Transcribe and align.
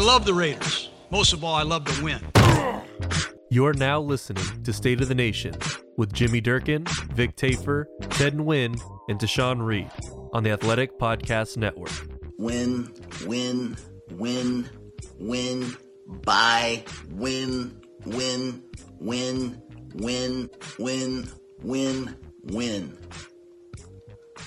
love 0.00 0.24
the 0.24 0.34
Raiders. 0.34 0.88
Most 1.10 1.32
of 1.32 1.44
all, 1.44 1.54
I 1.54 1.62
love 1.62 1.84
to 1.84 2.02
win. 2.02 2.20
You're 3.50 3.72
now 3.72 4.00
listening 4.00 4.44
to 4.62 4.72
State 4.72 5.00
of 5.00 5.08
the 5.08 5.14
Nation 5.14 5.54
with 5.96 6.12
Jimmy 6.12 6.40
Durkin, 6.40 6.86
Vic 7.14 7.34
Tafur, 7.36 7.86
Ted 8.10 8.34
Nguyen, 8.34 8.80
and 9.08 9.18
Tashan 9.18 9.64
Reed 9.64 9.90
on 10.32 10.44
the 10.44 10.50
Athletic 10.50 10.98
Podcast 10.98 11.56
Network. 11.56 11.90
Win, 12.38 12.92
win, 13.26 13.76
win, 14.12 14.70
win, 15.18 15.76
buy, 16.24 16.84
win, 17.10 17.80
win, 18.06 18.62
win, 19.00 19.60
win, 19.94 20.50
win, 20.78 21.28
win, 21.62 22.16
win. 22.44 22.98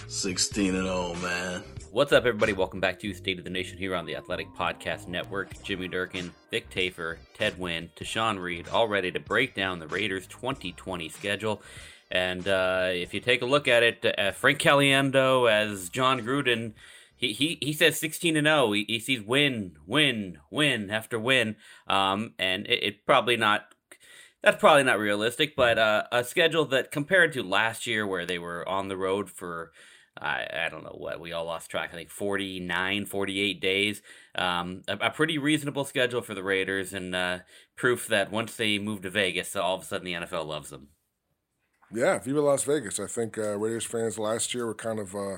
16 0.07 0.75
and 0.75 0.85
0, 0.85 1.15
man. 1.21 1.63
What's 1.93 2.11
up, 2.11 2.25
everybody? 2.25 2.53
Welcome 2.53 2.79
back 2.79 2.99
to 3.01 3.13
State 3.13 3.37
of 3.37 3.43
the 3.43 3.51
Nation 3.51 3.77
here 3.77 3.93
on 3.93 4.07
the 4.07 4.15
Athletic 4.15 4.47
Podcast 4.55 5.07
Network. 5.07 5.61
Jimmy 5.61 5.87
Durkin, 5.87 6.31
Vic 6.49 6.67
Tafur, 6.71 7.17
Ted 7.35 7.57
Nguyen, 7.57 7.91
Tashan 7.95 8.41
Reed, 8.41 8.67
all 8.67 8.87
ready 8.87 9.11
to 9.11 9.19
break 9.19 9.53
down 9.53 9.77
the 9.77 9.85
Raiders' 9.85 10.25
2020 10.25 11.07
schedule. 11.09 11.61
And 12.09 12.47
uh, 12.47 12.87
if 12.89 13.13
you 13.13 13.19
take 13.19 13.43
a 13.43 13.45
look 13.45 13.67
at 13.67 13.83
it, 13.83 14.03
uh, 14.17 14.31
Frank 14.31 14.57
Caliendo 14.57 15.47
as 15.47 15.89
Jon 15.89 16.21
Gruden, 16.21 16.73
he, 17.15 17.31
he, 17.31 17.59
he 17.61 17.73
says 17.73 17.99
16 17.99 18.37
and 18.37 18.47
0. 18.47 18.71
He, 18.71 18.85
he 18.87 18.99
sees 18.99 19.21
win, 19.21 19.77
win, 19.85 20.39
win 20.49 20.89
after 20.89 21.19
win. 21.19 21.57
Um, 21.85 22.33
and 22.39 22.65
it, 22.65 22.83
it 22.83 23.05
probably 23.05 23.37
not 23.37 23.65
that's 24.41 24.59
probably 24.59 24.83
not 24.83 24.97
realistic, 24.97 25.55
but 25.55 25.77
uh, 25.77 26.05
a 26.11 26.23
schedule 26.23 26.65
that 26.65 26.91
compared 26.91 27.33
to 27.33 27.43
last 27.43 27.85
year 27.85 28.07
where 28.07 28.25
they 28.25 28.39
were 28.39 28.67
on 28.67 28.87
the 28.87 28.97
road 28.97 29.29
for 29.29 29.71
I, 30.19 30.47
I 30.65 30.69
don't 30.69 30.83
know 30.83 30.95
what 30.97 31.19
we 31.19 31.33
all 31.33 31.45
lost 31.45 31.71
track. 31.71 31.89
I 31.91 31.95
think 31.95 32.09
49, 32.09 33.05
48 33.05 33.59
days. 33.59 34.01
Um, 34.35 34.83
a, 34.87 35.07
a, 35.07 35.09
pretty 35.09 35.37
reasonable 35.37 35.85
schedule 35.85 36.21
for 36.21 36.35
the 36.35 36.43
Raiders, 36.43 36.93
and 36.93 37.15
uh, 37.15 37.39
proof 37.75 38.07
that 38.07 38.31
once 38.31 38.55
they 38.55 38.77
move 38.77 39.01
to 39.01 39.09
Vegas, 39.09 39.55
all 39.55 39.75
of 39.75 39.81
a 39.81 39.85
sudden 39.85 40.05
the 40.05 40.13
NFL 40.13 40.45
loves 40.45 40.69
them. 40.69 40.89
Yeah, 41.95 42.17
Viva 42.17 42.41
Las 42.41 42.63
Vegas. 42.63 42.99
I 42.99 43.05
think 43.05 43.37
uh, 43.37 43.55
Raiders 43.57 43.85
fans 43.85 44.17
last 44.17 44.53
year 44.53 44.65
were 44.65 44.73
kind 44.73 44.99
of. 44.99 45.15
Uh, 45.15 45.37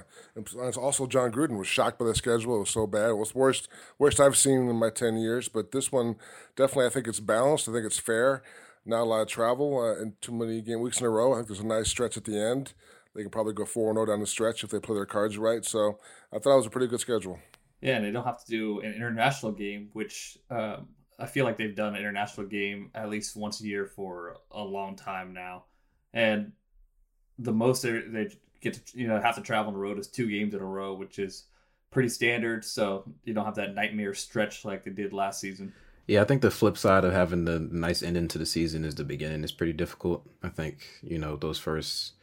also, 0.77 1.05
Jon 1.05 1.31
Gruden 1.31 1.57
was 1.57 1.67
shocked 1.67 1.99
by 1.99 2.05
the 2.05 2.15
schedule. 2.15 2.55
It 2.55 2.59
was 2.59 2.69
so 2.69 2.87
bad. 2.87 3.09
It 3.09 3.17
was 3.17 3.35
worst 3.35 3.67
worst 3.99 4.21
I've 4.21 4.37
seen 4.37 4.69
in 4.69 4.75
my 4.77 4.89
ten 4.89 5.17
years. 5.17 5.49
But 5.49 5.71
this 5.73 5.91
one 5.91 6.15
definitely, 6.55 6.85
I 6.85 6.89
think 6.89 7.07
it's 7.07 7.19
balanced. 7.19 7.67
I 7.67 7.73
think 7.73 7.85
it's 7.85 7.99
fair. 7.99 8.41
Not 8.85 9.01
a 9.01 9.03
lot 9.03 9.21
of 9.21 9.27
travel 9.27 9.79
uh, 9.79 10.01
and 10.01 10.21
too 10.21 10.31
many 10.31 10.61
game 10.61 10.79
weeks 10.79 11.01
in 11.01 11.05
a 11.05 11.09
row. 11.09 11.33
I 11.33 11.37
think 11.37 11.47
there's 11.47 11.59
a 11.59 11.65
nice 11.65 11.89
stretch 11.89 12.15
at 12.15 12.23
the 12.23 12.39
end. 12.39 12.73
They 13.15 13.21
can 13.21 13.31
probably 13.31 13.53
go 13.53 13.65
4 13.65 13.93
0 13.93 14.05
down 14.05 14.19
the 14.19 14.27
stretch 14.27 14.63
if 14.63 14.69
they 14.69 14.79
play 14.79 14.95
their 14.95 15.05
cards 15.05 15.37
right. 15.37 15.63
So 15.63 15.99
I 16.33 16.39
thought 16.39 16.53
it 16.53 16.57
was 16.57 16.65
a 16.65 16.71
pretty 16.71 16.87
good 16.87 16.99
schedule. 16.99 17.39
Yeah, 17.81 17.95
and 17.95 18.05
they 18.05 18.11
don't 18.11 18.25
have 18.25 18.43
to 18.43 18.49
do 18.49 18.79
an 18.81 18.93
international 18.93 19.51
game, 19.51 19.89
which 19.93 20.37
um, 20.49 20.87
I 21.17 21.25
feel 21.25 21.45
like 21.45 21.57
they've 21.57 21.75
done 21.75 21.95
an 21.95 21.99
international 21.99 22.47
game 22.47 22.91
at 22.93 23.09
least 23.09 23.35
once 23.35 23.61
a 23.61 23.65
year 23.65 23.85
for 23.85 24.37
a 24.51 24.63
long 24.63 24.95
time 24.95 25.33
now. 25.33 25.65
And 26.13 26.51
the 27.39 27.53
most 27.53 27.83
they, 27.83 27.91
they 27.99 28.29
get 28.61 28.85
to 28.85 28.99
you 28.99 29.07
know 29.07 29.19
have 29.19 29.35
to 29.35 29.41
travel 29.41 29.67
on 29.67 29.73
the 29.73 29.79
road 29.79 29.99
is 29.99 30.07
two 30.07 30.29
games 30.29 30.53
in 30.53 30.61
a 30.61 30.65
row, 30.65 30.93
which 30.93 31.19
is 31.19 31.45
pretty 31.91 32.09
standard. 32.09 32.65
So 32.65 33.05
you 33.23 33.33
don't 33.33 33.45
have 33.45 33.55
that 33.55 33.75
nightmare 33.75 34.13
stretch 34.13 34.65
like 34.65 34.83
they 34.83 34.91
did 34.91 35.13
last 35.13 35.39
season. 35.39 35.73
Yeah, 36.07 36.21
I 36.21 36.25
think 36.25 36.41
the 36.41 36.51
flip 36.51 36.77
side 36.77 37.03
of 37.03 37.13
having 37.13 37.45
the 37.45 37.59
nice 37.59 38.03
ending 38.03 38.27
to 38.27 38.37
the 38.37 38.45
season 38.45 38.85
is 38.85 38.95
the 38.95 39.03
beginning 39.03 39.43
is 39.43 39.51
pretty 39.51 39.73
difficult. 39.73 40.27
I 40.43 40.49
think 40.49 40.85
you 41.01 41.17
know 41.17 41.35
those 41.35 41.57
first 41.57 42.13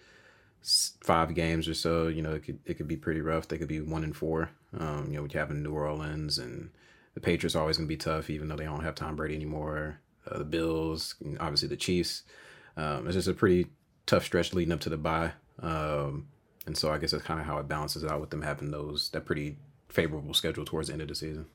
five 0.62 1.34
games 1.34 1.68
or 1.68 1.74
so, 1.74 2.08
you 2.08 2.22
know, 2.22 2.32
it 2.32 2.44
could 2.44 2.58
it 2.64 2.74
could 2.74 2.88
be 2.88 2.96
pretty 2.96 3.20
rough. 3.20 3.48
They 3.48 3.58
could 3.58 3.68
be 3.68 3.80
one 3.80 4.04
and 4.04 4.16
four. 4.16 4.50
Um, 4.78 5.06
you 5.08 5.16
know, 5.16 5.22
we 5.22 5.30
have 5.38 5.50
in 5.50 5.62
New 5.62 5.72
Orleans 5.72 6.38
and 6.38 6.70
the 7.14 7.20
Patriots 7.20 7.56
are 7.56 7.60
always 7.60 7.76
gonna 7.76 7.88
be 7.88 7.96
tough, 7.96 8.30
even 8.30 8.48
though 8.48 8.56
they 8.56 8.64
don't 8.64 8.84
have 8.84 8.94
Tom 8.94 9.16
Brady 9.16 9.34
anymore. 9.34 10.00
Uh, 10.26 10.38
the 10.38 10.44
Bills, 10.44 11.16
obviously 11.40 11.68
the 11.68 11.76
Chiefs. 11.76 12.22
Um, 12.76 13.06
it's 13.06 13.16
just 13.16 13.28
a 13.28 13.34
pretty 13.34 13.66
tough 14.06 14.24
stretch 14.24 14.54
leading 14.54 14.72
up 14.72 14.80
to 14.80 14.88
the 14.88 14.96
bye. 14.96 15.32
Um, 15.60 16.28
and 16.66 16.76
so 16.76 16.92
I 16.92 16.98
guess 16.98 17.10
that's 17.10 17.24
kind 17.24 17.40
of 17.40 17.46
how 17.46 17.58
it 17.58 17.68
balances 17.68 18.04
out 18.04 18.20
with 18.20 18.30
them 18.30 18.42
having 18.42 18.70
those 18.70 19.10
that 19.10 19.24
pretty 19.24 19.56
favorable 19.88 20.34
schedule 20.34 20.64
towards 20.64 20.88
the 20.88 20.94
end 20.94 21.02
of 21.02 21.08
the 21.08 21.14
season. 21.14 21.46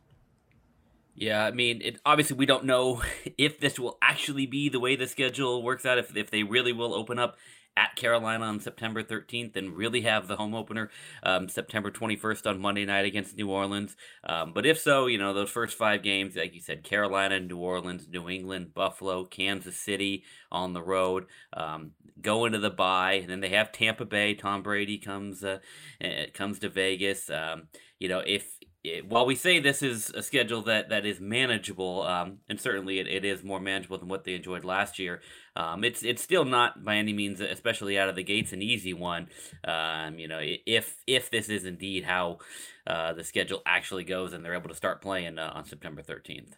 Yeah, 1.16 1.46
I 1.46 1.52
mean, 1.52 1.82
it, 1.82 2.00
obviously 2.06 2.38
we 2.38 2.46
don't 2.46 2.66
know 2.66 3.02
if 3.38 3.60
this 3.60 3.80
will 3.80 3.98
actually 4.02 4.46
be 4.46 4.70
the 4.70 4.80
way 4.80 4.96
the 4.96 5.08
schedule 5.08 5.64
works 5.64 5.86
out. 5.86 5.98
If 5.98 6.16
if 6.16 6.30
they 6.30 6.44
really 6.44 6.74
will 6.74 6.94
open 6.94 7.18
up 7.18 7.38
at 7.78 7.96
Carolina 7.96 8.46
on 8.46 8.60
September 8.60 9.04
13th 9.04 9.56
and 9.56 9.78
really 9.78 10.02
have 10.02 10.28
the 10.28 10.36
home 10.36 10.56
opener 10.56 10.90
um, 11.22 11.48
September 11.48 11.92
21st 11.92 12.50
on 12.50 12.60
Monday 12.60 12.86
night 12.86 13.06
against 13.06 13.38
New 13.38 13.52
Orleans. 13.52 13.96
Um, 14.24 14.52
but 14.52 14.66
if 14.66 14.80
so, 14.80 15.06
you 15.06 15.20
know, 15.20 15.34
those 15.34 15.52
first 15.52 15.78
five 15.78 16.02
games, 16.02 16.36
like 16.36 16.56
you 16.56 16.62
said, 16.62 16.84
Carolina, 16.84 17.40
New 17.40 17.58
Orleans, 17.58 18.08
New 18.10 18.28
England, 18.28 18.74
Buffalo, 18.74 19.26
Kansas 19.26 19.78
City 19.78 20.24
on 20.52 20.74
the 20.74 20.82
road, 20.82 21.28
um, 21.54 21.92
go 22.20 22.46
into 22.46 22.58
the 22.58 22.72
bye. 22.72 23.14
And 23.14 23.30
then 23.30 23.42
they 23.42 23.50
have 23.50 23.72
Tampa 23.72 24.06
Bay. 24.06 24.34
Tom 24.34 24.64
Brady 24.64 24.98
comes, 24.98 25.44
uh, 25.44 25.60
eh, 26.02 26.26
comes 26.34 26.58
to 26.60 26.70
Vegas. 26.70 27.30
Um, 27.30 27.68
you 28.00 28.10
know, 28.10 28.24
if 28.26 28.57
it, 28.90 29.08
while 29.08 29.26
we 29.26 29.36
say 29.36 29.60
this 29.60 29.82
is 29.82 30.10
a 30.12 30.22
schedule 30.22 30.62
that, 30.64 30.90
that 30.90 31.06
is 31.06 31.20
manageable, 31.20 32.04
um, 32.04 32.40
and 32.50 32.60
certainly 32.60 33.00
it, 33.00 33.08
it 33.08 33.26
is 33.26 33.44
more 33.44 33.60
manageable 33.60 33.98
than 33.98 34.08
what 34.08 34.24
they 34.24 34.34
enjoyed 34.34 34.64
last 34.64 35.00
year, 35.00 35.22
um, 35.56 35.84
it's 35.84 36.04
it's 36.04 36.22
still 36.22 36.46
not 36.46 36.84
by 36.84 36.98
any 36.98 37.14
means, 37.14 37.40
especially 37.40 37.98
out 37.98 38.10
of 38.10 38.16
the 38.16 38.24
gates, 38.24 38.54
an 38.54 38.62
easy 38.62 38.94
one. 38.94 39.28
Um, 39.64 40.20
you 40.20 40.28
know, 40.28 40.40
if 40.42 40.98
if 41.08 41.32
this 41.32 41.50
is 41.50 41.66
indeed 41.66 42.04
how 42.04 42.40
uh, 42.86 43.14
the 43.14 43.24
schedule 43.24 43.62
actually 43.66 44.04
goes, 44.04 44.34
and 44.34 44.44
they're 44.44 44.54
able 44.54 44.70
to 44.70 44.76
start 44.76 45.02
playing 45.02 45.40
uh, 45.40 45.52
on 45.54 45.66
September 45.66 46.02
thirteenth. 46.02 46.56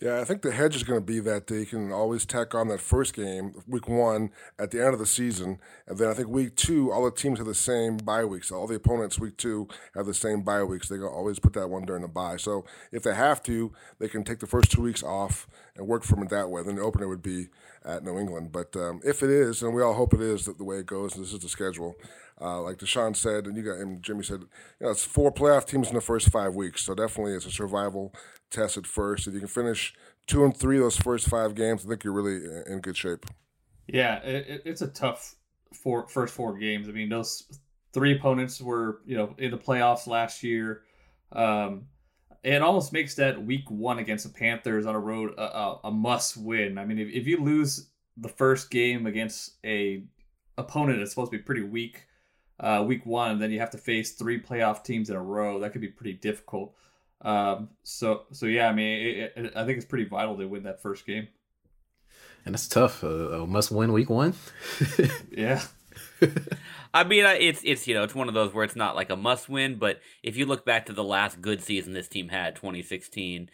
Yeah, 0.00 0.20
I 0.20 0.24
think 0.24 0.42
the 0.42 0.52
hedge 0.52 0.76
is 0.76 0.84
going 0.84 1.00
to 1.00 1.04
be 1.04 1.18
that 1.20 1.46
they 1.46 1.64
can 1.64 1.92
always 1.92 2.24
tack 2.24 2.54
on 2.54 2.68
that 2.68 2.80
first 2.80 3.14
game, 3.14 3.54
week 3.66 3.88
one, 3.88 4.30
at 4.58 4.70
the 4.70 4.80
end 4.80 4.92
of 4.94 4.98
the 4.98 5.06
season. 5.06 5.58
And 5.86 5.98
then 5.98 6.08
I 6.08 6.14
think 6.14 6.28
week 6.28 6.56
two, 6.56 6.92
all 6.92 7.04
the 7.04 7.10
teams 7.10 7.38
have 7.38 7.46
the 7.46 7.54
same 7.54 7.96
bye 7.96 8.24
weeks. 8.24 8.52
All 8.52 8.66
the 8.66 8.76
opponents, 8.76 9.18
week 9.18 9.36
two, 9.36 9.68
have 9.94 10.06
the 10.06 10.14
same 10.14 10.42
bye 10.42 10.62
weeks. 10.62 10.88
They 10.88 10.96
can 10.96 11.06
always 11.06 11.38
put 11.38 11.52
that 11.54 11.68
one 11.68 11.84
during 11.84 12.02
the 12.02 12.08
bye. 12.08 12.36
So 12.36 12.64
if 12.92 13.02
they 13.02 13.14
have 13.14 13.42
to, 13.44 13.72
they 13.98 14.08
can 14.08 14.24
take 14.24 14.40
the 14.40 14.46
first 14.46 14.70
two 14.70 14.82
weeks 14.82 15.02
off 15.02 15.48
and 15.76 15.86
work 15.86 16.04
from 16.04 16.22
it 16.22 16.28
that 16.30 16.50
way. 16.50 16.62
Then 16.62 16.76
the 16.76 16.82
opener 16.82 17.08
would 17.08 17.22
be 17.22 17.48
at 17.84 18.04
New 18.04 18.18
England. 18.18 18.52
But 18.52 18.76
um, 18.76 19.00
if 19.04 19.22
it 19.22 19.30
is, 19.30 19.62
and 19.62 19.74
we 19.74 19.82
all 19.82 19.94
hope 19.94 20.14
it 20.14 20.20
is 20.20 20.44
that 20.46 20.58
the 20.58 20.64
way 20.64 20.78
it 20.78 20.86
goes, 20.86 21.14
this 21.14 21.32
is 21.32 21.40
the 21.40 21.48
schedule. 21.48 21.96
Uh, 22.42 22.60
like 22.60 22.78
Tashan 22.78 23.14
said, 23.14 23.46
and 23.46 23.56
you 23.56 23.62
got 23.62 23.78
and 23.78 24.02
Jimmy 24.02 24.24
said, 24.24 24.40
you 24.40 24.86
know, 24.86 24.90
it's 24.90 25.04
four 25.04 25.32
playoff 25.32 25.64
teams 25.64 25.88
in 25.88 25.94
the 25.94 26.00
first 26.00 26.28
five 26.30 26.56
weeks, 26.56 26.82
so 26.82 26.94
definitely 26.94 27.34
it's 27.34 27.46
a 27.46 27.52
survival 27.52 28.12
test 28.50 28.76
at 28.76 28.86
first. 28.86 29.28
If 29.28 29.34
you 29.34 29.40
can 29.40 29.48
finish 29.48 29.94
two 30.26 30.44
and 30.44 30.56
three 30.56 30.78
those 30.78 30.96
first 30.96 31.28
five 31.28 31.54
games, 31.54 31.84
I 31.84 31.88
think 31.88 32.02
you're 32.02 32.12
really 32.12 32.40
in 32.66 32.80
good 32.80 32.96
shape. 32.96 33.26
Yeah, 33.86 34.16
it, 34.18 34.62
it's 34.64 34.82
a 34.82 34.88
tough 34.88 35.36
four 35.72 36.08
first 36.08 36.34
four 36.34 36.58
games. 36.58 36.88
I 36.88 36.92
mean, 36.92 37.08
those 37.08 37.60
three 37.92 38.16
opponents 38.16 38.60
were 38.60 39.00
you 39.06 39.16
know 39.16 39.34
in 39.38 39.50
the 39.50 39.58
playoffs 39.58 40.06
last 40.06 40.42
year. 40.42 40.82
Um, 41.30 41.86
it 42.42 42.60
almost 42.60 42.92
makes 42.92 43.14
that 43.14 43.44
week 43.44 43.70
one 43.70 43.98
against 43.98 44.24
the 44.24 44.32
Panthers 44.32 44.84
on 44.84 44.94
a 44.94 44.98
road 44.98 45.34
a, 45.38 45.42
a, 45.42 45.80
a 45.84 45.90
must 45.90 46.36
win. 46.36 46.76
I 46.76 46.84
mean, 46.84 46.98
if, 46.98 47.08
if 47.08 47.26
you 47.26 47.42
lose 47.42 47.90
the 48.16 48.28
first 48.28 48.70
game 48.70 49.06
against 49.06 49.52
a 49.64 50.02
opponent 50.58 50.98
that's 50.98 51.12
supposed 51.12 51.30
to 51.30 51.38
be 51.38 51.42
pretty 51.42 51.62
weak, 51.62 52.06
uh, 52.60 52.84
week 52.86 53.04
one, 53.06 53.38
then 53.38 53.50
you 53.50 53.60
have 53.60 53.70
to 53.70 53.78
face 53.78 54.12
three 54.12 54.40
playoff 54.40 54.84
teams 54.84 55.10
in 55.10 55.16
a 55.16 55.22
row. 55.22 55.60
That 55.60 55.72
could 55.72 55.80
be 55.80 55.88
pretty 55.88 56.14
difficult. 56.14 56.74
Um, 57.22 57.70
so 57.82 58.24
so 58.32 58.46
yeah, 58.46 58.68
I 58.68 58.72
mean, 58.72 59.06
it, 59.06 59.32
it, 59.36 59.52
I 59.56 59.64
think 59.64 59.78
it's 59.78 59.86
pretty 59.86 60.04
vital 60.04 60.36
to 60.36 60.46
win 60.46 60.64
that 60.64 60.82
first 60.82 61.06
game. 61.06 61.28
And 62.44 62.54
it's 62.54 62.68
tough. 62.68 63.04
Uh, 63.04 63.46
must 63.46 63.70
win 63.70 63.92
week 63.92 64.10
one. 64.10 64.34
yeah. 65.30 65.62
I 66.94 67.04
mean, 67.04 67.24
it's 67.24 67.62
it's 67.64 67.86
you 67.86 67.94
know 67.94 68.02
it's 68.02 68.14
one 68.14 68.28
of 68.28 68.34
those 68.34 68.52
where 68.52 68.64
it's 68.64 68.76
not 68.76 68.96
like 68.96 69.10
a 69.10 69.16
must 69.16 69.48
win, 69.48 69.76
but 69.76 70.00
if 70.22 70.36
you 70.36 70.46
look 70.46 70.64
back 70.64 70.86
to 70.86 70.92
the 70.92 71.04
last 71.04 71.40
good 71.40 71.62
season 71.62 71.92
this 71.92 72.08
team 72.08 72.28
had, 72.28 72.56
2016, 72.56 73.48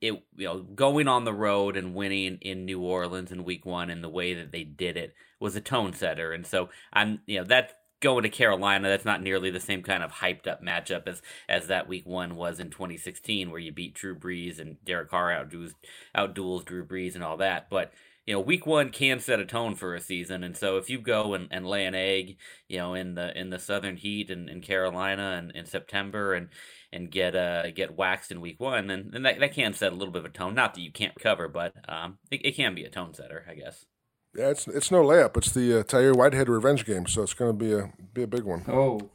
it 0.00 0.12
you 0.36 0.46
know 0.46 0.62
going 0.62 1.08
on 1.08 1.24
the 1.24 1.32
road 1.32 1.76
and 1.76 1.94
winning 1.94 2.38
in 2.42 2.64
New 2.64 2.80
Orleans 2.80 3.32
in 3.32 3.44
Week 3.44 3.64
One 3.64 3.90
and 3.90 4.02
the 4.02 4.08
way 4.08 4.34
that 4.34 4.52
they 4.52 4.64
did 4.64 4.96
it 4.96 5.14
was 5.38 5.56
a 5.56 5.60
tone 5.60 5.92
setter, 5.92 6.32
and 6.32 6.46
so 6.46 6.70
I'm 6.92 7.20
you 7.26 7.38
know 7.38 7.44
that 7.44 7.79
going 8.00 8.22
to 8.22 8.28
Carolina, 8.28 8.88
that's 8.88 9.04
not 9.04 9.22
nearly 9.22 9.50
the 9.50 9.60
same 9.60 9.82
kind 9.82 10.02
of 10.02 10.12
hyped 10.12 10.46
up 10.46 10.62
matchup 10.62 11.06
as 11.06 11.22
as 11.48 11.66
that 11.68 11.88
week 11.88 12.06
one 12.06 12.36
was 12.36 12.58
in 12.58 12.70
2016, 12.70 13.50
where 13.50 13.60
you 13.60 13.72
beat 13.72 13.94
Drew 13.94 14.16
Brees 14.16 14.58
and 14.58 14.82
Derek 14.84 15.10
Carr 15.10 15.30
outduels 15.30 15.74
outduels 16.16 16.64
Drew 16.64 16.84
Brees 16.84 17.14
and 17.14 17.24
all 17.24 17.36
that. 17.38 17.68
But 17.70 17.92
you 18.26 18.34
know, 18.34 18.40
week 18.40 18.66
one 18.66 18.90
can 18.90 19.18
set 19.20 19.40
a 19.40 19.44
tone 19.44 19.74
for 19.74 19.94
a 19.94 20.00
season, 20.00 20.44
and 20.44 20.56
so 20.56 20.76
if 20.76 20.88
you 20.88 20.98
go 20.98 21.34
and, 21.34 21.48
and 21.50 21.66
lay 21.66 21.84
an 21.84 21.94
egg, 21.94 22.36
you 22.68 22.78
know, 22.78 22.94
in 22.94 23.14
the 23.14 23.38
in 23.38 23.50
the 23.50 23.58
Southern 23.58 23.96
Heat 23.96 24.30
and 24.30 24.48
in 24.48 24.60
Carolina 24.60 25.36
and 25.38 25.50
in 25.52 25.66
September 25.66 26.34
and 26.34 26.48
and 26.92 27.10
get 27.10 27.34
uh 27.34 27.70
get 27.70 27.96
waxed 27.96 28.30
in 28.30 28.40
week 28.40 28.60
one, 28.60 28.86
then, 28.86 29.10
then 29.12 29.22
that, 29.22 29.40
that 29.40 29.54
can 29.54 29.74
set 29.74 29.92
a 29.92 29.96
little 29.96 30.12
bit 30.12 30.20
of 30.20 30.26
a 30.26 30.34
tone. 30.34 30.54
Not 30.54 30.74
that 30.74 30.80
you 30.80 30.92
can't 30.92 31.16
recover, 31.16 31.48
but 31.48 31.74
um, 31.88 32.18
it, 32.30 32.44
it 32.44 32.56
can 32.56 32.74
be 32.74 32.84
a 32.84 32.90
tone 32.90 33.14
setter, 33.14 33.44
I 33.48 33.54
guess. 33.54 33.86
Yeah, 34.34 34.50
it's 34.50 34.68
it's 34.68 34.90
no 34.90 35.02
layup. 35.02 35.36
It's 35.36 35.50
the 35.52 35.80
uh, 35.80 35.82
Tahir 35.82 36.12
Whitehead 36.14 36.48
revenge 36.48 36.84
game, 36.86 37.06
so 37.06 37.22
it's 37.22 37.34
going 37.34 37.50
to 37.50 37.64
be 37.64 37.72
a 37.72 37.92
be 38.14 38.22
a 38.22 38.26
big 38.28 38.44
one. 38.44 38.64
Oh, 38.68 39.10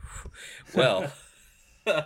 well, 0.74 1.12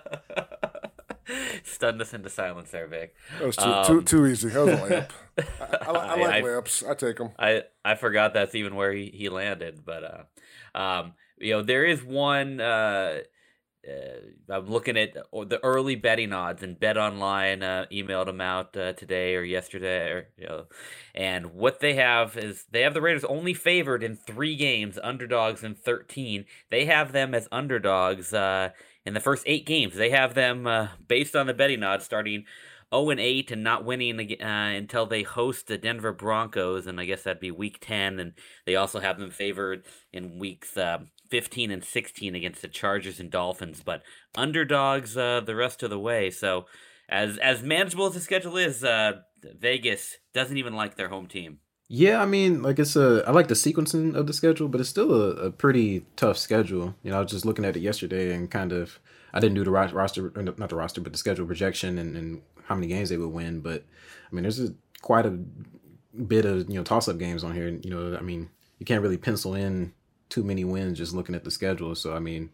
Stunned 1.63 2.01
us 2.03 2.13
into 2.13 2.29
silence 2.29 2.71
there, 2.71 2.87
Vic. 2.89 3.15
That 3.39 3.47
was 3.47 3.57
too 3.57 3.65
Um, 3.65 3.87
too, 3.87 4.03
too 4.03 4.27
easy. 4.27 4.49
That 4.49 4.65
was 4.65 4.75
a 4.75 4.77
layup. 4.79 5.11
I, 5.87 5.91
I, 5.91 5.93
I 5.93 6.21
like 6.21 6.31
I- 6.35 6.43
layups. 6.43 6.89
I 6.91 6.95
take 6.95 7.17
them. 7.19 7.31
I 7.39 7.63
I 7.85 7.95
forgot 7.95 8.35
that's 8.35 8.55
even 8.55 8.75
where 8.75 8.93
he, 8.93 9.07
he 9.15 9.29
landed, 9.29 9.85
but 9.85 10.29
uh, 10.75 10.79
um, 10.79 11.13
you 11.39 11.53
know 11.53 11.63
there 11.63 11.85
is 11.85 12.03
one. 12.03 12.61
Uh, 12.61 13.19
uh, 13.89 14.53
I'm 14.53 14.67
looking 14.67 14.97
at 14.97 15.15
the 15.15 15.61
early 15.63 15.97
betting 15.97 16.33
odds, 16.33 16.63
and 16.63 16.79
Bet 16.79 16.99
Online 16.99 17.63
uh, 17.63 17.87
emailed 17.91 18.27
them 18.27 18.41
out 18.41 18.77
uh, 18.77 18.93
today 18.93 19.35
or 19.37 19.43
yesterday, 19.43 20.11
or 20.11 20.29
you 20.37 20.47
know, 20.47 20.67
and 21.15 21.55
what 21.55 21.81
they 21.81 21.95
have 21.95 22.37
is 22.37 22.67
they 22.71 22.83
have 22.83 22.95
the 22.95 23.01
Raiders 23.01 23.25
only 23.25 23.55
favored 23.55 24.03
in 24.03 24.17
three 24.17 24.55
games, 24.57 24.99
underdogs 25.03 25.63
in 25.65 25.75
13. 25.75 26.45
They 26.71 26.85
have 26.87 27.13
them 27.13 27.35
as 27.35 27.49
underdogs 27.51 28.35
uh, 28.35 28.71
in 29.07 29.15
the 29.15 29.21
first 29.21 29.45
eight 29.47 29.65
games. 29.65 29.95
They 29.95 30.11
have 30.11 30.35
them 30.35 30.67
uh, 30.67 30.89
based 31.09 31.35
on 31.35 31.47
the 31.47 31.55
betting 31.55 31.83
odds 31.83 32.05
starting 32.05 32.45
0 32.95 33.11
and 33.11 33.21
8 33.21 33.51
and 33.51 33.65
not 33.65 33.85
winning 33.85 34.19
uh, 34.41 34.45
until 34.45 35.07
they 35.07 35.23
host 35.23 35.67
the 35.67 35.79
Denver 35.79 36.13
Broncos, 36.13 36.87
and 36.87 37.01
I 37.01 37.05
guess 37.05 37.23
that'd 37.23 37.41
be 37.41 37.51
week 37.51 37.79
10. 37.81 38.19
And 38.19 38.33
they 38.67 38.77
also 38.77 39.01
have 39.01 39.19
them 39.19 39.31
favored 39.31 39.85
in 40.13 40.39
weeks 40.39 40.77
uh, 40.77 40.99
15 41.31 41.71
and 41.71 41.85
16 41.85 42.35
against 42.35 42.63
the 42.63 42.69
Chargers 42.69 43.21
and 43.21 43.31
Dolphins, 43.31 43.83
but 43.85 44.03
underdogs 44.35 45.17
uh, 45.17 45.41
the 45.41 45.55
rest 45.55 45.83
of 45.83 45.91
the 45.91 45.99
way. 45.99 46.31
So, 46.31 46.67
as 47.09 47.39
as 47.39 47.63
manageable 47.63 48.07
as 48.07 48.15
the 48.15 48.21
schedule 48.21 48.57
is, 48.57 48.85
uh, 48.85 49.13
Vegas 49.59 50.17
doesn't 50.33 50.57
even 50.57 50.75
like 50.75 50.97
their 50.97 51.09
home 51.09 51.27
team. 51.27 51.59
Yeah, 51.89 52.23
I 52.23 52.27
mean, 52.27 52.63
like 52.63 52.79
it's 52.79 52.95
a 52.95 53.25
I 53.27 53.33
like 53.33 53.49
the 53.49 53.55
sequencing 53.55 54.15
of 54.15 54.29
the 54.29 54.33
schedule, 54.33 54.69
but 54.69 54.81
it's 54.81 54.91
still 54.91 55.13
a, 55.13 55.31
a 55.47 55.51
pretty 55.51 56.07
tough 56.15 56.39
schedule. 56.39 56.95
You 57.03 57.11
know, 57.11 57.19
I 57.19 57.23
was 57.23 57.33
just 57.33 57.45
looking 57.45 57.65
at 57.65 57.77
it 57.77 57.81
yesterday 57.81 58.33
and 58.33 58.49
kind 58.49 58.73
of 58.73 59.01
I 59.33 59.41
didn't 59.41 59.57
do 59.57 59.65
the 59.65 59.73
roster, 59.73 60.33
not 60.37 60.69
the 60.69 60.77
roster, 60.77 61.01
but 61.01 61.13
the 61.13 61.19
schedule 61.19 61.47
projection 61.47 61.99
and, 61.99 62.17
and 62.17 62.43
how 62.71 62.77
many 62.77 62.87
games 62.87 63.09
they 63.09 63.17
would 63.17 63.33
win. 63.33 63.61
But 63.61 63.85
I 64.31 64.35
mean, 64.35 64.43
there's 64.43 64.61
a, 64.61 64.73
quite 65.03 65.27
a 65.27 65.31
bit 66.23 66.45
of 66.45 66.71
you 66.71 66.77
know 66.77 66.85
toss 66.85 67.09
up 67.09 67.19
games 67.19 67.43
on 67.43 67.53
here. 67.53 67.69
You 67.69 67.91
know, 67.91 68.17
I 68.17 68.23
mean, 68.23 68.49
you 68.79 68.87
can't 68.87 69.03
really 69.03 69.19
pencil 69.19 69.55
in 69.55 69.93
too 70.29 70.45
many 70.45 70.65
wins 70.65 70.97
just 70.97 71.13
looking 71.13 71.35
at 71.35 71.43
the 71.43 71.51
schedule. 71.51 71.95
So 71.97 72.15
I 72.15 72.21
mean, 72.21 72.51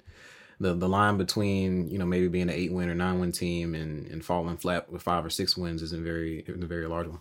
the 0.59 0.75
the 0.75 0.89
line 0.89 1.19
between 1.19 1.91
you 1.91 1.99
know 1.99 2.07
maybe 2.07 2.29
being 2.29 2.49
an 2.49 2.57
eight 2.57 2.73
win 2.73 2.89
or 2.89 2.95
nine 2.95 3.21
win 3.21 3.31
team 3.31 3.75
and 3.75 4.07
and 4.07 4.25
falling 4.25 4.57
flat 4.57 4.91
with 4.91 5.03
five 5.03 5.25
or 5.25 5.31
six 5.31 5.55
wins 5.55 5.83
isn't 5.83 6.03
very 6.03 6.41
isn't 6.49 6.65
a 6.65 6.67
very 6.67 6.89
large 6.89 7.09
one. 7.09 7.21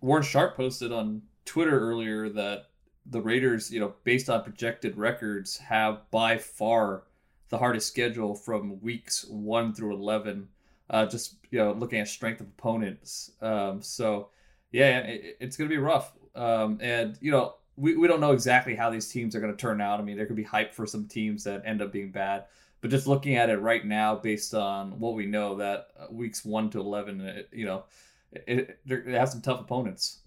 Warren 0.00 0.22
Sharp 0.22 0.56
posted 0.56 0.92
on 0.92 1.20
Twitter 1.44 1.78
earlier 1.78 2.30
that 2.30 2.70
the 3.04 3.20
Raiders, 3.20 3.70
you 3.70 3.80
know, 3.80 3.92
based 4.04 4.30
on 4.30 4.42
projected 4.42 4.96
records, 4.96 5.58
have 5.58 6.10
by 6.10 6.38
far 6.38 7.02
the 7.50 7.58
hardest 7.58 7.88
schedule 7.88 8.34
from 8.34 8.80
weeks 8.80 9.26
one 9.28 9.74
through 9.74 9.94
eleven. 9.94 10.48
Uh, 10.90 11.06
just 11.06 11.36
you 11.50 11.58
know, 11.58 11.70
looking 11.72 12.00
at 12.00 12.08
strength 12.08 12.40
of 12.40 12.48
opponents. 12.48 13.30
Um, 13.40 13.80
so 13.80 14.30
yeah, 14.72 14.98
it, 14.98 15.36
it's 15.38 15.56
going 15.56 15.70
to 15.70 15.72
be 15.74 15.80
rough. 15.80 16.12
Um, 16.34 16.78
and 16.80 17.16
you 17.20 17.30
know, 17.30 17.54
we, 17.76 17.96
we 17.96 18.08
don't 18.08 18.20
know 18.20 18.32
exactly 18.32 18.74
how 18.74 18.90
these 18.90 19.08
teams 19.08 19.36
are 19.36 19.40
going 19.40 19.56
to 19.56 19.60
turn 19.60 19.80
out. 19.80 20.00
I 20.00 20.02
mean, 20.02 20.16
there 20.16 20.26
could 20.26 20.34
be 20.34 20.42
hype 20.42 20.74
for 20.74 20.86
some 20.86 21.06
teams 21.06 21.44
that 21.44 21.62
end 21.64 21.80
up 21.80 21.92
being 21.92 22.10
bad. 22.10 22.46
But 22.80 22.90
just 22.90 23.06
looking 23.06 23.36
at 23.36 23.50
it 23.50 23.58
right 23.58 23.84
now, 23.84 24.16
based 24.16 24.52
on 24.52 24.98
what 24.98 25.14
we 25.14 25.26
know, 25.26 25.56
that 25.58 25.88
uh, 25.98 26.06
weeks 26.10 26.44
one 26.44 26.70
to 26.70 26.80
eleven, 26.80 27.20
it, 27.20 27.48
you 27.52 27.66
know, 27.66 27.84
it, 28.32 28.78
it, 28.84 29.06
they 29.06 29.12
have 29.12 29.28
some 29.28 29.42
tough 29.42 29.60
opponents. 29.60 30.18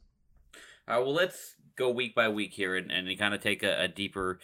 All 0.88 0.96
right, 0.96 1.04
well, 1.04 1.14
let's 1.14 1.56
go 1.76 1.90
week 1.90 2.16
by 2.16 2.30
week 2.30 2.54
here 2.54 2.78
and, 2.78 2.92
and 2.92 3.20
kind 3.20 3.34
of 3.34 3.42
take 3.42 3.64
a, 3.64 3.82
a 3.82 3.88
deeper 3.88 4.40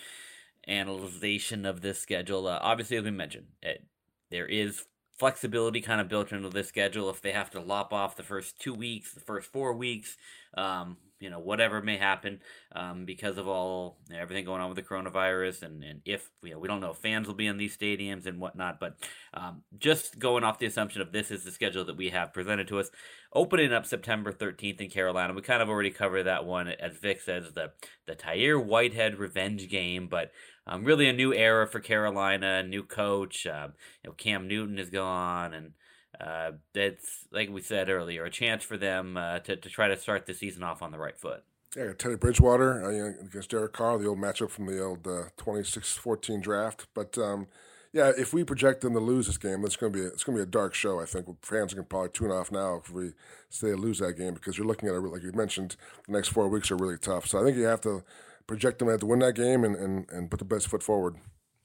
analyzation 0.68 1.66
of 1.66 1.82
this 1.82 2.00
schedule. 2.00 2.48
Uh, 2.48 2.60
obviously, 2.62 2.98
as 2.98 3.04
we 3.04 3.12
mentioned, 3.12 3.48
it, 3.62 3.86
there 4.32 4.48
is 4.48 4.86
flexibility 5.20 5.82
kind 5.82 6.00
of 6.00 6.08
built 6.08 6.32
into 6.32 6.50
this 6.50 6.70
schedule. 6.70 7.10
If 7.10 7.22
they 7.22 7.34
have 7.34 7.52
to 7.52 7.60
lop 7.60 7.92
off 7.92 8.16
the 8.16 8.24
first 8.24 8.58
two 8.60 8.74
weeks, 8.74 9.12
the 9.14 9.20
first 9.20 9.52
four 9.52 9.74
weeks, 9.74 10.18
um, 10.56 10.98
you 11.20 11.30
know, 11.30 11.40
whatever 11.40 11.82
may 11.82 11.98
happen 11.98 12.40
um, 12.74 13.06
because 13.06 13.38
of 13.38 13.48
all 13.48 13.98
everything 14.14 14.46
going 14.46 14.62
on 14.62 14.70
with 14.70 14.78
the 14.78 14.84
coronavirus, 14.84 15.64
and, 15.64 15.84
and 15.84 16.02
if 16.06 16.30
you 16.42 16.52
know, 16.52 16.60
we 16.60 16.68
don't 16.68 16.80
know 16.80 16.92
if 16.92 16.98
fans 16.98 17.28
will 17.28 17.36
be 17.36 17.48
in 17.48 17.58
these 17.58 17.76
stadiums 17.76 18.26
and 18.26 18.40
whatnot, 18.40 18.80
but 18.80 18.98
um, 19.34 19.64
just 19.78 20.20
going 20.20 20.44
off 20.44 20.60
the 20.60 20.66
assumption 20.66 21.02
of 21.02 21.12
this 21.12 21.32
is 21.32 21.44
the 21.44 21.52
schedule 21.52 21.86
that 21.86 21.98
we 21.98 22.10
have 22.10 22.34
presented 22.34 22.68
to 22.68 22.80
us, 22.80 22.90
opening 23.34 23.74
up 23.74 23.86
September 23.86 24.32
13th 24.32 24.82
in 24.82 24.90
Carolina. 24.90 25.34
We 25.34 25.42
kind 25.42 25.62
of 25.62 25.70
already 25.70 25.92
covered 25.92 26.24
that 26.24 26.46
one, 26.46 26.68
as 26.68 26.98
Vic 26.98 27.22
says, 27.22 27.52
the 27.54 27.72
the 28.08 28.16
Tahir 28.16 28.60
Whitehead 28.60 29.20
revenge 29.20 29.70
game, 29.70 30.08
but 30.08 30.32
um, 30.66 30.84
really 30.84 31.10
a 31.10 31.14
new 31.14 31.34
era 31.34 31.68
for 31.68 31.80
Carolina, 31.80 32.64
new 32.64 32.84
coach. 32.84 33.46
Um, 33.48 33.74
you 34.04 34.10
know, 34.10 34.14
Cam 34.14 34.48
Newton 34.48 34.80
is 34.80 34.90
gone, 34.90 35.54
and 35.54 35.74
uh, 36.20 36.52
it's 36.74 37.26
like 37.32 37.50
we 37.50 37.62
said 37.62 37.90
earlier, 37.90 38.26
a 38.26 38.30
chance 38.30 38.64
for 38.64 38.78
them 38.78 39.18
uh, 39.18 39.40
to 39.40 39.56
to 39.56 39.70
try 39.70 39.88
to 39.88 39.98
start 39.98 40.26
the 40.26 40.34
season 40.34 40.64
off 40.64 40.82
on 40.82 40.92
the 40.92 40.98
right 40.98 41.18
foot. 41.18 41.44
Yeah, 41.76 41.94
Teddy 41.98 42.16
Bridgewater 42.16 42.84
uh, 42.84 42.90
you 42.90 43.04
know, 43.04 43.14
against 43.22 43.52
Derek 43.52 43.74
Carr, 43.74 43.98
the 44.00 44.08
old 44.08 44.18
matchup 44.18 44.50
from 44.50 44.66
the 44.66 44.84
old 44.84 45.06
uh, 45.06 45.26
26-14 45.38 46.42
draft. 46.42 46.88
But 46.96 47.16
um, 47.20 47.46
yeah, 47.94 48.12
if 48.18 48.34
we 48.34 48.44
project 48.44 48.82
them 48.82 48.94
to 48.94 49.00
lose 49.00 49.28
this 49.28 49.38
game, 49.38 49.64
it's 49.64 49.76
going 49.76 49.94
to 49.94 50.00
be 50.00 50.04
a, 50.04 50.08
it's 50.08 50.24
going 50.24 50.36
to 50.36 50.44
be 50.44 50.48
a 50.48 50.52
dark 50.52 50.74
show. 50.74 51.00
I 51.00 51.06
think 51.06 51.28
fans 51.46 51.76
can 51.76 51.84
probably 51.84 52.10
tune 52.10 52.32
off 52.32 52.52
now 52.52 52.82
if 52.84 52.92
we 52.92 53.12
say 53.50 53.70
they 53.70 53.76
lose 53.76 54.00
that 54.00 54.14
game 54.14 54.34
because 54.34 54.58
you're 54.58 54.66
looking 54.66 54.90
at 54.90 54.96
it 54.96 55.00
like 55.00 55.22
you 55.22 55.32
mentioned. 55.32 55.76
The 56.08 56.14
next 56.14 56.30
four 56.30 56.48
weeks 56.50 56.72
are 56.72 56.76
really 56.76 56.98
tough. 56.98 57.28
So 57.28 57.40
I 57.40 57.44
think 57.44 57.56
you 57.56 57.66
have 57.66 57.82
to 57.82 58.04
project 58.48 58.80
them 58.80 58.98
to 58.98 59.06
win 59.06 59.20
that 59.20 59.36
game 59.36 59.64
and, 59.64 59.76
and, 59.76 60.10
and 60.10 60.32
put 60.32 60.40
the 60.40 60.46
best 60.46 60.68
foot 60.70 60.82
forward. 60.82 61.18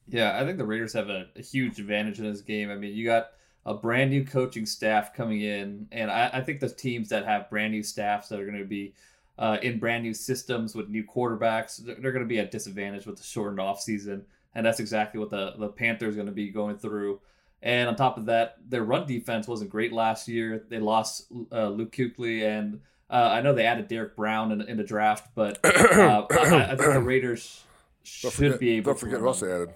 Yeah, 0.06 0.38
I 0.38 0.44
think 0.44 0.58
the 0.58 0.66
Raiders 0.66 0.92
have 0.92 1.08
a, 1.08 1.26
a 1.34 1.40
huge 1.40 1.78
advantage 1.78 2.18
in 2.18 2.30
this 2.30 2.42
game. 2.42 2.70
I 2.70 2.76
mean, 2.76 2.94
you 2.94 3.06
got 3.06 3.28
a 3.66 3.74
brand 3.74 4.10
new 4.10 4.24
coaching 4.24 4.66
staff 4.66 5.14
coming 5.14 5.40
in, 5.40 5.88
and 5.92 6.10
I, 6.10 6.30
I 6.34 6.40
think 6.42 6.60
the 6.60 6.68
teams 6.68 7.08
that 7.08 7.24
have 7.24 7.48
brand 7.48 7.72
new 7.72 7.82
staffs 7.82 8.28
that 8.28 8.38
are 8.38 8.44
going 8.44 8.58
to 8.58 8.64
be 8.64 8.94
uh, 9.38 9.58
in 9.62 9.78
brand 9.78 10.02
new 10.02 10.14
systems 10.14 10.74
with 10.74 10.88
new 10.88 11.02
quarterbacks, 11.02 11.78
they're, 11.78 11.96
they're 11.96 12.12
going 12.12 12.24
to 12.24 12.28
be 12.28 12.38
at 12.38 12.50
disadvantage 12.50 13.06
with 13.06 13.16
the 13.16 13.24
shortened 13.24 13.60
off 13.60 13.80
season, 13.80 14.24
and 14.54 14.64
that's 14.64 14.80
exactly 14.80 15.18
what 15.18 15.30
the 15.30 15.54
the 15.58 15.68
Panthers 15.68 16.14
are 16.14 16.16
going 16.16 16.26
to 16.26 16.32
be 16.32 16.50
going 16.50 16.76
through. 16.76 17.20
And 17.62 17.88
on 17.88 17.96
top 17.96 18.18
of 18.18 18.26
that, 18.26 18.56
their 18.68 18.84
run 18.84 19.06
defense 19.06 19.48
wasn't 19.48 19.70
great 19.70 19.90
last 19.90 20.28
year. 20.28 20.66
They 20.68 20.78
lost 20.78 21.32
uh, 21.50 21.68
Luke 21.68 21.92
Kuechly, 21.92 22.46
and 22.46 22.80
uh, 23.08 23.30
I 23.32 23.40
know 23.40 23.54
they 23.54 23.64
added 23.64 23.88
Derrick 23.88 24.14
Brown 24.14 24.52
in, 24.52 24.60
in 24.60 24.76
the 24.76 24.84
draft, 24.84 25.30
but 25.34 25.64
uh, 25.64 26.26
I, 26.30 26.72
I 26.72 26.76
think 26.76 26.92
the 26.92 27.00
Raiders 27.04 27.62
should 28.02 28.34
forget, 28.34 28.60
be 28.60 28.72
able 28.72 28.92
don't 28.92 28.96
to 28.96 29.00
forget 29.00 29.14
run 29.14 29.22
who 29.22 29.28
else 29.28 29.40
they 29.40 29.50
added. 29.50 29.70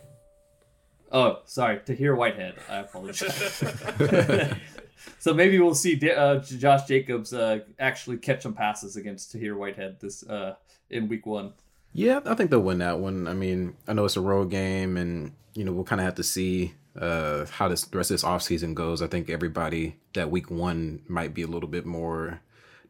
Oh, 1.10 1.40
sorry, 1.44 1.80
Tahir 1.84 2.14
Whitehead. 2.14 2.54
I 2.68 2.78
apologize. 2.78 3.34
so 5.18 5.32
maybe 5.32 5.58
we'll 5.58 5.74
see 5.74 5.98
uh, 6.10 6.38
Josh 6.38 6.86
Jacobs 6.86 7.32
uh, 7.32 7.60
actually 7.78 8.18
catch 8.18 8.42
some 8.42 8.54
passes 8.54 8.96
against 8.96 9.32
Tahir 9.32 9.56
Whitehead 9.56 10.00
this 10.00 10.26
uh, 10.28 10.56
in 10.90 11.08
Week 11.08 11.24
One. 11.24 11.54
Yeah, 11.92 12.20
I 12.26 12.34
think 12.34 12.50
they'll 12.50 12.60
win 12.60 12.78
that 12.78 12.98
one. 12.98 13.26
I 13.26 13.34
mean, 13.34 13.74
I 13.86 13.94
know 13.94 14.04
it's 14.04 14.16
a 14.16 14.20
road 14.20 14.50
game, 14.50 14.96
and 14.96 15.32
you 15.54 15.64
know 15.64 15.72
we'll 15.72 15.84
kind 15.84 16.00
of 16.00 16.04
have 16.04 16.16
to 16.16 16.22
see 16.22 16.74
uh, 16.96 17.46
how 17.46 17.68
this 17.68 17.84
the 17.84 17.96
rest 17.96 18.10
of 18.10 18.14
this 18.14 18.24
offseason 18.24 18.74
goes. 18.74 19.00
I 19.00 19.06
think 19.06 19.30
everybody 19.30 19.96
that 20.14 20.30
week 20.30 20.50
one 20.50 21.02
might 21.08 21.32
be 21.32 21.42
a 21.42 21.46
little 21.46 21.68
bit 21.68 21.86
more 21.86 22.40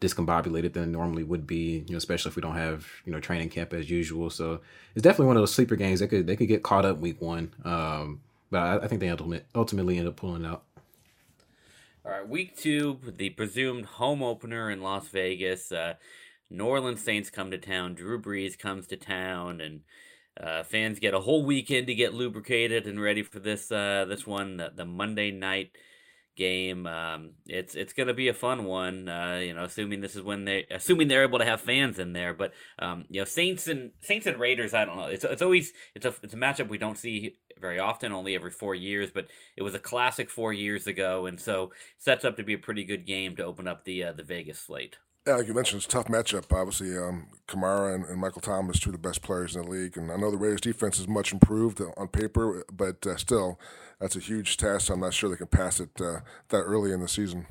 discombobulated 0.00 0.72
than 0.72 0.92
normally 0.92 1.24
would 1.24 1.46
be. 1.46 1.84
You 1.86 1.92
know, 1.92 1.98
especially 1.98 2.30
if 2.30 2.36
we 2.36 2.42
don't 2.42 2.56
have 2.56 2.86
you 3.04 3.12
know 3.12 3.20
training 3.20 3.50
camp 3.50 3.72
as 3.72 3.90
usual. 3.90 4.30
So 4.30 4.60
it's 4.94 5.02
definitely 5.02 5.26
one 5.26 5.36
of 5.36 5.42
those 5.42 5.54
sleeper 5.54 5.76
games. 5.76 6.00
They 6.00 6.06
could 6.06 6.26
they 6.26 6.36
could 6.36 6.48
get 6.48 6.62
caught 6.62 6.84
up 6.84 6.98
week 6.98 7.20
one, 7.20 7.52
um, 7.64 8.20
but 8.50 8.58
I, 8.58 8.76
I 8.84 8.88
think 8.88 9.00
they 9.00 9.08
ultimate, 9.08 9.46
ultimately 9.54 9.98
end 9.98 10.08
up 10.08 10.16
pulling 10.16 10.44
out. 10.44 10.62
All 12.04 12.12
right, 12.12 12.28
week 12.28 12.56
two, 12.56 12.98
the 13.04 13.30
presumed 13.30 13.84
home 13.84 14.22
opener 14.22 14.70
in 14.70 14.80
Las 14.80 15.08
Vegas. 15.08 15.70
Uh, 15.70 15.94
New 16.50 16.64
Orleans 16.64 17.02
Saints 17.02 17.28
come 17.28 17.50
to 17.50 17.58
town. 17.58 17.94
Drew 17.94 18.20
Brees 18.20 18.58
comes 18.58 18.86
to 18.86 18.96
town, 18.96 19.60
and 19.60 19.82
uh, 20.40 20.62
fans 20.62 20.98
get 20.98 21.12
a 21.12 21.20
whole 21.20 21.44
weekend 21.44 21.86
to 21.88 21.94
get 21.94 22.14
lubricated 22.14 22.86
and 22.86 23.00
ready 23.00 23.22
for 23.22 23.40
this 23.40 23.70
uh, 23.70 24.06
this 24.08 24.26
one, 24.26 24.56
the, 24.56 24.72
the 24.74 24.86
Monday 24.86 25.30
night 25.30 25.72
game. 26.38 26.86
Um, 26.86 27.32
it's 27.46 27.74
it's 27.74 27.92
going 27.92 28.06
to 28.06 28.14
be 28.14 28.28
a 28.28 28.34
fun 28.34 28.64
one. 28.64 29.08
Uh, 29.08 29.40
you 29.42 29.52
know, 29.52 29.64
assuming 29.64 30.00
this 30.00 30.16
is 30.16 30.22
when 30.22 30.46
they 30.46 30.64
assuming 30.70 31.08
they're 31.08 31.24
able 31.24 31.40
to 31.40 31.44
have 31.44 31.60
fans 31.60 31.98
in 31.98 32.14
there. 32.14 32.32
But 32.32 32.52
um, 32.78 33.04
you 33.10 33.20
know, 33.20 33.26
Saints 33.26 33.66
and 33.66 33.90
Saints 34.00 34.26
and 34.26 34.38
Raiders. 34.38 34.72
I 34.72 34.86
don't 34.86 34.96
know. 34.96 35.06
It's 35.06 35.24
it's 35.24 35.42
always 35.42 35.72
it's 35.94 36.06
a 36.06 36.14
it's 36.22 36.32
a 36.32 36.38
matchup 36.38 36.68
we 36.68 36.78
don't 36.78 36.96
see 36.96 37.36
very 37.60 37.78
often, 37.78 38.12
only 38.12 38.34
every 38.34 38.52
four 38.52 38.74
years. 38.74 39.10
But 39.12 39.26
it 39.56 39.62
was 39.62 39.74
a 39.74 39.80
classic 39.80 40.30
four 40.30 40.52
years 40.52 40.86
ago, 40.86 41.26
and 41.26 41.38
so 41.38 41.72
sets 41.98 42.24
up 42.24 42.36
to 42.36 42.44
be 42.44 42.54
a 42.54 42.58
pretty 42.58 42.84
good 42.84 43.04
game 43.04 43.36
to 43.36 43.44
open 43.44 43.68
up 43.68 43.84
the 43.84 44.04
uh, 44.04 44.12
the 44.12 44.22
Vegas 44.22 44.60
slate. 44.60 44.96
Yeah, 45.28 45.34
like 45.34 45.46
you 45.46 45.52
mentioned, 45.52 45.82
it's 45.82 45.86
a 45.86 45.90
tough 45.90 46.06
matchup. 46.06 46.50
Obviously, 46.50 46.96
um, 46.96 47.26
Kamara 47.46 47.94
and, 47.94 48.06
and 48.06 48.18
Michael 48.18 48.40
Thomas, 48.40 48.80
two 48.80 48.88
of 48.88 48.94
the 48.94 48.98
best 48.98 49.20
players 49.20 49.54
in 49.54 49.60
the 49.60 49.68
league. 49.68 49.98
And 49.98 50.10
I 50.10 50.16
know 50.16 50.30
the 50.30 50.38
Raiders' 50.38 50.62
defense 50.62 50.98
is 50.98 51.06
much 51.06 51.34
improved 51.34 51.82
on 51.98 52.08
paper, 52.08 52.64
but 52.72 53.06
uh, 53.06 53.14
still, 53.18 53.60
that's 54.00 54.16
a 54.16 54.20
huge 54.20 54.56
test. 54.56 54.88
I'm 54.88 55.00
not 55.00 55.12
sure 55.12 55.28
they 55.28 55.36
can 55.36 55.48
pass 55.48 55.80
it 55.80 55.90
uh, 56.00 56.20
that 56.48 56.60
early 56.60 56.92
in 56.92 57.00
the 57.00 57.08
season. 57.08 57.46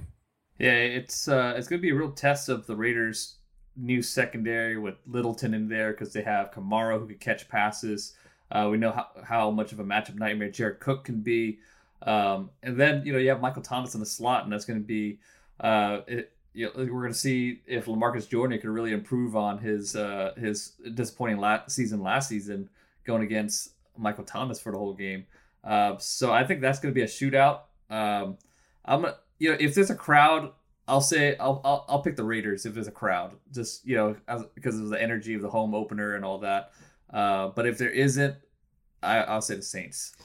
Yeah, 0.58 0.72
it's 0.72 1.28
uh, 1.28 1.54
it's 1.56 1.68
going 1.68 1.80
to 1.80 1.84
be 1.84 1.92
a 1.92 1.96
real 1.96 2.10
test 2.10 2.50
of 2.50 2.66
the 2.66 2.76
Raiders' 2.76 3.36
new 3.76 4.02
secondary 4.02 4.80
with 4.80 4.96
Littleton 5.06 5.54
in 5.54 5.70
there 5.70 5.92
because 5.92 6.12
they 6.12 6.24
have 6.24 6.50
Kamara 6.50 7.00
who 7.00 7.06
can 7.06 7.20
catch 7.20 7.48
passes. 7.48 8.16
Uh, 8.50 8.70
we 8.72 8.80
know 8.80 8.92
how, 8.92 9.06
how 9.24 9.52
much 9.52 9.72
of 9.72 9.80
a 9.80 9.84
matchup 9.84 10.16
nightmare 10.16 10.50
Jared 10.50 10.80
Cook 10.80 11.04
can 11.04 11.22
be. 11.22 11.60
Um, 12.02 12.50
and 12.64 12.76
then 12.76 13.06
you 13.06 13.14
know 13.14 13.20
you 13.20 13.30
have 13.30 13.40
Michael 13.40 13.62
Thomas 13.62 13.94
in 13.94 14.00
the 14.00 14.08
slot, 14.08 14.46
and 14.46 14.52
that's 14.52 14.66
going 14.66 14.80
to 14.80 14.86
be 14.86 15.20
uh, 15.60 16.00
it, 16.08 16.32
you 16.54 16.66
know, 16.66 16.72
we're 16.76 17.02
going 17.02 17.14
to 17.14 17.18
see 17.18 17.62
if 17.68 17.86
Lamarcus 17.86 18.28
Joyner 18.28 18.58
can 18.58 18.72
really 18.72 18.92
improve 18.92 19.36
on 19.36 19.60
his 19.60 19.96
uh, 19.96 20.34
his 20.38 20.74
disappointing 20.94 21.38
last 21.38 21.72
season 21.72 22.02
last 22.02 22.30
season 22.30 22.70
going 23.06 23.24
against 23.24 23.72
Michael 23.98 24.24
Thomas 24.24 24.60
for 24.60 24.72
the 24.72 24.78
whole 24.78 24.94
game. 24.94 25.26
Uh, 25.64 25.98
so 25.98 26.32
I 26.32 26.46
think 26.46 26.62
that's 26.62 26.80
going 26.80 26.94
to 26.94 26.96
be 26.96 27.04
a 27.04 27.08
shootout. 27.08 27.62
Um, 27.90 28.38
I'm 28.86 29.02
gonna, 29.02 29.16
you 29.40 29.52
know, 29.52 29.58
if 29.60 29.76
there's 29.76 29.90
a 29.90 29.96
crowd, 29.96 30.52
I'll 30.88 31.02
say 31.02 31.36
I'll, 31.38 31.62
I'll, 31.64 31.86
I'll 31.90 32.02
pick 32.02 32.16
the 32.16 32.24
Raiders 32.24 32.66
if 32.66 32.74
there's 32.74 32.88
a 32.88 32.92
crowd, 32.92 33.34
just 33.54 33.86
you 33.86 33.96
know, 33.96 34.16
as, 34.28 34.44
because 34.56 34.80
of 34.80 34.90
the 34.90 35.02
energy 35.02 35.34
of 35.34 35.42
the 35.42 35.50
home 35.50 35.76
opener 35.76 36.16
and 36.16 36.24
all 36.24 36.40
that. 36.40 36.72
Uh, 37.12 37.50
but 37.50 37.68
if 37.68 37.78
there 37.78 37.90
isn't, 37.90 38.36
I, 39.04 39.20
I'll 39.20 39.42
say 39.42 39.56
the 39.56 39.62
Saints. 39.62 40.16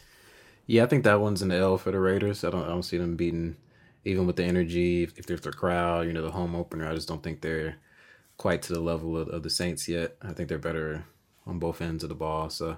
Yeah, 0.67 0.85
I 0.85 0.87
think 0.87 1.05
that 1.05 1.21
one's 1.21 1.43
an 1.43 1.51
L 1.51 1.77
for 1.77 1.91
the 1.91 1.99
Raiders. 1.99 2.45
I 2.45 2.51
don't 2.51 2.65
I 2.65 2.69
don't 2.69 2.85
see 2.85 2.99
them 2.99 3.17
beating 3.17 3.57
even 4.05 4.27
with 4.27 4.37
the 4.37 4.45
energy. 4.45 5.03
If, 5.03 5.19
if 5.19 5.27
there's 5.27 5.41
the 5.41 5.53
crowd, 5.53 6.07
you 6.07 6.13
know, 6.13 6.23
the 6.23 6.31
home 6.31 6.55
opener, 6.55 6.89
I 6.89 6.95
just 6.95 7.09
don't 7.09 7.23
think 7.23 7.41
they're 7.41 7.77
quite 8.37 8.63
to 8.63 8.73
the 8.73 8.81
level 8.81 9.17
of, 9.17 9.29
of 9.29 9.43
the 9.43 9.51
Saints 9.51 9.89
yet. 9.89 10.17
I 10.23 10.33
think 10.33 10.49
they're 10.49 10.59
better 10.59 11.05
on 11.47 11.59
both 11.59 11.81
ends 11.81 12.03
of 12.03 12.09
the 12.09 12.15
ball. 12.15 12.51
So, 12.51 12.77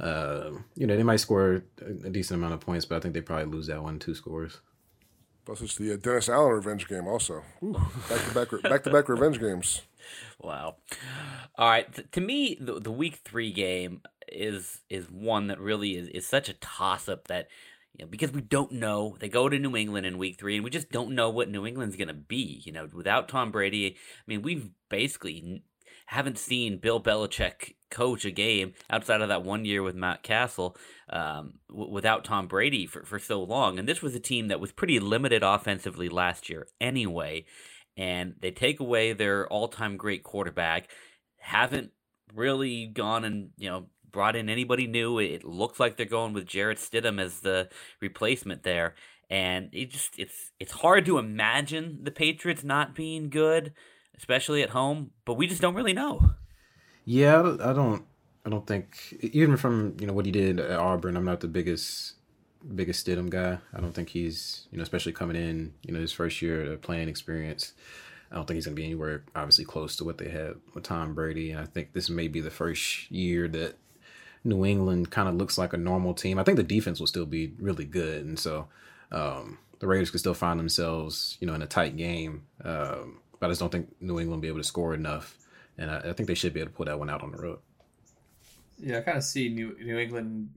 uh, 0.00 0.50
you 0.76 0.86
know, 0.86 0.96
they 0.96 1.02
might 1.02 1.20
score 1.20 1.64
a, 1.80 2.10
decent 2.10 2.38
amount 2.38 2.54
of 2.54 2.60
points, 2.60 2.84
but 2.84 2.96
I 2.96 3.00
think 3.00 3.14
they 3.14 3.20
probably 3.20 3.46
lose 3.46 3.66
that 3.68 3.82
one, 3.82 3.98
two 3.98 4.14
scores. 4.14 4.60
Plus, 5.44 5.60
it's 5.60 5.76
the 5.76 5.92
uh, 5.92 5.96
Dennis 5.96 6.28
Allen 6.28 6.52
revenge 6.52 6.88
game 6.88 7.06
also. 7.06 7.42
Back 7.60 8.28
to 8.28 8.34
back, 8.34 8.62
back 8.62 8.84
to 8.84 8.90
back 8.90 9.08
revenge 9.08 9.40
games. 9.40 9.82
Wow. 10.38 10.76
All 11.56 11.70
right. 11.70 12.12
to 12.12 12.20
me, 12.20 12.58
the, 12.60 12.78
the 12.78 12.92
week 12.92 13.20
three 13.24 13.50
game 13.50 14.02
is 14.28 14.80
is 14.90 15.10
one 15.10 15.46
that 15.46 15.58
really 15.58 15.96
is, 15.96 16.08
is 16.08 16.26
such 16.26 16.50
a 16.50 16.54
toss 16.54 17.08
up 17.08 17.28
that 17.28 17.48
you 17.94 18.04
know, 18.04 18.10
because 18.10 18.32
we 18.32 18.40
don't 18.40 18.72
know. 18.72 19.16
They 19.20 19.28
go 19.28 19.48
to 19.48 19.58
New 19.58 19.76
England 19.76 20.04
in 20.04 20.18
week 20.18 20.38
three, 20.38 20.56
and 20.56 20.64
we 20.64 20.70
just 20.70 20.90
don't 20.90 21.14
know 21.14 21.30
what 21.30 21.48
New 21.48 21.66
England's 21.66 21.96
going 21.96 22.08
to 22.08 22.14
be. 22.14 22.60
You 22.64 22.72
know, 22.72 22.88
without 22.92 23.28
Tom 23.28 23.52
Brady, 23.52 23.96
I 23.96 24.22
mean, 24.26 24.42
we've 24.42 24.70
basically 24.90 25.62
haven't 26.06 26.38
seen 26.38 26.78
Bill 26.78 27.02
Belichick 27.02 27.74
coach 27.90 28.24
a 28.24 28.30
game 28.30 28.74
outside 28.90 29.20
of 29.20 29.28
that 29.28 29.44
one 29.44 29.64
year 29.64 29.82
with 29.82 29.94
Matt 29.94 30.22
Cassel 30.22 30.76
um, 31.08 31.54
w- 31.68 31.90
without 31.90 32.24
Tom 32.24 32.48
Brady 32.48 32.86
for, 32.86 33.04
for 33.04 33.18
so 33.18 33.42
long. 33.42 33.78
And 33.78 33.88
this 33.88 34.02
was 34.02 34.14
a 34.14 34.20
team 34.20 34.48
that 34.48 34.60
was 34.60 34.72
pretty 34.72 34.98
limited 34.98 35.42
offensively 35.42 36.08
last 36.08 36.50
year 36.50 36.66
anyway. 36.80 37.44
And 37.96 38.34
they 38.40 38.50
take 38.50 38.80
away 38.80 39.12
their 39.12 39.46
all 39.46 39.68
time 39.68 39.96
great 39.96 40.24
quarterback, 40.24 40.90
haven't 41.38 41.92
really 42.34 42.86
gone 42.86 43.24
and, 43.24 43.50
you 43.56 43.70
know, 43.70 43.86
brought 44.14 44.36
in 44.36 44.48
anybody 44.48 44.86
new. 44.86 45.18
It 45.18 45.44
looks 45.44 45.78
like 45.78 45.98
they're 45.98 46.06
going 46.06 46.32
with 46.32 46.46
Jarrett 46.46 46.78
Stidham 46.78 47.20
as 47.20 47.40
the 47.40 47.68
replacement 48.00 48.62
there. 48.62 48.94
And 49.28 49.68
it 49.72 49.90
just 49.90 50.18
it's 50.18 50.52
it's 50.58 50.72
hard 50.72 51.04
to 51.04 51.18
imagine 51.18 52.00
the 52.02 52.10
Patriots 52.10 52.64
not 52.64 52.94
being 52.94 53.28
good 53.28 53.74
especially 54.16 54.62
at 54.62 54.70
home. 54.70 55.10
But 55.24 55.34
we 55.34 55.46
just 55.46 55.60
don't 55.60 55.74
really 55.74 55.92
know. 55.92 56.30
Yeah, 57.04 57.56
I 57.60 57.72
don't. 57.72 58.04
I 58.46 58.50
don't 58.50 58.66
think 58.66 59.16
even 59.22 59.56
from 59.56 59.96
you 60.00 60.06
know 60.06 60.12
what 60.12 60.26
he 60.26 60.32
did 60.32 60.60
at 60.60 60.78
Auburn. 60.78 61.16
I'm 61.16 61.24
not 61.24 61.40
the 61.40 61.48
biggest 61.48 62.14
biggest 62.74 63.06
Stidham 63.06 63.30
guy. 63.30 63.58
I 63.72 63.80
don't 63.80 63.94
think 63.94 64.10
he's 64.10 64.68
you 64.70 64.78
know 64.78 64.82
especially 64.82 65.12
coming 65.12 65.36
in 65.36 65.74
you 65.82 65.92
know 65.92 66.00
his 66.00 66.12
first 66.12 66.42
year 66.42 66.72
of 66.72 66.82
playing 66.82 67.08
experience. 67.08 67.72
I 68.30 68.36
don't 68.36 68.46
think 68.46 68.56
he's 68.56 68.66
going 68.66 68.74
to 68.74 68.80
be 68.80 68.86
anywhere 68.86 69.24
obviously 69.36 69.64
close 69.64 69.96
to 69.96 70.04
what 70.04 70.18
they 70.18 70.28
had 70.28 70.54
with 70.74 70.84
Tom 70.84 71.14
Brady. 71.14 71.52
And 71.52 71.60
I 71.60 71.66
think 71.66 71.92
this 71.92 72.10
may 72.10 72.26
be 72.26 72.40
the 72.40 72.50
first 72.50 73.10
year 73.10 73.46
that 73.48 73.76
New 74.44 74.64
England 74.64 75.10
kind 75.10 75.28
of 75.28 75.34
looks 75.34 75.56
like 75.56 75.72
a 75.72 75.78
normal 75.78 76.14
team. 76.14 76.38
I 76.38 76.44
think 76.44 76.56
the 76.56 76.62
defense 76.62 77.00
will 77.00 77.06
still 77.06 77.26
be 77.26 77.54
really 77.58 77.84
good, 77.86 78.24
and 78.24 78.38
so 78.38 78.68
um, 79.10 79.58
the 79.78 79.86
Raiders 79.86 80.10
could 80.10 80.20
still 80.20 80.34
find 80.34 80.60
themselves, 80.60 81.38
you 81.40 81.46
know, 81.46 81.54
in 81.54 81.62
a 81.62 81.66
tight 81.66 81.96
game. 81.96 82.42
Um, 82.62 83.20
but 83.40 83.46
I 83.46 83.50
just 83.50 83.60
don't 83.60 83.72
think 83.72 83.94
New 84.00 84.20
England 84.20 84.30
will 84.30 84.42
be 84.42 84.48
able 84.48 84.58
to 84.58 84.64
score 84.64 84.94
enough, 84.94 85.36
and 85.78 85.90
I, 85.90 85.98
I 85.98 86.12
think 86.12 86.26
they 86.26 86.34
should 86.34 86.52
be 86.52 86.60
able 86.60 86.70
to 86.70 86.76
pull 86.76 86.86
that 86.86 86.98
one 86.98 87.10
out 87.10 87.22
on 87.22 87.32
the 87.32 87.38
road. 87.38 87.58
Yeah, 88.78 88.98
I 88.98 89.00
kind 89.00 89.18
of 89.18 89.24
see 89.24 89.48
New 89.48 89.76
New 89.80 89.98
England 89.98 90.50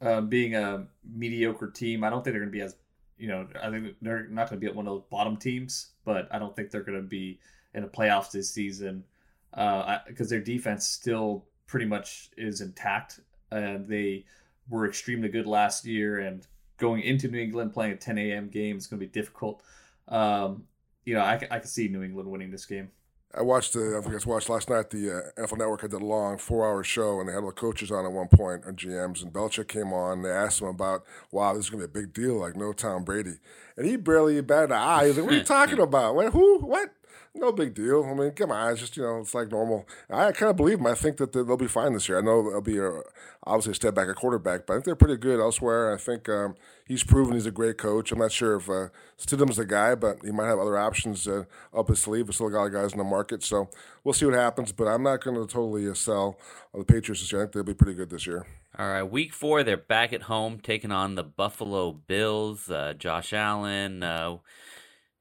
uh, 0.00 0.20
being 0.20 0.54
a 0.54 0.86
mediocre 1.04 1.70
team. 1.70 2.02
I 2.02 2.10
don't 2.10 2.24
think 2.24 2.34
they're 2.34 2.40
going 2.40 2.52
to 2.52 2.58
be 2.58 2.62
as 2.62 2.76
you 3.18 3.28
know. 3.28 3.46
I 3.62 3.70
think 3.70 3.94
they're 4.02 4.26
not 4.28 4.48
going 4.48 4.60
to 4.60 4.64
be 4.64 4.66
at 4.66 4.74
one 4.74 4.86
of 4.86 4.92
those 4.92 5.04
bottom 5.10 5.36
teams, 5.36 5.92
but 6.04 6.28
I 6.32 6.38
don't 6.38 6.56
think 6.56 6.70
they're 6.70 6.82
going 6.82 7.00
to 7.00 7.06
be 7.06 7.38
in 7.74 7.82
the 7.82 7.88
playoffs 7.88 8.32
this 8.32 8.50
season 8.50 9.04
because 9.50 10.26
uh, 10.26 10.30
their 10.30 10.40
defense 10.40 10.86
still 10.88 11.44
pretty 11.66 11.86
much 11.86 12.30
is 12.36 12.60
intact. 12.60 13.20
And 13.50 13.86
they 13.86 14.24
were 14.68 14.88
extremely 14.88 15.28
good 15.28 15.46
last 15.46 15.84
year, 15.84 16.20
and 16.20 16.46
going 16.78 17.02
into 17.02 17.28
New 17.28 17.38
England 17.38 17.72
playing 17.72 17.92
a 17.92 17.96
10 17.96 18.18
a.m. 18.18 18.48
game 18.48 18.76
is 18.76 18.86
going 18.86 18.98
to 18.98 19.06
be 19.06 19.10
difficult. 19.10 19.62
Um, 20.08 20.64
you 21.04 21.14
know, 21.14 21.20
I, 21.20 21.34
I 21.50 21.58
can 21.58 21.66
see 21.66 21.88
New 21.88 22.02
England 22.02 22.30
winning 22.30 22.50
this 22.50 22.64
game. 22.64 22.90
I 23.34 23.40
watched 23.40 23.72
the, 23.72 23.96
I 23.98 24.06
think 24.06 24.26
I 24.26 24.28
watched 24.28 24.50
last 24.50 24.68
night, 24.68 24.90
the 24.90 25.10
uh, 25.10 25.40
NFL 25.40 25.58
Network 25.58 25.80
had 25.80 25.90
that 25.92 26.02
long 26.02 26.36
four 26.36 26.66
hour 26.66 26.84
show, 26.84 27.18
and 27.18 27.28
they 27.28 27.32
had 27.32 27.40
all 27.40 27.46
the 27.46 27.52
coaches 27.52 27.90
on 27.90 28.04
at 28.04 28.12
one 28.12 28.28
point, 28.28 28.66
and 28.66 28.76
GMs, 28.76 29.22
and 29.22 29.32
Belichick 29.32 29.68
came 29.68 29.92
on. 29.92 30.22
They 30.22 30.30
asked 30.30 30.60
him 30.60 30.68
about, 30.68 31.04
wow, 31.30 31.54
this 31.54 31.64
is 31.64 31.70
going 31.70 31.82
to 31.82 31.88
be 31.88 32.00
a 32.00 32.02
big 32.02 32.12
deal, 32.12 32.34
like 32.34 32.56
no 32.56 32.74
Tom 32.74 33.04
Brady. 33.04 33.38
And 33.76 33.86
he 33.86 33.96
barely 33.96 34.38
batted 34.42 34.70
an 34.70 34.76
eye. 34.76 35.04
He 35.04 35.08
was 35.08 35.16
like, 35.16 35.24
what 35.24 35.34
are 35.34 35.38
you 35.38 35.44
talking 35.44 35.78
about? 35.80 36.14
What, 36.14 36.32
who? 36.34 36.58
What? 36.58 36.90
No 37.34 37.52
big 37.52 37.74
deal. 37.74 38.04
I 38.04 38.14
mean, 38.14 38.30
come 38.32 38.50
on, 38.50 38.72
it's 38.72 38.80
just 38.80 38.96
you 38.96 39.02
know, 39.02 39.20
it's 39.20 39.34
like 39.34 39.50
normal. 39.50 39.88
I 40.10 40.32
kind 40.32 40.50
of 40.50 40.56
believe 40.56 40.78
them. 40.78 40.86
I 40.86 40.94
think 40.94 41.16
that 41.16 41.32
they'll 41.32 41.56
be 41.56 41.66
fine 41.66 41.92
this 41.92 42.08
year. 42.08 42.18
I 42.18 42.20
know 42.20 42.50
they'll 42.50 42.60
be 42.60 42.78
a, 42.78 43.00
obviously 43.44 43.72
a 43.72 43.74
step 43.74 43.94
back 43.94 44.08
at 44.08 44.16
quarterback, 44.16 44.66
but 44.66 44.74
I 44.74 44.76
think 44.76 44.84
they're 44.84 44.96
pretty 44.96 45.16
good 45.16 45.40
elsewhere. 45.40 45.94
I 45.94 45.96
think 45.96 46.28
um, 46.28 46.54
he's 46.86 47.04
proven 47.04 47.34
he's 47.34 47.46
a 47.46 47.50
great 47.50 47.78
coach. 47.78 48.12
I'm 48.12 48.18
not 48.18 48.32
sure 48.32 48.56
if 48.56 48.68
uh, 48.68 48.88
Stidham's 49.18 49.56
the 49.56 49.64
guy, 49.64 49.94
but 49.94 50.18
he 50.22 50.30
might 50.30 50.46
have 50.46 50.58
other 50.58 50.78
options 50.78 51.26
uh, 51.26 51.44
up 51.74 51.88
his 51.88 52.00
sleeve. 52.00 52.26
There's 52.26 52.36
still 52.36 52.50
got 52.50 52.68
guys 52.68 52.92
in 52.92 52.98
the 52.98 53.04
market, 53.04 53.42
so 53.42 53.70
we'll 54.04 54.14
see 54.14 54.26
what 54.26 54.34
happens. 54.34 54.72
But 54.72 54.88
I'm 54.88 55.02
not 55.02 55.22
going 55.22 55.36
to 55.36 55.46
totally 55.46 55.88
uh, 55.88 55.94
sell 55.94 56.38
the 56.74 56.84
Patriots 56.84 57.22
this 57.22 57.32
year. 57.32 57.42
I 57.42 57.44
think 57.44 57.54
they'll 57.54 57.64
be 57.64 57.74
pretty 57.74 57.94
good 57.94 58.10
this 58.10 58.26
year. 58.26 58.46
All 58.78 58.88
right, 58.88 59.02
week 59.02 59.34
four, 59.34 59.62
they're 59.62 59.76
back 59.76 60.14
at 60.14 60.22
home 60.22 60.58
taking 60.58 60.92
on 60.92 61.14
the 61.14 61.22
Buffalo 61.22 61.92
Bills. 61.92 62.70
Uh, 62.70 62.94
Josh 62.96 63.34
Allen, 63.34 64.02
uh, 64.02 64.38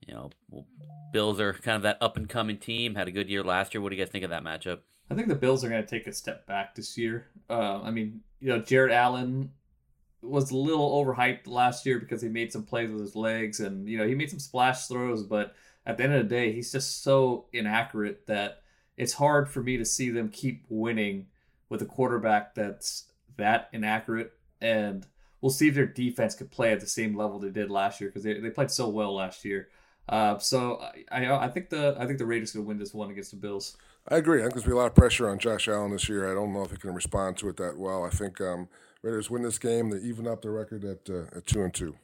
you 0.07 0.13
know, 0.13 0.31
Bills 1.13 1.39
are 1.39 1.53
kind 1.53 1.75
of 1.77 1.83
that 1.83 1.97
up 2.01 2.17
and 2.17 2.27
coming 2.27 2.57
team. 2.57 2.95
Had 2.95 3.07
a 3.07 3.11
good 3.11 3.29
year 3.29 3.43
last 3.43 3.73
year. 3.73 3.81
What 3.81 3.89
do 3.89 3.95
you 3.95 4.03
guys 4.03 4.11
think 4.11 4.23
of 4.23 4.29
that 4.29 4.43
matchup? 4.43 4.79
I 5.09 5.13
think 5.13 5.27
the 5.27 5.35
Bills 5.35 5.63
are 5.63 5.69
going 5.69 5.83
to 5.83 5.89
take 5.89 6.07
a 6.07 6.13
step 6.13 6.47
back 6.47 6.75
this 6.75 6.97
year. 6.97 7.27
Uh, 7.49 7.81
I 7.81 7.91
mean, 7.91 8.21
you 8.39 8.49
know, 8.49 8.59
Jared 8.59 8.91
Allen 8.91 9.51
was 10.21 10.51
a 10.51 10.57
little 10.57 11.03
overhyped 11.03 11.47
last 11.47 11.85
year 11.85 11.99
because 11.99 12.21
he 12.21 12.29
made 12.29 12.51
some 12.51 12.63
plays 12.63 12.91
with 12.91 13.01
his 13.01 13.15
legs 13.15 13.59
and 13.59 13.89
you 13.89 13.97
know 13.97 14.07
he 14.07 14.13
made 14.13 14.29
some 14.29 14.39
splash 14.39 14.87
throws, 14.87 15.23
but 15.23 15.55
at 15.85 15.97
the 15.97 16.03
end 16.03 16.13
of 16.13 16.23
the 16.23 16.35
day, 16.35 16.51
he's 16.51 16.71
just 16.71 17.03
so 17.03 17.45
inaccurate 17.53 18.27
that 18.27 18.61
it's 18.97 19.13
hard 19.13 19.49
for 19.49 19.63
me 19.63 19.77
to 19.77 19.85
see 19.85 20.09
them 20.09 20.29
keep 20.29 20.65
winning 20.69 21.27
with 21.69 21.81
a 21.81 21.85
quarterback 21.85 22.53
that's 22.53 23.05
that 23.37 23.69
inaccurate. 23.73 24.33
And 24.59 25.07
we'll 25.41 25.49
see 25.49 25.69
if 25.69 25.75
their 25.75 25.87
defense 25.87 26.35
could 26.35 26.51
play 26.51 26.71
at 26.71 26.81
the 26.81 26.87
same 26.87 27.17
level 27.17 27.39
they 27.39 27.49
did 27.49 27.71
last 27.71 27.99
year 27.99 28.09
because 28.09 28.23
they, 28.23 28.39
they 28.39 28.51
played 28.51 28.69
so 28.69 28.89
well 28.89 29.15
last 29.15 29.43
year. 29.43 29.69
Uh, 30.11 30.37
so 30.39 30.83
I, 31.09 31.25
I 31.25 31.47
think 31.47 31.69
the 31.69 31.95
I 31.97 32.05
think 32.05 32.19
the 32.19 32.25
Raiders 32.25 32.51
going 32.51 32.65
to 32.65 32.67
win 32.67 32.77
this 32.77 32.93
one 32.93 33.09
against 33.09 33.31
the 33.31 33.37
Bills. 33.37 33.77
I 34.09 34.17
agree. 34.17 34.39
I 34.39 34.43
think 34.43 34.55
there's 34.55 34.63
going 34.65 34.71
to 34.71 34.75
be 34.75 34.79
a 34.79 34.81
lot 34.81 34.87
of 34.87 34.95
pressure 34.95 35.29
on 35.29 35.39
Josh 35.39 35.69
Allen 35.69 35.91
this 35.91 36.09
year. 36.09 36.29
I 36.29 36.33
don't 36.33 36.51
know 36.51 36.63
if 36.63 36.71
he 36.71 36.77
can 36.77 36.93
respond 36.93 37.37
to 37.37 37.49
it 37.49 37.57
that 37.57 37.77
well. 37.77 38.03
I 38.03 38.09
think 38.09 38.41
um, 38.41 38.67
Raiders 39.03 39.29
win 39.29 39.43
this 39.43 39.57
game. 39.57 39.89
They 39.89 39.99
even 39.99 40.27
up 40.27 40.41
their 40.41 40.51
record 40.51 40.83
at 40.83 41.09
uh, 41.09 41.37
at 41.37 41.45
two 41.45 41.63
and 41.63 41.73
two. 41.73 41.95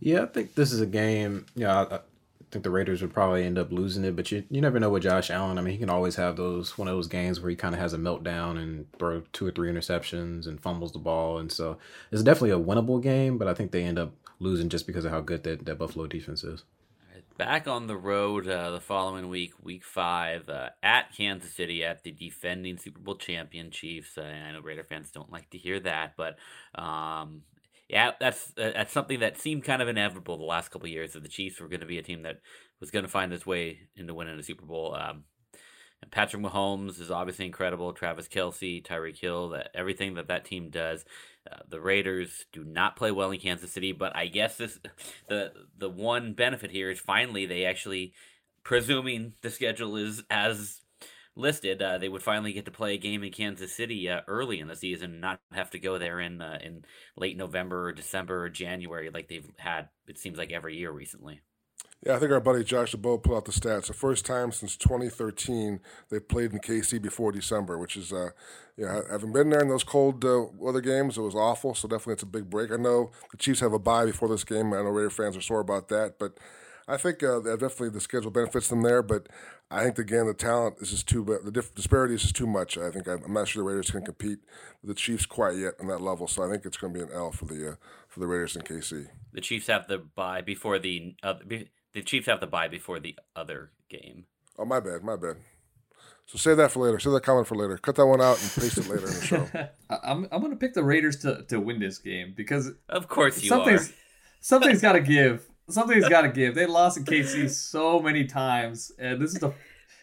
Yeah, 0.00 0.22
I 0.22 0.26
think 0.26 0.54
this 0.54 0.72
is 0.72 0.80
a 0.80 0.86
game. 0.86 1.46
Yeah, 1.54 1.82
I, 1.82 1.96
I 1.96 2.00
think 2.50 2.64
the 2.64 2.70
Raiders 2.70 3.02
would 3.02 3.14
probably 3.14 3.44
end 3.44 3.56
up 3.56 3.70
losing 3.70 4.04
it, 4.04 4.16
but 4.16 4.32
you 4.32 4.42
you 4.50 4.60
never 4.60 4.80
know 4.80 4.90
with 4.90 5.04
Josh 5.04 5.30
Allen. 5.30 5.58
I 5.58 5.62
mean, 5.62 5.74
he 5.74 5.78
can 5.78 5.90
always 5.90 6.16
have 6.16 6.36
those 6.36 6.76
one 6.76 6.88
of 6.88 6.96
those 6.96 7.06
games 7.06 7.38
where 7.40 7.50
he 7.50 7.56
kind 7.56 7.74
of 7.74 7.80
has 7.80 7.92
a 7.92 7.98
meltdown 7.98 8.58
and 8.58 8.92
throw 8.98 9.22
two 9.32 9.46
or 9.46 9.52
three 9.52 9.70
interceptions 9.70 10.48
and 10.48 10.60
fumbles 10.60 10.92
the 10.92 10.98
ball, 10.98 11.38
and 11.38 11.52
so 11.52 11.78
it's 12.10 12.24
definitely 12.24 12.50
a 12.50 12.58
winnable 12.58 13.00
game. 13.00 13.38
But 13.38 13.46
I 13.46 13.54
think 13.54 13.70
they 13.70 13.84
end 13.84 14.00
up 14.00 14.12
losing 14.40 14.68
just 14.68 14.88
because 14.88 15.04
of 15.04 15.12
how 15.12 15.20
good 15.20 15.44
that, 15.44 15.66
that 15.66 15.78
Buffalo 15.78 16.08
defense 16.08 16.42
is 16.42 16.64
back 17.36 17.68
on 17.68 17.86
the 17.86 17.96
road 17.96 18.48
uh, 18.48 18.70
the 18.70 18.80
following 18.80 19.28
week, 19.28 19.52
week 19.62 19.84
five, 19.84 20.48
uh, 20.48 20.70
at 20.82 21.14
Kansas 21.16 21.54
City 21.54 21.84
at 21.84 22.02
the 22.02 22.10
defending 22.10 22.78
Super 22.78 23.00
Bowl 23.00 23.16
champion 23.16 23.70
Chiefs. 23.70 24.16
Uh, 24.16 24.22
I 24.22 24.52
know 24.52 24.60
Raider 24.60 24.84
fans 24.84 25.10
don't 25.10 25.32
like 25.32 25.50
to 25.50 25.58
hear 25.58 25.80
that, 25.80 26.14
but 26.16 26.38
um, 26.74 27.42
yeah, 27.88 28.12
that's 28.18 28.52
uh, 28.58 28.72
that's 28.74 28.92
something 28.92 29.20
that 29.20 29.38
seemed 29.38 29.64
kind 29.64 29.82
of 29.82 29.88
inevitable 29.88 30.38
the 30.38 30.44
last 30.44 30.70
couple 30.70 30.88
years 30.88 31.12
that 31.12 31.22
the 31.22 31.28
Chiefs 31.28 31.60
were 31.60 31.68
going 31.68 31.80
to 31.80 31.86
be 31.86 31.98
a 31.98 32.02
team 32.02 32.22
that 32.22 32.40
was 32.80 32.90
going 32.90 33.04
to 33.04 33.10
find 33.10 33.32
its 33.32 33.46
way 33.46 33.80
into 33.96 34.14
winning 34.14 34.38
a 34.38 34.42
Super 34.42 34.66
Bowl. 34.66 34.94
Um, 34.94 35.24
Patrick 36.10 36.42
Mahomes 36.42 37.00
is 37.00 37.10
obviously 37.10 37.46
incredible. 37.46 37.92
Travis 37.92 38.28
Kelce, 38.28 38.84
Tyreek 38.84 39.18
Hill, 39.18 39.50
that 39.50 39.70
everything 39.74 40.14
that 40.14 40.28
that 40.28 40.44
team 40.44 40.70
does. 40.70 41.04
Uh, 41.50 41.58
the 41.68 41.80
Raiders 41.80 42.46
do 42.52 42.64
not 42.64 42.96
play 42.96 43.10
well 43.10 43.30
in 43.30 43.40
Kansas 43.40 43.72
City, 43.72 43.92
but 43.92 44.14
I 44.16 44.26
guess 44.26 44.56
this 44.56 44.78
the 45.28 45.52
the 45.76 45.88
one 45.90 46.32
benefit 46.32 46.70
here 46.70 46.90
is 46.90 46.98
finally 46.98 47.46
they 47.46 47.64
actually, 47.64 48.12
presuming 48.62 49.34
the 49.42 49.50
schedule 49.50 49.96
is 49.96 50.22
as 50.30 50.80
listed, 51.36 51.82
uh, 51.82 51.98
they 51.98 52.08
would 52.08 52.22
finally 52.22 52.52
get 52.52 52.64
to 52.64 52.70
play 52.70 52.94
a 52.94 52.98
game 52.98 53.22
in 53.22 53.30
Kansas 53.30 53.74
City 53.74 54.08
uh, 54.08 54.22
early 54.26 54.58
in 54.58 54.68
the 54.68 54.76
season, 54.76 55.20
not 55.20 55.40
have 55.52 55.70
to 55.70 55.78
go 55.78 55.98
there 55.98 56.18
in 56.18 56.40
uh, 56.40 56.58
in 56.62 56.84
late 57.16 57.36
November 57.36 57.88
or 57.88 57.92
December 57.92 58.44
or 58.44 58.48
January 58.48 59.10
like 59.10 59.28
they've 59.28 59.50
had. 59.58 59.88
It 60.08 60.18
seems 60.18 60.38
like 60.38 60.52
every 60.52 60.76
year 60.76 60.90
recently. 60.90 61.42
Yeah, 62.04 62.14
I 62.14 62.18
think 62.18 62.30
our 62.30 62.40
buddy 62.40 62.62
Josh 62.62 62.94
Dubow 62.94 63.22
put 63.22 63.36
out 63.36 63.46
the 63.46 63.52
stats. 63.52 63.86
The 63.86 63.94
first 63.94 64.26
time 64.26 64.52
since 64.52 64.76
2013 64.76 65.80
they 66.10 66.20
played 66.20 66.52
in 66.52 66.60
KC 66.60 67.00
before 67.00 67.32
December, 67.32 67.78
which 67.78 67.96
is, 67.96 68.12
uh, 68.12 68.30
yeah, 68.76 69.00
having 69.10 69.32
been 69.32 69.50
there 69.50 69.62
in 69.62 69.68
those 69.68 69.82
cold 69.82 70.24
uh, 70.24 70.44
weather 70.56 70.82
games, 70.82 71.16
it 71.16 71.22
was 71.22 71.34
awful. 71.34 71.74
So 71.74 71.88
definitely 71.88 72.14
it's 72.14 72.22
a 72.22 72.26
big 72.26 72.50
break. 72.50 72.70
I 72.70 72.76
know 72.76 73.10
the 73.30 73.38
Chiefs 73.38 73.60
have 73.60 73.72
a 73.72 73.78
bye 73.78 74.04
before 74.04 74.28
this 74.28 74.44
game. 74.44 74.72
I 74.72 74.82
know 74.82 74.90
Raider 74.90 75.10
fans 75.10 75.36
are 75.36 75.40
sore 75.40 75.60
about 75.60 75.88
that, 75.88 76.18
but 76.18 76.38
I 76.88 76.96
think 76.96 77.22
uh, 77.22 77.40
definitely 77.40 77.90
the 77.90 78.00
schedule 78.00 78.30
benefits 78.30 78.68
them 78.68 78.82
there. 78.82 79.02
But 79.02 79.28
I 79.70 79.82
think 79.84 79.98
again 79.98 80.26
the 80.26 80.34
talent 80.34 80.76
is 80.80 80.90
just 80.90 81.08
too 81.08 81.24
the 81.42 81.50
dif- 81.50 81.74
disparity 81.74 82.14
is 82.14 82.22
just 82.22 82.36
too 82.36 82.46
much. 82.46 82.78
I 82.78 82.90
think 82.90 83.08
I'm 83.08 83.32
not 83.32 83.48
sure 83.48 83.64
the 83.64 83.68
Raiders 83.68 83.90
can 83.90 84.04
compete 84.04 84.38
with 84.82 84.88
the 84.88 84.94
Chiefs 84.94 85.26
quite 85.26 85.56
yet 85.56 85.74
on 85.80 85.88
that 85.88 86.00
level. 86.00 86.28
So 86.28 86.44
I 86.44 86.50
think 86.50 86.64
it's 86.64 86.76
going 86.76 86.92
to 86.92 86.98
be 86.98 87.04
an 87.04 87.10
L 87.12 87.32
for 87.32 87.46
the 87.46 87.72
uh, 87.72 87.74
for 88.08 88.20
the 88.20 88.26
Raiders 88.26 88.54
in 88.54 88.62
KC. 88.62 89.08
The 89.32 89.40
Chiefs 89.40 89.66
have 89.66 89.88
the 89.88 89.98
bye 89.98 90.42
before 90.42 90.78
the 90.78 91.16
uh, 91.22 91.34
the 91.96 92.02
Chiefs 92.02 92.26
have 92.26 92.40
the 92.40 92.46
bye 92.46 92.68
before 92.68 93.00
the 93.00 93.16
other 93.34 93.70
game. 93.88 94.26
Oh 94.58 94.66
my 94.66 94.80
bad, 94.80 95.02
my 95.02 95.16
bad. 95.16 95.36
So 96.26 96.36
save 96.36 96.58
that 96.58 96.70
for 96.70 96.84
later. 96.84 96.98
Save 96.98 97.14
that 97.14 97.22
comment 97.22 97.46
for 97.46 97.54
later. 97.54 97.78
Cut 97.78 97.94
that 97.94 98.06
one 98.06 98.20
out 98.20 98.38
and 98.42 98.52
paste 98.52 98.76
it 98.76 98.86
later 98.86 99.06
in 99.06 99.14
the 99.14 99.24
show. 99.24 99.48
I'm 100.04 100.28
I'm 100.30 100.42
gonna 100.42 100.56
pick 100.56 100.74
the 100.74 100.84
Raiders 100.84 101.16
to, 101.20 101.42
to 101.48 101.58
win 101.58 101.80
this 101.80 101.96
game 101.96 102.34
because 102.36 102.70
of 102.90 103.08
course 103.08 103.42
you 103.42 103.48
something's 103.48 103.88
are. 103.88 103.94
something's 104.40 104.82
got 104.82 104.92
to 104.92 105.00
give. 105.00 105.48
Something's 105.70 106.06
got 106.08 106.20
to 106.20 106.28
give. 106.28 106.54
They 106.54 106.66
lost 106.66 106.98
in 106.98 107.04
KC 107.04 107.48
so 107.48 107.98
many 107.98 108.26
times, 108.26 108.92
and 108.98 109.18
this 109.18 109.32
is 109.32 109.38
the 109.38 109.54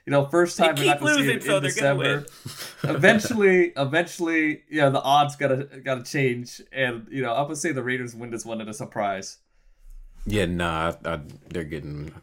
you 0.08 0.12
know 0.12 0.26
first 0.26 0.58
time 0.58 0.76
they 0.76 0.82
they're 0.82 0.96
not 0.96 1.00
going 1.00 1.18
to 1.18 1.24
see 1.24 1.32
it 1.32 1.44
so 1.44 1.58
in 1.58 1.64
December. 1.64 2.26
eventually, 2.84 3.72
eventually, 3.78 4.64
yeah, 4.68 4.90
the 4.90 5.02
odds 5.02 5.36
gotta 5.36 5.70
gotta 5.86 6.02
change, 6.02 6.60
and 6.72 7.08
you 7.12 7.22
know 7.22 7.36
I'm 7.36 7.44
gonna 7.44 7.56
say 7.56 7.72
the 7.72 7.84
Raiders 7.84 8.16
win 8.16 8.32
this 8.32 8.46
one 8.48 8.62
in 8.62 8.68
a 8.68 8.74
surprise. 8.74 9.38
Yeah, 10.26 10.46
nah, 10.46 10.94
I, 11.06 11.16
I, 11.16 11.20
they're 11.50 11.66
getting, 11.66 12.14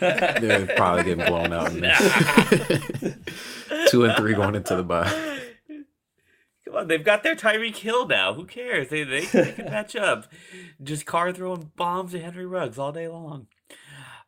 they're 0.00 0.66
probably 0.76 1.04
getting 1.04 1.26
blown 1.26 1.52
out. 1.52 1.72
Two 3.88 4.04
and 4.04 4.16
three 4.16 4.34
going 4.34 4.54
into 4.54 4.76
the 4.76 4.84
bye. 4.84 5.40
Come 6.64 6.76
on, 6.76 6.86
they've 6.86 7.04
got 7.04 7.24
their 7.24 7.34
Tyreek 7.34 7.76
Hill 7.76 8.06
now. 8.06 8.34
Who 8.34 8.44
cares? 8.44 8.90
They, 8.90 9.02
they, 9.02 9.24
they 9.24 9.52
can 9.52 9.64
match 9.64 9.96
up. 9.96 10.26
Just 10.80 11.04
Carr 11.04 11.32
throwing 11.32 11.72
bombs 11.74 12.14
at 12.14 12.22
Henry 12.22 12.46
Ruggs 12.46 12.78
all 12.78 12.92
day 12.92 13.08
long. 13.08 13.48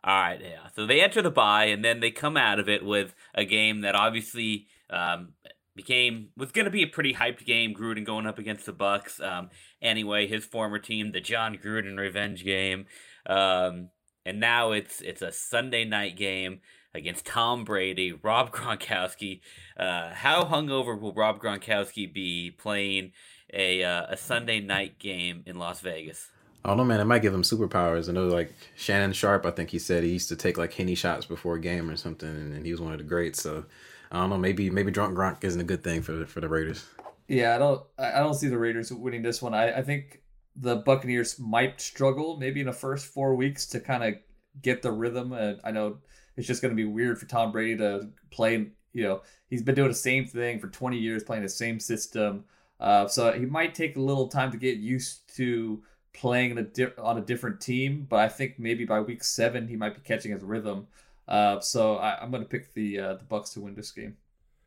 All 0.03 0.21
right, 0.21 0.41
yeah. 0.43 0.67
So 0.75 0.85
they 0.85 1.01
enter 1.01 1.23
the 1.23 1.31
bye, 1.31 1.67
and 1.67 1.85
then 1.85 2.01
they 2.01 2.11
come 2.11 2.37
out 2.37 2.59
of 2.59 2.69
it 2.69 2.85
with 2.85 3.15
a 3.33 3.45
game 3.45 3.83
that 3.83 3.95
obviously 3.95 4.67
um, 4.91 5.35
became 5.75 6.29
was 6.37 6.53
going 6.53 6.65
to 6.65 6.71
be 6.71 6.83
a 6.83 6.87
pretty 6.87 7.15
hyped 7.15 7.45
game. 7.45 7.75
Gruden 7.75 8.05
going 8.05 8.27
up 8.27 8.39
against 8.39 8.67
the 8.67 8.73
Bucs. 8.73 9.21
Um, 9.23 9.51
anyway, 9.81 10.27
his 10.27 10.45
former 10.45 10.79
team, 10.79 11.13
the 11.13 11.21
Jon 11.21 11.57
Gruden 11.57 11.99
revenge 11.99 12.45
game, 12.45 12.87
um, 13.27 13.91
and 14.25 14.41
now 14.41 14.73
it's 14.73 15.01
it's 15.01 15.23
a 15.23 15.33
Sunday 15.33 15.85
night 15.85 16.17
game 16.17 16.61
against 16.95 17.27
Tom 17.27 17.65
Brady, 17.65 18.13
Rob 18.13 18.53
Gronkowski. 18.53 19.41
Uh, 19.77 20.11
how 20.13 20.45
hungover 20.45 20.99
will 20.99 21.15
Rob 21.15 21.41
Gronkowski 21.41 22.13
be 22.13 22.51
playing 22.51 23.13
a 23.53 23.83
uh, 23.83 24.07
a 24.09 24.17
Sunday 24.17 24.61
night 24.61 24.99
game 24.99 25.43
in 25.47 25.59
Las 25.59 25.81
Vegas? 25.81 26.29
I 26.65 26.69
don't 26.69 26.77
know, 26.77 26.85
man. 26.85 27.01
It 27.01 27.07
might 27.07 27.23
give 27.23 27.35
him 27.35 27.43
superpowers. 27.43 28.09
I 28.09 28.13
know, 28.13 28.29
like 28.29 28.53
Shannon 28.77 29.13
Sharpe, 29.13 29.45
I 29.47 29.51
think 29.51 29.71
he 29.71 29.81
said 29.81 30.05
he 30.05 30.11
used 30.11 30.29
to 30.29 30.37
take 30.37 30.57
like 30.57 30.73
henny 30.73 30.95
shots 30.95 31.27
before 31.27 31.57
a 31.57 31.61
game 31.61 31.91
or 31.91 31.97
something, 31.97 32.29
and 32.29 32.65
he 32.65 32.71
was 32.71 32.81
one 32.81 32.93
of 32.93 32.99
the 32.99 33.05
greats. 33.05 33.43
So 33.43 33.65
I 34.13 34.21
don't 34.21 34.31
know. 34.31 34.39
Maybe 34.39 34.71
maybe 34.71 34.93
drunk 34.93 35.17
Gronk 35.17 35.43
isn't 35.43 35.61
a 35.61 35.65
good 35.65 35.83
thing 35.83 36.03
for 36.03 36.27
for 36.27 36.41
the 36.41 36.49
Raiders. 36.49 36.85
Yeah, 37.29 37.55
I 37.55 37.59
don't 37.59 37.83
I 37.99 38.19
don't 38.19 38.35
see 38.35 38.49
the 38.49 38.59
Raiders 38.59 38.93
winning 38.93 39.23
this 39.23 39.41
one. 39.41 39.55
I, 39.55 39.79
I 39.79 39.83
think 39.83 40.23
the 40.55 40.77
Buccaneers 40.77 41.39
might 41.39 41.81
struggle 41.81 42.37
maybe 42.37 42.61
in 42.61 42.67
the 42.67 42.73
first 42.73 43.07
four 43.07 43.35
weeks 43.35 43.67
to 43.67 43.81
kind 43.81 44.05
of 44.05 44.15
get 44.61 44.83
the 44.83 44.93
rhythm. 44.93 45.33
And 45.33 45.61
I 45.65 45.71
know 45.71 45.99
it's 46.37 46.47
just 46.47 46.63
going 46.63 46.73
to 46.73 46.77
be 46.77 46.85
weird 46.85 47.19
for 47.19 47.27
Tom 47.27 47.53
Brady 47.53 47.79
to 47.79 48.11
play. 48.31 48.69
You 48.93 49.03
know, 49.03 49.23
he's 49.49 49.63
been 49.63 49.75
doing 49.75 49.89
the 49.89 49.95
same 49.95 50.27
thing 50.27 50.59
for 50.59 50.69
20 50.69 50.99
years, 50.99 51.25
playing 51.25 51.43
the 51.43 51.49
same 51.49 51.81
system. 51.81 52.45
Uh, 52.79 53.07
so 53.09 53.33
he 53.33 53.47
might 53.47 53.75
take 53.75 53.97
a 53.97 54.01
little 54.01 54.29
time 54.29 54.51
to 54.51 54.59
get 54.59 54.77
used 54.77 55.35
to 55.37 55.83
playing 56.13 56.59
a 56.59 56.63
di- 56.63 56.93
on 56.99 57.17
a 57.17 57.23
different 57.23 57.61
team. 57.61 58.07
But 58.09 58.19
I 58.21 58.29
think 58.29 58.59
maybe 58.59 58.85
by 58.85 59.01
week 59.01 59.25
seven 59.25 59.69
he 59.69 59.77
might 59.77 59.95
be 59.95 60.03
catching 60.03 60.33
his 60.33 60.43
rhythm. 60.43 60.89
Uh, 61.29 61.61
so 61.61 61.97
I, 61.97 62.23
am 62.23 62.31
going 62.31 62.43
to 62.43 62.49
pick 62.49 62.75
the 62.75 62.99
uh, 62.99 63.15
the 63.15 63.25
Bucs 63.25 63.53
to 63.55 63.61
win 63.61 63.75
this 63.75 63.91
game. 63.91 64.17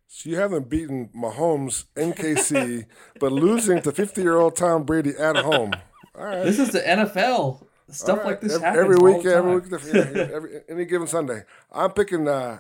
So 0.08 0.30
you 0.30 0.38
haven't 0.38 0.70
beaten 0.70 1.10
Mahomes 1.16 1.86
in 1.96 2.14
KC, 2.14 2.86
but 3.20 3.32
losing 3.32 3.82
to 3.82 3.92
50 3.92 4.22
year 4.22 4.38
old 4.38 4.56
Tom 4.56 4.84
Brady 4.84 5.12
at 5.20 5.36
home. 5.38 5.74
All 6.18 6.26
right. 6.26 6.44
This 6.44 6.60
is 6.60 6.72
the 6.72 6.80
NFL. 6.80 7.66
Stuff 7.90 8.20
right. 8.20 8.26
like 8.26 8.42
this 8.42 8.54
every, 8.54 8.66
happens 8.66 8.84
every 8.84 9.14
week. 9.14 9.26
Every 9.26 9.60
week, 9.60 9.84
yeah, 9.94 10.22
every, 10.34 10.62
any 10.70 10.86
given 10.86 11.08
Sunday. 11.08 11.44
I'm 11.72 11.92
picking. 11.92 12.28
Uh, 12.28 12.60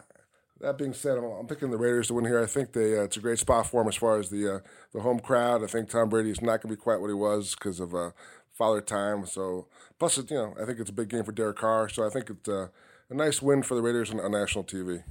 that 0.61 0.77
being 0.77 0.93
said, 0.93 1.17
I'm, 1.17 1.25
I'm, 1.25 1.47
picking 1.47 1.71
the 1.71 1.77
Raiders 1.77 2.07
to 2.07 2.13
win 2.13 2.25
here. 2.25 2.41
I 2.41 2.45
think 2.45 2.73
they 2.73 2.97
uh, 2.97 3.03
it's 3.03 3.17
a 3.17 3.21
great 3.21 3.39
spot 3.39 3.67
for 3.67 3.81
them 3.81 3.89
as 3.89 3.95
far 3.95 4.19
as 4.19 4.29
the 4.29 4.55
uh, 4.55 4.59
the 4.93 5.01
home 5.01 5.19
crowd. 5.19 5.63
I 5.63 5.67
think 5.67 5.89
Tom 5.89 6.09
Brady 6.09 6.31
is 6.31 6.41
not 6.41 6.61
going 6.61 6.73
to 6.73 6.77
be 6.77 6.81
quite 6.81 7.01
what 7.01 7.07
he 7.07 7.13
was 7.13 7.55
because 7.55 7.79
of 7.79 7.93
uh, 7.95 8.11
father 8.53 8.81
time. 8.81 9.25
So 9.25 9.67
plus, 9.99 10.17
it, 10.17 10.29
you 10.31 10.37
know, 10.37 10.55
I 10.61 10.65
think 10.65 10.79
it's 10.79 10.89
a 10.89 10.93
big 10.93 11.09
game 11.09 11.23
for 11.23 11.31
Derek 11.31 11.57
Carr. 11.57 11.89
So 11.89 12.05
I 12.05 12.09
think 12.09 12.29
it's 12.29 12.47
uh, 12.47 12.67
a 13.09 13.13
nice 13.13 13.41
win 13.41 13.63
for 13.63 13.75
the 13.75 13.81
Raiders 13.81 14.11
on, 14.11 14.19
on 14.19 14.31
national 14.31 14.63
TV. 14.63 15.03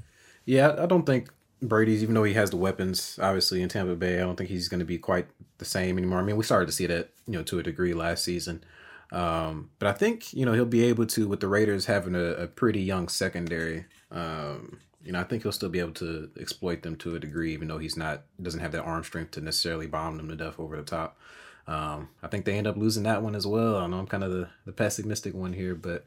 Yeah, 0.44 0.76
I 0.78 0.86
don't 0.86 1.06
think 1.06 1.30
Brady's, 1.62 2.02
even 2.02 2.14
though 2.14 2.24
he 2.24 2.34
has 2.34 2.50
the 2.50 2.56
weapons, 2.56 3.18
obviously 3.22 3.62
in 3.62 3.68
Tampa 3.68 3.94
Bay, 3.94 4.16
I 4.16 4.20
don't 4.20 4.36
think 4.36 4.50
he's 4.50 4.68
going 4.68 4.80
to 4.80 4.86
be 4.86 4.98
quite 4.98 5.26
the 5.58 5.64
same 5.64 5.96
anymore. 5.98 6.18
I 6.18 6.22
mean, 6.22 6.36
we 6.36 6.44
started 6.44 6.66
to 6.66 6.72
see 6.72 6.86
that, 6.86 7.10
you 7.26 7.34
know, 7.34 7.42
to 7.44 7.58
a 7.58 7.62
degree 7.62 7.94
last 7.94 8.24
season. 8.24 8.64
Um, 9.12 9.70
but 9.78 9.88
I 9.88 9.92
think, 9.92 10.32
you 10.34 10.44
know, 10.44 10.52
he'll 10.52 10.64
be 10.64 10.84
able 10.84 11.06
to, 11.06 11.28
with 11.28 11.40
the 11.40 11.48
Raiders 11.48 11.86
having 11.86 12.14
a, 12.14 12.32
a 12.34 12.46
pretty 12.46 12.82
young 12.82 13.08
secondary, 13.08 13.86
um, 14.10 14.80
you 15.04 15.12
know, 15.12 15.20
I 15.20 15.24
think 15.24 15.42
he'll 15.42 15.52
still 15.52 15.68
be 15.68 15.80
able 15.80 15.92
to 15.92 16.30
exploit 16.40 16.82
them 16.82 16.96
to 16.96 17.14
a 17.14 17.20
degree, 17.20 17.52
even 17.52 17.68
though 17.68 17.78
he's 17.78 17.96
not, 17.96 18.22
doesn't 18.42 18.60
have 18.60 18.72
that 18.72 18.82
arm 18.82 19.04
strength 19.04 19.32
to 19.32 19.40
necessarily 19.40 19.86
bomb 19.86 20.16
them 20.16 20.28
to 20.28 20.36
death 20.36 20.58
over 20.58 20.76
the 20.76 20.82
top. 20.82 21.18
Um, 21.66 22.08
I 22.22 22.26
think 22.26 22.44
they 22.44 22.58
end 22.58 22.66
up 22.66 22.76
losing 22.76 23.04
that 23.04 23.22
one 23.22 23.34
as 23.34 23.46
well. 23.46 23.76
I 23.76 23.86
know 23.86 23.98
I'm 23.98 24.06
kind 24.06 24.24
of 24.24 24.30
the, 24.30 24.48
the 24.66 24.72
pessimistic 24.72 25.34
one 25.34 25.52
here, 25.52 25.74
but 25.74 26.04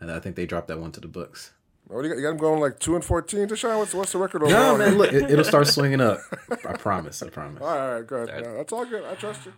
I 0.00 0.20
think 0.20 0.36
they 0.36 0.46
dropped 0.46 0.68
that 0.68 0.78
one 0.78 0.92
to 0.92 1.00
the 1.00 1.08
Bucs. 1.08 1.50
What 1.88 1.98
oh, 1.98 2.02
do 2.02 2.08
you 2.08 2.14
got? 2.14 2.20
You 2.20 2.22
got 2.24 2.28
them 2.30 2.38
going 2.38 2.60
like 2.60 2.78
two 2.78 2.94
and 2.94 3.04
fourteen, 3.04 3.48
Tashan. 3.48 3.78
What's 3.78 3.94
what's 3.94 4.12
the 4.12 4.18
record 4.18 4.42
overall? 4.42 4.76
No, 4.76 4.78
man. 4.78 4.98
Look, 4.98 5.12
it, 5.12 5.34
will 5.34 5.44
start 5.44 5.66
swinging 5.68 6.00
up. 6.00 6.20
I 6.66 6.74
promise. 6.74 7.22
I 7.22 7.30
promise. 7.30 7.62
All 7.62 7.68
right, 7.68 7.78
all 7.78 7.94
right 7.94 8.06
good. 8.06 8.28
That's, 8.28 8.46
that's 8.46 8.72
all 8.72 8.84
good. 8.84 9.04
I 9.04 9.14
trust 9.14 9.46
you. 9.46 9.54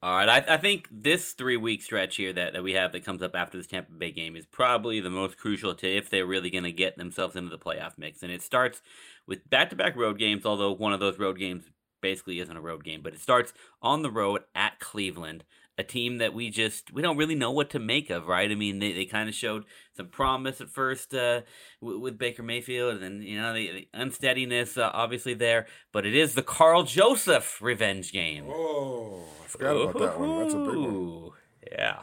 All 0.00 0.14
right, 0.14 0.28
I, 0.28 0.54
I 0.54 0.56
think 0.58 0.86
this 0.92 1.32
three 1.32 1.56
week 1.56 1.82
stretch 1.82 2.16
here 2.16 2.32
that, 2.32 2.52
that 2.52 2.62
we 2.62 2.74
have 2.74 2.92
that 2.92 3.04
comes 3.04 3.20
up 3.20 3.34
after 3.34 3.58
this 3.58 3.66
Tampa 3.66 3.90
Bay 3.90 4.12
game 4.12 4.36
is 4.36 4.46
probably 4.46 5.00
the 5.00 5.10
most 5.10 5.38
crucial 5.38 5.74
to 5.74 5.96
if 5.96 6.08
they're 6.08 6.26
really 6.26 6.50
going 6.50 6.64
to 6.64 6.70
get 6.70 6.96
themselves 6.96 7.34
into 7.34 7.50
the 7.50 7.58
playoff 7.58 7.98
mix. 7.98 8.22
And 8.22 8.30
it 8.30 8.40
starts 8.40 8.80
with 9.26 9.50
back 9.50 9.70
to 9.70 9.76
back 9.76 9.96
road 9.96 10.16
games, 10.16 10.46
although 10.46 10.70
one 10.70 10.92
of 10.92 11.00
those 11.00 11.18
road 11.18 11.36
games 11.36 11.64
basically 12.00 12.38
isn't 12.38 12.56
a 12.56 12.60
road 12.60 12.84
game, 12.84 13.00
but 13.02 13.12
it 13.12 13.20
starts 13.20 13.52
on 13.82 14.02
the 14.02 14.10
road 14.10 14.42
at 14.54 14.78
Cleveland 14.78 15.42
a 15.78 15.84
team 15.84 16.18
that 16.18 16.34
we 16.34 16.50
just 16.50 16.92
we 16.92 17.00
don't 17.00 17.16
really 17.16 17.36
know 17.36 17.52
what 17.52 17.70
to 17.70 17.78
make 17.78 18.10
of, 18.10 18.26
right? 18.26 18.50
I 18.50 18.56
mean, 18.56 18.80
they, 18.80 18.92
they 18.92 19.04
kind 19.04 19.28
of 19.28 19.34
showed 19.34 19.64
some 19.96 20.08
promise 20.08 20.60
at 20.60 20.70
first 20.70 21.14
uh, 21.14 21.42
w- 21.80 22.00
with 22.00 22.18
Baker 22.18 22.42
Mayfield, 22.42 22.94
and 22.94 23.02
then, 23.02 23.22
you 23.22 23.40
know 23.40 23.54
the, 23.54 23.70
the 23.70 23.88
unsteadiness 23.94 24.76
uh, 24.76 24.90
obviously 24.92 25.34
there, 25.34 25.66
but 25.92 26.04
it 26.04 26.16
is 26.16 26.34
the 26.34 26.42
Karl 26.42 26.82
Joseph 26.82 27.62
revenge 27.62 28.12
game. 28.12 28.46
Oh, 28.48 29.22
I 29.44 29.46
forgot 29.46 29.76
Ooh. 29.76 29.82
about 29.82 29.98
that 30.00 30.18
one. 30.18 30.38
That's 30.40 30.54
a 30.54 30.58
big 30.58 30.76
one. 30.76 31.30
Yeah. 31.70 31.98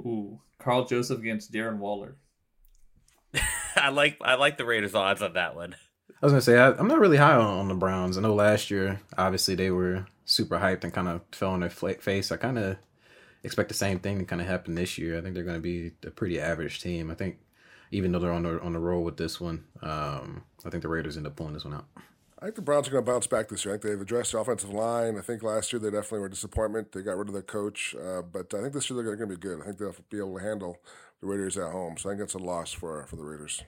Ooh, 0.00 0.40
Karl 0.58 0.84
Joseph 0.84 1.18
against 1.18 1.50
Darren 1.50 1.78
Waller. 1.78 2.16
I 3.76 3.88
like 3.88 4.18
I 4.20 4.34
like 4.34 4.58
the 4.58 4.66
Raiders 4.66 4.94
odds 4.94 5.22
on 5.22 5.32
that 5.32 5.56
one. 5.56 5.76
I 6.22 6.26
was 6.26 6.32
gonna 6.32 6.42
say 6.42 6.58
I, 6.58 6.78
am 6.78 6.88
not 6.88 7.00
really 7.00 7.16
high 7.16 7.34
on, 7.34 7.58
on 7.58 7.68
the 7.68 7.74
Browns. 7.74 8.18
I 8.18 8.20
know 8.20 8.34
last 8.34 8.70
year, 8.70 9.00
obviously 9.16 9.54
they 9.54 9.70
were 9.70 10.06
super 10.24 10.58
hyped 10.58 10.84
and 10.84 10.92
kind 10.92 11.08
of 11.08 11.22
fell 11.32 11.50
on 11.50 11.60
their 11.60 11.70
face. 11.70 12.32
I 12.32 12.36
kind 12.36 12.58
of 12.58 12.76
expect 13.42 13.68
the 13.68 13.74
same 13.74 13.98
thing 13.98 14.18
to 14.18 14.24
kind 14.24 14.40
of 14.40 14.48
happen 14.48 14.74
this 14.74 14.98
year. 14.98 15.18
I 15.18 15.20
think 15.20 15.34
they're 15.34 15.44
going 15.44 15.56
to 15.56 15.60
be 15.60 15.92
a 16.06 16.10
pretty 16.10 16.40
average 16.40 16.80
team. 16.80 17.10
I 17.10 17.14
think 17.14 17.38
even 17.90 18.12
though 18.12 18.18
they're 18.18 18.32
on 18.32 18.44
the 18.44 18.60
on 18.60 18.72
the 18.72 18.78
roll 18.78 19.04
with 19.04 19.16
this 19.16 19.40
one, 19.40 19.64
um, 19.82 20.42
I 20.64 20.70
think 20.70 20.82
the 20.82 20.88
Raiders 20.88 21.16
end 21.16 21.26
up 21.26 21.36
pulling 21.36 21.54
this 21.54 21.64
one 21.64 21.74
out. 21.74 21.86
I 22.38 22.46
think 22.46 22.56
the 22.56 22.62
Browns 22.62 22.88
are 22.88 22.90
going 22.90 23.04
to 23.04 23.10
bounce 23.10 23.28
back 23.28 23.48
this 23.48 23.64
year. 23.64 23.74
I 23.74 23.78
think 23.78 23.92
they've 23.92 24.00
addressed 24.00 24.32
the 24.32 24.38
offensive 24.38 24.70
line. 24.70 25.16
I 25.16 25.20
think 25.20 25.44
last 25.44 25.72
year 25.72 25.78
they 25.78 25.90
definitely 25.90 26.20
were 26.20 26.26
a 26.26 26.30
disappointment. 26.30 26.90
They 26.90 27.02
got 27.02 27.16
rid 27.16 27.28
of 27.28 27.34
their 27.34 27.42
coach, 27.42 27.94
uh, 27.94 28.22
but 28.22 28.52
I 28.52 28.62
think 28.62 28.72
this 28.72 28.90
year 28.90 29.00
they're 29.00 29.14
going 29.14 29.28
to 29.28 29.36
be 29.36 29.40
good. 29.40 29.60
I 29.60 29.66
think 29.66 29.78
they'll 29.78 29.94
be 30.10 30.18
able 30.18 30.38
to 30.38 30.44
handle 30.44 30.78
the 31.20 31.28
Raiders 31.28 31.56
at 31.56 31.70
home. 31.70 31.96
So 31.96 32.08
I 32.08 32.12
think 32.12 32.20
that's 32.20 32.34
a 32.34 32.38
loss 32.38 32.72
for 32.72 33.06
for 33.06 33.14
the 33.16 33.22
Raiders. 33.22 33.62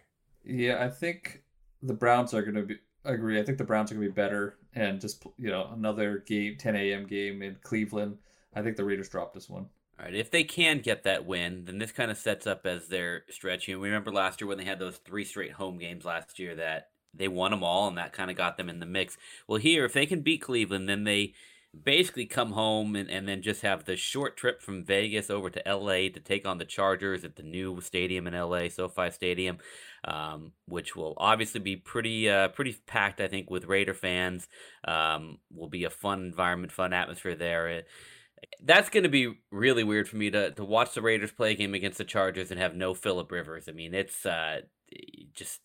Yeah, 0.44 0.84
I 0.84 0.88
think 0.88 1.42
the 1.82 1.94
Browns 1.94 2.34
are 2.34 2.42
going 2.42 2.56
to 2.56 2.62
be 2.62 2.78
agree. 3.04 3.38
I 3.38 3.44
think 3.44 3.58
the 3.58 3.64
Browns 3.64 3.92
are 3.92 3.94
going 3.94 4.08
to 4.08 4.12
be 4.12 4.14
better, 4.14 4.56
and 4.74 5.00
just 5.00 5.24
you 5.38 5.50
know 5.50 5.70
another 5.72 6.18
game, 6.26 6.56
10 6.58 6.76
a.m. 6.76 7.06
game 7.06 7.42
in 7.42 7.56
Cleveland. 7.62 8.18
I 8.54 8.62
think 8.62 8.76
the 8.76 8.84
Raiders 8.84 9.08
dropped 9.08 9.34
this 9.34 9.48
one. 9.48 9.66
All 9.98 10.06
right, 10.06 10.14
if 10.14 10.30
they 10.30 10.44
can 10.44 10.80
get 10.80 11.04
that 11.04 11.24
win, 11.24 11.64
then 11.66 11.78
this 11.78 11.92
kind 11.92 12.10
of 12.10 12.18
sets 12.18 12.46
up 12.46 12.66
as 12.66 12.88
their 12.88 13.24
stretch. 13.30 13.68
You 13.68 13.76
know, 13.76 13.82
remember 13.82 14.12
last 14.12 14.40
year 14.40 14.48
when 14.48 14.58
they 14.58 14.64
had 14.64 14.78
those 14.78 14.96
three 14.96 15.24
straight 15.24 15.52
home 15.52 15.78
games 15.78 16.04
last 16.04 16.38
year 16.38 16.56
that 16.56 16.88
they 17.12 17.28
won 17.28 17.52
them 17.52 17.62
all, 17.62 17.86
and 17.88 17.96
that 17.96 18.12
kind 18.12 18.30
of 18.30 18.36
got 18.36 18.56
them 18.56 18.68
in 18.68 18.80
the 18.80 18.86
mix. 18.86 19.16
Well, 19.46 19.58
here, 19.58 19.84
if 19.84 19.92
they 19.92 20.06
can 20.06 20.22
beat 20.22 20.42
Cleveland, 20.42 20.88
then 20.88 21.04
they 21.04 21.34
basically 21.82 22.26
come 22.26 22.52
home 22.52 22.94
and, 22.94 23.10
and 23.10 23.26
then 23.26 23.42
just 23.42 23.62
have 23.62 23.84
the 23.84 23.96
short 23.96 24.36
trip 24.36 24.62
from 24.62 24.84
Vegas 24.84 25.30
over 25.30 25.50
to 25.50 25.62
LA 25.66 26.08
to 26.08 26.20
take 26.20 26.46
on 26.46 26.58
the 26.58 26.64
Chargers 26.64 27.24
at 27.24 27.36
the 27.36 27.42
new 27.42 27.80
stadium 27.80 28.26
in 28.26 28.34
LA, 28.34 28.68
SoFi 28.68 29.10
Stadium, 29.10 29.58
um, 30.04 30.52
which 30.66 30.94
will 30.94 31.14
obviously 31.16 31.60
be 31.60 31.76
pretty 31.76 32.28
uh, 32.28 32.48
pretty 32.48 32.76
packed, 32.86 33.20
I 33.20 33.28
think, 33.28 33.50
with 33.50 33.66
Raider 33.66 33.94
fans. 33.94 34.48
Um, 34.86 35.38
will 35.52 35.68
be 35.68 35.84
a 35.84 35.90
fun 35.90 36.20
environment, 36.20 36.72
fun 36.72 36.92
atmosphere 36.92 37.34
there. 37.34 37.68
It, 37.68 37.88
that's 38.62 38.90
going 38.90 39.04
to 39.04 39.08
be 39.08 39.38
really 39.50 39.84
weird 39.84 40.08
for 40.08 40.16
me 40.16 40.30
to, 40.30 40.50
to 40.52 40.64
watch 40.64 40.94
the 40.94 41.02
Raiders 41.02 41.32
play 41.32 41.52
a 41.52 41.56
game 41.56 41.74
against 41.74 41.98
the 41.98 42.04
Chargers 42.04 42.50
and 42.50 42.60
have 42.60 42.74
no 42.74 42.92
Philip 42.94 43.30
Rivers. 43.32 43.68
I 43.68 43.72
mean, 43.72 43.94
it's 43.94 44.26
uh, 44.26 44.60
just 45.32 45.60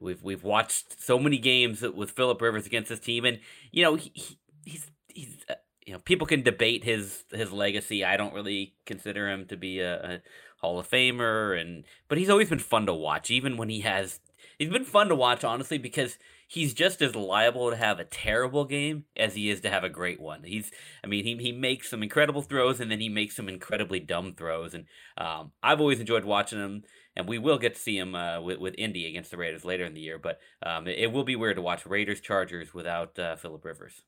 we've 0.00 0.22
we've 0.22 0.44
watched 0.44 1.00
so 1.02 1.18
many 1.18 1.38
games 1.38 1.82
with 1.82 2.12
Philip 2.12 2.40
Rivers 2.40 2.66
against 2.66 2.88
this 2.88 3.00
team, 3.00 3.24
and 3.24 3.40
you 3.70 3.82
know 3.82 3.96
he, 3.96 4.38
he's 4.64 4.86
he's 5.08 5.36
uh, 5.48 5.54
you 5.86 5.92
know 5.92 5.98
people 6.00 6.26
can 6.26 6.42
debate 6.42 6.84
his 6.84 7.24
his 7.32 7.52
legacy. 7.52 8.04
I 8.04 8.16
don't 8.16 8.34
really 8.34 8.74
consider 8.86 9.28
him 9.28 9.46
to 9.46 9.56
be 9.56 9.80
a, 9.80 9.94
a 9.94 10.22
Hall 10.60 10.78
of 10.78 10.88
Famer, 10.88 11.60
and 11.60 11.84
but 12.08 12.18
he's 12.18 12.30
always 12.30 12.48
been 12.48 12.58
fun 12.58 12.86
to 12.86 12.94
watch, 12.94 13.30
even 13.30 13.56
when 13.56 13.68
he 13.68 13.80
has. 13.80 14.20
He's 14.58 14.70
been 14.70 14.84
fun 14.84 15.08
to 15.08 15.14
watch, 15.14 15.42
honestly, 15.42 15.78
because 15.78 16.18
he's 16.46 16.74
just 16.74 17.00
as 17.00 17.14
liable 17.14 17.70
to 17.70 17.76
have 17.76 17.98
a 17.98 18.04
terrible 18.04 18.64
game 18.64 19.04
as 19.16 19.34
he 19.34 19.48
is 19.48 19.60
to 19.60 19.70
have 19.70 19.84
a 19.84 19.88
great 19.88 20.20
one. 20.20 20.42
He's, 20.42 20.70
I 21.02 21.06
mean, 21.06 21.24
he, 21.24 21.36
he 21.36 21.52
makes 21.52 21.88
some 21.88 22.02
incredible 22.02 22.42
throws 22.42 22.80
and 22.80 22.90
then 22.90 23.00
he 23.00 23.08
makes 23.08 23.36
some 23.36 23.48
incredibly 23.48 24.00
dumb 24.00 24.34
throws. 24.34 24.74
And 24.74 24.86
um, 25.16 25.52
I've 25.62 25.80
always 25.80 26.00
enjoyed 26.00 26.24
watching 26.24 26.58
him 26.58 26.82
and 27.16 27.28
we 27.28 27.38
will 27.38 27.58
get 27.58 27.74
to 27.74 27.80
see 27.80 27.96
him 27.96 28.14
uh, 28.14 28.40
with 28.40 28.58
with 28.58 28.74
Indy 28.78 29.06
against 29.06 29.30
the 29.30 29.36
Raiders 29.36 29.64
later 29.64 29.84
in 29.84 29.94
the 29.94 30.00
year. 30.00 30.18
But 30.18 30.40
um, 30.64 30.86
it, 30.86 30.98
it, 30.98 31.12
will 31.12 31.24
be 31.24 31.36
weird 31.36 31.56
to 31.56 31.62
watch 31.62 31.86
Raiders 31.86 32.20
Chargers 32.20 32.74
without 32.74 33.18
uh, 33.18 33.36
Philip 33.36 33.64
Rivers. 33.64 34.02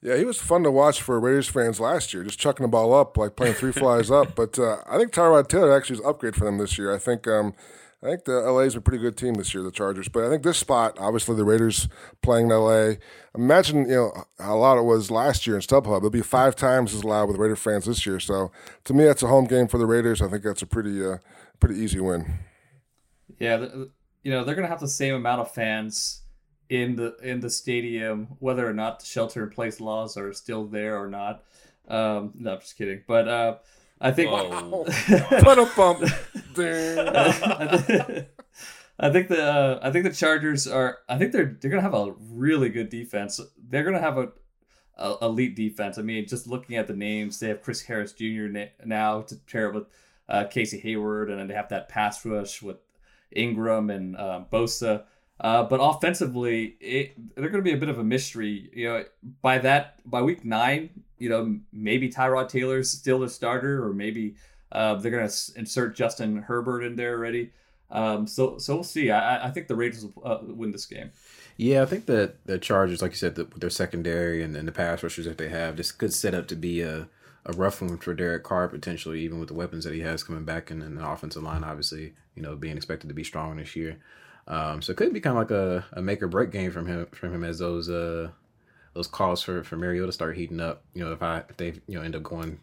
Yeah, 0.00 0.16
he 0.16 0.24
was 0.24 0.38
fun 0.38 0.62
to 0.62 0.70
watch 0.70 1.02
for 1.02 1.18
Raiders 1.18 1.48
fans 1.48 1.80
last 1.80 2.14
year, 2.14 2.22
just 2.22 2.38
chucking 2.38 2.62
the 2.62 2.68
ball 2.68 2.94
up, 2.94 3.16
like 3.16 3.34
playing 3.34 3.54
three 3.54 3.72
flies 3.72 4.10
up. 4.10 4.36
But 4.36 4.58
uh, 4.58 4.78
I 4.88 4.96
think 4.96 5.12
Tyrod 5.12 5.48
Taylor 5.48 5.76
actually 5.76 5.94
is 5.94 6.00
an 6.00 6.06
upgrade 6.06 6.36
for 6.36 6.44
them 6.44 6.58
this 6.58 6.78
year. 6.78 6.94
I 6.94 6.98
think 6.98 7.26
um, 7.26 7.54
I 8.00 8.10
think 8.10 8.24
the 8.24 8.40
LA's 8.40 8.76
a 8.76 8.80
pretty 8.80 8.98
good 8.98 9.16
team 9.16 9.34
this 9.34 9.52
year, 9.52 9.64
the 9.64 9.72
Chargers. 9.72 10.08
But 10.08 10.24
I 10.24 10.28
think 10.28 10.44
this 10.44 10.56
spot, 10.56 10.96
obviously, 11.00 11.34
the 11.34 11.44
Raiders 11.44 11.88
playing 12.22 12.46
in 12.46 12.56
LA. 12.56 12.92
Imagine 13.34 13.88
you 13.88 13.96
know 13.96 14.24
how 14.38 14.58
loud 14.58 14.78
it 14.78 14.82
was 14.84 15.10
last 15.10 15.48
year 15.48 15.56
in 15.56 15.62
StubHub. 15.62 15.96
It'll 15.96 16.10
be 16.10 16.22
five 16.22 16.54
times 16.54 16.94
as 16.94 17.02
loud 17.02 17.26
with 17.26 17.36
Raider 17.36 17.56
fans 17.56 17.86
this 17.86 18.06
year. 18.06 18.20
So 18.20 18.52
to 18.84 18.94
me, 18.94 19.04
that's 19.04 19.24
a 19.24 19.26
home 19.26 19.46
game 19.46 19.66
for 19.66 19.78
the 19.78 19.86
Raiders. 19.86 20.22
I 20.22 20.28
think 20.28 20.44
that's 20.44 20.62
a 20.62 20.66
pretty 20.66 21.04
uh, 21.04 21.16
pretty 21.58 21.80
easy 21.80 21.98
win. 21.98 22.38
Yeah, 23.40 23.66
you 24.22 24.30
know 24.30 24.44
they're 24.44 24.54
gonna 24.54 24.68
have 24.68 24.80
the 24.80 24.86
same 24.86 25.16
amount 25.16 25.40
of 25.40 25.52
fans 25.52 26.22
in 26.68 26.96
the 26.96 27.16
in 27.22 27.40
the 27.40 27.50
stadium, 27.50 28.28
whether 28.38 28.68
or 28.68 28.74
not 28.74 29.00
the 29.00 29.06
shelter 29.06 29.44
in 29.44 29.50
place 29.50 29.80
laws 29.80 30.16
are 30.16 30.32
still 30.32 30.66
there 30.66 31.02
or 31.02 31.08
not. 31.08 31.44
Um, 31.88 32.32
no, 32.34 32.54
I'm 32.54 32.60
just 32.60 32.76
kidding. 32.76 33.02
But 33.06 33.28
uh, 33.28 33.56
I 34.00 34.12
think 34.12 34.30
put 34.30 35.58
a 35.58 35.70
bump. 35.76 36.02
I 39.00 39.10
think 39.10 39.28
the 39.28 39.42
uh, 39.42 39.78
I 39.82 39.90
think 39.90 40.04
the 40.04 40.12
Chargers 40.12 40.66
are. 40.66 40.98
I 41.08 41.18
think 41.18 41.32
they're 41.32 41.56
they're 41.60 41.70
gonna 41.70 41.82
have 41.82 41.94
a 41.94 42.14
really 42.32 42.68
good 42.68 42.90
defense. 42.90 43.40
They're 43.56 43.84
gonna 43.84 44.00
have 44.00 44.18
a, 44.18 44.28
a 44.96 45.16
elite 45.22 45.56
defense. 45.56 45.98
I 45.98 46.02
mean, 46.02 46.26
just 46.26 46.46
looking 46.46 46.76
at 46.76 46.86
the 46.86 46.96
names, 46.96 47.38
they 47.38 47.48
have 47.48 47.62
Chris 47.62 47.82
Harris 47.82 48.12
Jr. 48.12 48.46
now 48.84 49.22
to 49.22 49.36
pair 49.50 49.70
with 49.70 49.86
uh, 50.28 50.44
Casey 50.44 50.78
Hayward, 50.80 51.30
and 51.30 51.38
then 51.38 51.46
they 51.46 51.54
have 51.54 51.70
that 51.70 51.88
pass 51.88 52.24
rush 52.26 52.60
with 52.60 52.76
Ingram 53.34 53.90
and 53.90 54.16
uh, 54.16 54.42
Bosa. 54.50 55.04
Uh, 55.40 55.62
but 55.64 55.76
offensively, 55.76 56.76
it, 56.80 57.14
they're 57.36 57.48
going 57.48 57.62
to 57.62 57.70
be 57.70 57.72
a 57.72 57.78
bit 57.78 57.88
of 57.88 57.98
a 57.98 58.04
mystery. 58.04 58.70
You 58.72 58.88
know, 58.88 59.04
by 59.40 59.58
that 59.58 60.00
by 60.04 60.22
week 60.22 60.44
nine, 60.44 60.90
you 61.18 61.28
know 61.28 61.58
maybe 61.72 62.10
Tyrod 62.10 62.48
Taylor's 62.48 62.90
still 62.90 63.20
the 63.20 63.28
starter, 63.28 63.84
or 63.84 63.92
maybe 63.92 64.34
uh, 64.72 64.96
they're 64.96 65.12
going 65.12 65.28
to 65.28 65.52
insert 65.56 65.94
Justin 65.94 66.42
Herbert 66.42 66.82
in 66.82 66.96
there 66.96 67.14
already. 67.14 67.52
Um, 67.90 68.26
so 68.26 68.58
so 68.58 68.74
we'll 68.74 68.84
see. 68.84 69.10
I, 69.10 69.46
I 69.46 69.50
think 69.50 69.68
the 69.68 69.76
Raiders 69.76 70.04
will 70.04 70.22
uh, 70.24 70.38
win 70.42 70.72
this 70.72 70.86
game. 70.86 71.10
Yeah, 71.56 71.82
I 71.82 71.86
think 71.86 72.06
that 72.06 72.44
the 72.46 72.58
Chargers, 72.58 73.02
like 73.02 73.12
you 73.12 73.16
said, 73.16 73.34
the, 73.34 73.44
with 73.44 73.60
their 73.60 73.70
secondary 73.70 74.42
and, 74.42 74.56
and 74.56 74.68
the 74.68 74.72
pass 74.72 75.02
rushers 75.02 75.24
that 75.24 75.38
they 75.38 75.48
have, 75.48 75.76
this 75.76 75.90
could 75.90 76.12
set 76.12 76.34
up 76.34 76.46
to 76.48 76.56
be 76.56 76.82
a 76.82 77.08
a 77.46 77.52
rough 77.52 77.80
one 77.80 77.96
for 77.96 78.14
Derek 78.14 78.44
Carr 78.44 78.68
potentially, 78.68 79.20
even 79.20 79.38
with 79.38 79.48
the 79.48 79.54
weapons 79.54 79.84
that 79.84 79.94
he 79.94 80.00
has 80.00 80.22
coming 80.22 80.44
back 80.44 80.70
and, 80.70 80.82
and 80.82 80.98
the 80.98 81.08
offensive 81.08 81.42
line, 81.42 81.64
obviously, 81.64 82.12
you 82.34 82.42
know, 82.42 82.54
being 82.54 82.76
expected 82.76 83.08
to 83.08 83.14
be 83.14 83.24
strong 83.24 83.56
this 83.56 83.74
year. 83.74 83.98
Um, 84.48 84.80
so 84.80 84.92
it 84.92 84.96
could 84.96 85.12
be 85.12 85.20
kind 85.20 85.36
of 85.36 85.42
like 85.42 85.50
a, 85.50 85.84
a 85.92 86.02
make 86.02 86.22
or 86.22 86.26
break 86.26 86.50
game 86.50 86.72
from 86.72 86.86
him 86.86 87.06
from 87.12 87.34
him 87.34 87.44
as 87.44 87.58
those 87.58 87.88
uh 87.90 88.30
those 88.94 89.06
calls 89.06 89.42
for 89.42 89.62
for 89.62 89.76
Mariota 89.76 90.10
start 90.10 90.36
heating 90.36 90.58
up. 90.58 90.82
You 90.94 91.04
know, 91.04 91.12
if 91.12 91.22
I 91.22 91.44
if 91.48 91.56
they 91.58 91.74
you 91.86 91.98
know 91.98 92.02
end 92.02 92.16
up 92.16 92.22
going 92.22 92.58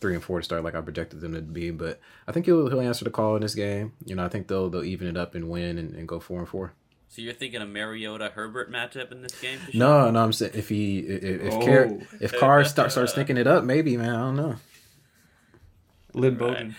three 0.00 0.14
and 0.14 0.22
four 0.22 0.40
to 0.40 0.44
start 0.44 0.64
like 0.64 0.74
I 0.74 0.80
projected 0.80 1.20
them 1.20 1.34
to 1.34 1.40
be, 1.40 1.70
but 1.70 2.00
I 2.26 2.32
think 2.32 2.46
he'll 2.46 2.68
he'll 2.68 2.80
answer 2.80 3.04
the 3.04 3.10
call 3.10 3.36
in 3.36 3.42
this 3.42 3.54
game. 3.54 3.92
You 4.04 4.16
know, 4.16 4.24
I 4.24 4.28
think 4.28 4.48
they'll 4.48 4.68
they'll 4.68 4.84
even 4.84 5.06
it 5.06 5.16
up 5.16 5.36
and 5.36 5.48
win 5.48 5.78
and, 5.78 5.94
and 5.94 6.08
go 6.08 6.18
four 6.18 6.40
and 6.40 6.48
four. 6.48 6.72
So 7.08 7.22
you're 7.22 7.32
thinking 7.32 7.60
a 7.60 7.66
Mariota 7.66 8.30
Herbert 8.34 8.70
matchup 8.70 9.10
in 9.10 9.22
this 9.22 9.38
game? 9.40 9.58
No, 9.74 10.10
no, 10.10 10.22
I'm 10.22 10.32
saying 10.32 10.52
if 10.54 10.68
he 10.68 10.98
if 10.98 11.42
if, 11.42 11.54
oh. 11.54 11.64
Car- 11.64 11.98
if 12.20 12.38
Carr 12.38 12.64
start, 12.66 12.92
starts 12.92 13.12
thinking 13.14 13.36
it 13.36 13.46
up, 13.46 13.64
maybe 13.64 13.96
man, 13.96 14.14
I 14.14 14.20
don't 14.20 14.36
know. 14.36 14.56
Lynn 16.12 16.36
Bowden. 16.36 16.76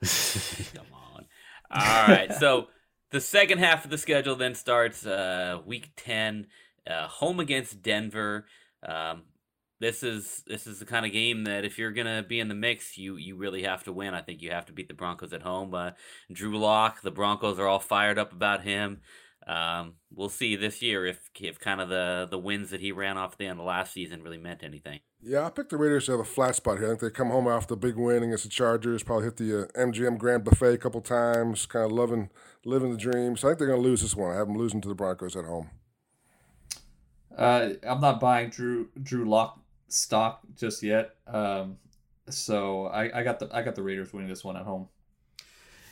Come 0.74 0.86
on. 0.92 1.24
All 1.70 2.08
right, 2.08 2.32
so 2.34 2.68
the 3.14 3.20
second 3.20 3.58
half 3.58 3.84
of 3.84 3.92
the 3.92 3.96
schedule 3.96 4.34
then 4.34 4.56
starts 4.56 5.06
uh, 5.06 5.60
week 5.64 5.92
ten, 5.94 6.48
uh, 6.84 7.06
home 7.06 7.38
against 7.38 7.80
Denver. 7.80 8.44
Um, 8.84 9.22
this 9.78 10.02
is 10.02 10.42
this 10.48 10.66
is 10.66 10.80
the 10.80 10.84
kind 10.84 11.06
of 11.06 11.12
game 11.12 11.44
that 11.44 11.64
if 11.64 11.78
you're 11.78 11.92
gonna 11.92 12.24
be 12.24 12.40
in 12.40 12.48
the 12.48 12.56
mix, 12.56 12.98
you 12.98 13.14
you 13.14 13.36
really 13.36 13.62
have 13.62 13.84
to 13.84 13.92
win. 13.92 14.14
I 14.14 14.20
think 14.20 14.42
you 14.42 14.50
have 14.50 14.66
to 14.66 14.72
beat 14.72 14.88
the 14.88 14.94
Broncos 14.94 15.32
at 15.32 15.42
home. 15.42 15.72
Uh, 15.74 15.92
Drew 16.32 16.58
Lock, 16.58 17.02
the 17.02 17.12
Broncos 17.12 17.60
are 17.60 17.68
all 17.68 17.78
fired 17.78 18.18
up 18.18 18.32
about 18.32 18.64
him. 18.64 19.00
Um, 19.46 19.94
we'll 20.14 20.30
see 20.30 20.56
this 20.56 20.80
year 20.80 21.04
if 21.04 21.28
if 21.38 21.58
kind 21.58 21.80
of 21.80 21.90
the 21.90 22.26
the 22.30 22.38
wins 22.38 22.70
that 22.70 22.80
he 22.80 22.92
ran 22.92 23.18
off 23.18 23.36
the 23.36 23.46
end 23.46 23.60
of 23.60 23.66
last 23.66 23.92
season 23.92 24.22
really 24.22 24.38
meant 24.38 24.62
anything. 24.62 25.00
Yeah, 25.22 25.46
I 25.46 25.50
picked 25.50 25.70
the 25.70 25.76
Raiders 25.76 26.06
to 26.06 26.12
have 26.12 26.20
a 26.20 26.24
flat 26.24 26.54
spot 26.56 26.78
here. 26.78 26.86
I 26.86 26.90
think 26.90 27.00
they 27.00 27.10
come 27.10 27.30
home 27.30 27.46
after 27.46 27.74
the 27.74 27.76
big 27.76 27.96
win 27.96 28.22
against 28.22 28.44
the 28.44 28.50
Chargers. 28.50 29.02
Probably 29.02 29.24
hit 29.24 29.36
the 29.36 29.62
uh, 29.62 29.66
MGM 29.78 30.18
Grand 30.18 30.44
Buffet 30.44 30.74
a 30.74 30.78
couple 30.78 31.00
times. 31.02 31.66
Kind 31.66 31.84
of 31.84 31.92
loving 31.92 32.30
living 32.64 32.90
the 32.90 32.96
dream. 32.96 33.36
So 33.36 33.48
I 33.48 33.50
think 33.50 33.58
they're 33.58 33.68
going 33.68 33.82
to 33.82 33.88
lose 33.88 34.02
this 34.02 34.16
one. 34.16 34.32
I 34.32 34.36
have 34.36 34.46
them 34.46 34.56
losing 34.56 34.80
to 34.80 34.88
the 34.88 34.94
Broncos 34.94 35.36
at 35.36 35.44
home. 35.44 35.70
Uh, 37.36 37.70
I'm 37.82 38.00
not 38.00 38.20
buying 38.20 38.48
Drew 38.50 38.88
Drew 39.02 39.28
Lock 39.28 39.60
stock 39.88 40.40
just 40.56 40.82
yet. 40.82 41.16
Um, 41.26 41.78
so 42.30 42.86
I, 42.86 43.20
I 43.20 43.22
got 43.22 43.38
the 43.38 43.48
I 43.52 43.62
got 43.62 43.74
the 43.74 43.82
Raiders 43.82 44.12
winning 44.12 44.28
this 44.28 44.44
one 44.44 44.56
at 44.56 44.64
home. 44.64 44.88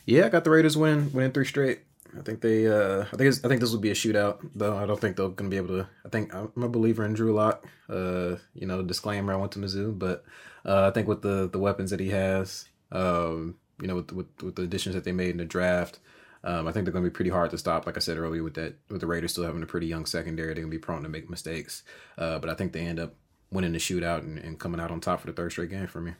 Yeah, 0.05 0.25
I 0.25 0.29
got 0.29 0.43
the 0.43 0.49
Raiders 0.49 0.77
winning 0.77 1.11
winning 1.13 1.31
three 1.31 1.45
straight. 1.45 1.81
I 2.17 2.21
think 2.21 2.41
they. 2.41 2.67
Uh, 2.67 3.05
I 3.11 3.15
think. 3.15 3.33
I 3.43 3.47
think 3.47 3.61
this 3.61 3.71
will 3.71 3.79
be 3.79 3.91
a 3.91 3.95
shootout, 3.95 4.49
though. 4.53 4.77
I 4.77 4.85
don't 4.85 4.99
think 4.99 5.15
they're 5.15 5.29
going 5.29 5.49
to 5.49 5.53
be 5.53 5.57
able 5.57 5.77
to. 5.79 5.87
I 6.05 6.09
think 6.09 6.33
I'm 6.33 6.51
a 6.61 6.69
believer 6.69 7.05
in 7.05 7.13
Drew 7.13 7.33
Lock. 7.33 7.65
Uh, 7.89 8.35
you 8.53 8.67
know, 8.67 8.81
disclaimer: 8.81 9.33
I 9.33 9.37
went 9.37 9.51
to 9.53 9.59
Mizzou, 9.59 9.97
but 9.97 10.23
uh, 10.65 10.87
I 10.87 10.91
think 10.91 11.07
with 11.07 11.21
the 11.21 11.49
the 11.49 11.59
weapons 11.59 11.89
that 11.91 11.99
he 11.99 12.09
has, 12.09 12.67
um, 12.91 13.55
you 13.81 13.87
know, 13.87 13.95
with, 13.95 14.11
with 14.11 14.27
with 14.43 14.55
the 14.55 14.63
additions 14.63 14.95
that 14.95 15.03
they 15.03 15.11
made 15.11 15.31
in 15.31 15.37
the 15.37 15.45
draft, 15.45 15.99
um, 16.43 16.67
I 16.67 16.71
think 16.71 16.85
they're 16.85 16.93
going 16.93 17.03
to 17.03 17.09
be 17.09 17.15
pretty 17.15 17.31
hard 17.31 17.51
to 17.51 17.57
stop. 17.57 17.85
Like 17.85 17.97
I 17.97 17.99
said 17.99 18.17
earlier, 18.17 18.43
with 18.43 18.55
that 18.55 18.75
with 18.89 19.01
the 19.01 19.07
Raiders 19.07 19.31
still 19.31 19.45
having 19.45 19.63
a 19.63 19.67
pretty 19.67 19.87
young 19.87 20.05
secondary, 20.05 20.53
they're 20.53 20.63
going 20.63 20.71
to 20.71 20.77
be 20.77 20.81
prone 20.81 21.03
to 21.03 21.09
make 21.09 21.29
mistakes. 21.29 21.83
Uh, 22.17 22.39
but 22.39 22.49
I 22.49 22.53
think 22.53 22.73
they 22.73 22.81
end 22.81 22.99
up 22.99 23.15
winning 23.51 23.73
the 23.73 23.79
shootout 23.79 24.19
and, 24.19 24.37
and 24.39 24.59
coming 24.59 24.79
out 24.79 24.91
on 24.91 24.99
top 24.99 25.21
for 25.21 25.27
the 25.27 25.33
third 25.33 25.51
straight 25.51 25.69
game 25.69 25.87
for 25.87 26.01
me. 26.01 26.13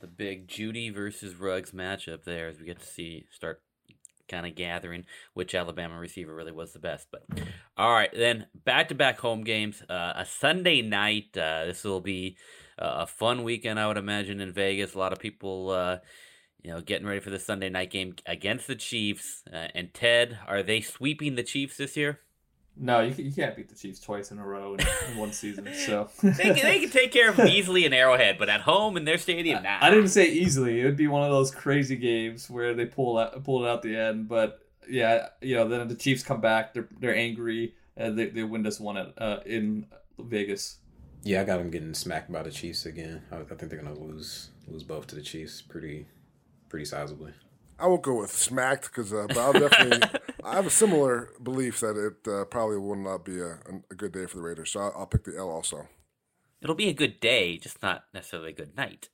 The 0.00 0.06
big 0.06 0.48
Jeudy 0.48 0.92
versus 0.92 1.34
Ruggs 1.34 1.70
matchup 1.70 2.24
there, 2.24 2.48
as 2.48 2.58
we 2.58 2.66
get 2.66 2.78
to 2.78 2.86
see 2.86 3.24
start 3.30 3.62
kind 4.28 4.46
of 4.46 4.54
gathering 4.54 5.04
which 5.34 5.54
Alabama 5.54 5.98
receiver 5.98 6.34
really 6.34 6.52
was 6.52 6.72
the 6.72 6.78
best. 6.78 7.08
But 7.10 7.24
all 7.76 7.92
right, 7.92 8.10
then 8.12 8.46
back 8.64 8.88
to 8.88 8.94
back 8.94 9.18
home 9.20 9.44
games. 9.44 9.82
Uh, 9.88 10.12
a 10.16 10.24
Sunday 10.24 10.82
night. 10.82 11.36
Uh, 11.36 11.64
this 11.66 11.84
will 11.84 12.00
be 12.00 12.36
a 12.78 13.06
fun 13.06 13.44
weekend, 13.44 13.78
I 13.78 13.86
would 13.86 13.96
imagine, 13.96 14.40
in 14.40 14.52
Vegas. 14.52 14.94
A 14.94 14.98
lot 14.98 15.12
of 15.12 15.18
people, 15.18 15.70
uh, 15.70 15.98
you 16.62 16.70
know, 16.70 16.80
getting 16.80 17.06
ready 17.06 17.20
for 17.20 17.30
the 17.30 17.38
Sunday 17.38 17.68
night 17.68 17.90
game 17.90 18.14
against 18.26 18.66
the 18.66 18.74
Chiefs. 18.74 19.42
Uh, 19.52 19.68
and 19.74 19.94
Ted, 19.94 20.38
are 20.46 20.62
they 20.62 20.80
sweeping 20.80 21.34
the 21.34 21.42
Chiefs 21.42 21.76
this 21.76 21.96
year? 21.96 22.20
No, 22.76 23.00
you, 23.00 23.14
you 23.16 23.32
can't 23.32 23.54
beat 23.54 23.68
the 23.68 23.74
Chiefs 23.74 24.00
twice 24.00 24.32
in 24.32 24.38
a 24.38 24.44
row 24.46 24.74
in, 24.74 24.80
in 25.10 25.16
one 25.16 25.32
season. 25.32 25.68
So 25.74 26.10
they, 26.22 26.32
can, 26.32 26.54
they 26.54 26.80
can 26.80 26.90
take 26.90 27.12
care 27.12 27.30
of 27.30 27.36
them 27.36 27.46
easily 27.46 27.84
in 27.84 27.92
Arrowhead, 27.92 28.36
but 28.38 28.48
at 28.48 28.62
home 28.62 28.96
in 28.96 29.04
their 29.04 29.18
stadium, 29.18 29.62
nah. 29.62 29.78
I 29.80 29.90
didn't 29.90 30.08
say 30.08 30.28
easily. 30.28 30.80
It 30.80 30.84
would 30.84 30.96
be 30.96 31.06
one 31.06 31.22
of 31.22 31.30
those 31.30 31.52
crazy 31.52 31.96
games 31.96 32.50
where 32.50 32.74
they 32.74 32.86
pull 32.86 33.18
out, 33.18 33.44
pull 33.44 33.64
it 33.64 33.68
out 33.68 33.82
the 33.82 33.96
end. 33.96 34.28
But 34.28 34.60
yeah, 34.88 35.28
you 35.40 35.54
know, 35.54 35.68
then 35.68 35.86
the 35.86 35.94
Chiefs 35.94 36.22
come 36.24 36.40
back. 36.40 36.74
They're 36.74 36.88
they're 36.98 37.14
angry. 37.14 37.74
and 37.96 38.18
they 38.18 38.26
they 38.26 38.42
win 38.42 38.62
this 38.62 38.80
one 38.80 38.96
at, 38.96 39.12
uh, 39.18 39.40
in 39.46 39.86
Vegas. 40.18 40.78
Yeah, 41.22 41.40
I 41.40 41.44
got 41.44 41.58
them 41.58 41.70
getting 41.70 41.94
smacked 41.94 42.30
by 42.30 42.42
the 42.42 42.50
Chiefs 42.50 42.86
again. 42.86 43.22
I, 43.30 43.36
I 43.36 43.44
think 43.44 43.70
they're 43.70 43.80
gonna 43.80 43.94
lose 43.98 44.50
lose 44.66 44.82
both 44.82 45.06
to 45.08 45.14
the 45.14 45.22
Chiefs 45.22 45.62
pretty 45.62 46.06
pretty 46.68 46.86
sizably. 46.86 47.32
I 47.78 47.86
won't 47.86 48.02
go 48.02 48.20
with 48.20 48.32
smacked 48.32 48.84
because, 48.84 49.12
uh, 49.12 49.26
but 49.28 49.38
I'll 49.38 49.52
definitely. 49.52 50.08
I 50.44 50.54
have 50.54 50.66
a 50.66 50.70
similar 50.70 51.30
belief 51.42 51.80
that 51.80 51.96
it 51.96 52.30
uh, 52.30 52.44
probably 52.44 52.78
will 52.78 52.96
not 52.96 53.24
be 53.24 53.40
a, 53.40 53.58
a 53.90 53.94
good 53.94 54.12
day 54.12 54.26
for 54.26 54.36
the 54.36 54.42
Raiders, 54.42 54.70
so 54.72 54.80
I'll, 54.80 54.94
I'll 54.98 55.06
pick 55.06 55.24
the 55.24 55.36
L 55.36 55.50
also. 55.50 55.88
It'll 56.60 56.74
be 56.74 56.88
a 56.88 56.94
good 56.94 57.20
day, 57.20 57.58
just 57.58 57.82
not 57.82 58.04
necessarily 58.12 58.50
a 58.50 58.54
good 58.54 58.76
night. 58.76 59.08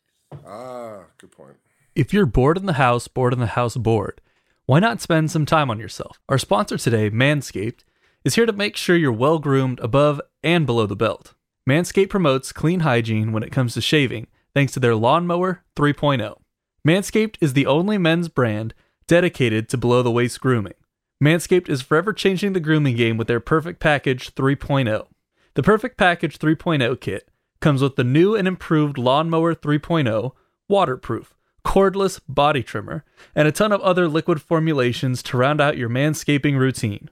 Ah, 0.46 1.06
good 1.18 1.32
point. 1.32 1.56
If 1.94 2.12
you're 2.12 2.26
bored 2.26 2.56
in 2.56 2.66
the 2.66 2.74
house, 2.74 3.08
bored 3.08 3.32
in 3.32 3.40
the 3.40 3.46
house, 3.46 3.76
bored, 3.76 4.20
why 4.66 4.78
not 4.78 5.00
spend 5.00 5.30
some 5.30 5.46
time 5.46 5.70
on 5.70 5.80
yourself? 5.80 6.20
Our 6.28 6.38
sponsor 6.38 6.78
today, 6.78 7.10
Manscaped, 7.10 7.84
is 8.24 8.36
here 8.36 8.46
to 8.46 8.52
make 8.52 8.76
sure 8.76 8.96
you're 8.96 9.12
well 9.12 9.38
groomed 9.38 9.80
above 9.80 10.20
and 10.44 10.66
below 10.66 10.86
the 10.86 10.94
belt. 10.94 11.34
Manscaped 11.68 12.10
promotes 12.10 12.52
clean 12.52 12.80
hygiene 12.80 13.32
when 13.32 13.42
it 13.42 13.52
comes 13.52 13.74
to 13.74 13.80
shaving, 13.80 14.28
thanks 14.54 14.72
to 14.72 14.80
their 14.80 14.94
Lawnmower 14.94 15.64
3.0. 15.76 16.39
Manscaped 16.86 17.36
is 17.40 17.52
the 17.52 17.66
only 17.66 17.98
men's 17.98 18.28
brand 18.28 18.74
dedicated 19.06 19.68
to 19.68 19.76
below 19.76 20.02
the 20.02 20.10
waist 20.10 20.40
grooming. 20.40 20.74
Manscaped 21.22 21.68
is 21.68 21.82
forever 21.82 22.12
changing 22.12 22.54
the 22.54 22.60
grooming 22.60 22.96
game 22.96 23.18
with 23.18 23.28
their 23.28 23.40
Perfect 23.40 23.80
Package 23.80 24.34
3.0. 24.34 25.06
The 25.54 25.62
Perfect 25.62 25.98
Package 25.98 26.38
3.0 26.38 27.00
kit 27.00 27.28
comes 27.60 27.82
with 27.82 27.96
the 27.96 28.04
new 28.04 28.34
and 28.34 28.48
improved 28.48 28.96
Lawnmower 28.96 29.54
3.0 29.54 30.32
waterproof, 30.68 31.34
cordless 31.64 32.20
body 32.26 32.62
trimmer, 32.62 33.04
and 33.34 33.46
a 33.46 33.52
ton 33.52 33.72
of 33.72 33.82
other 33.82 34.08
liquid 34.08 34.40
formulations 34.40 35.22
to 35.24 35.36
round 35.36 35.60
out 35.60 35.76
your 35.76 35.90
manscaping 35.90 36.58
routine. 36.58 37.10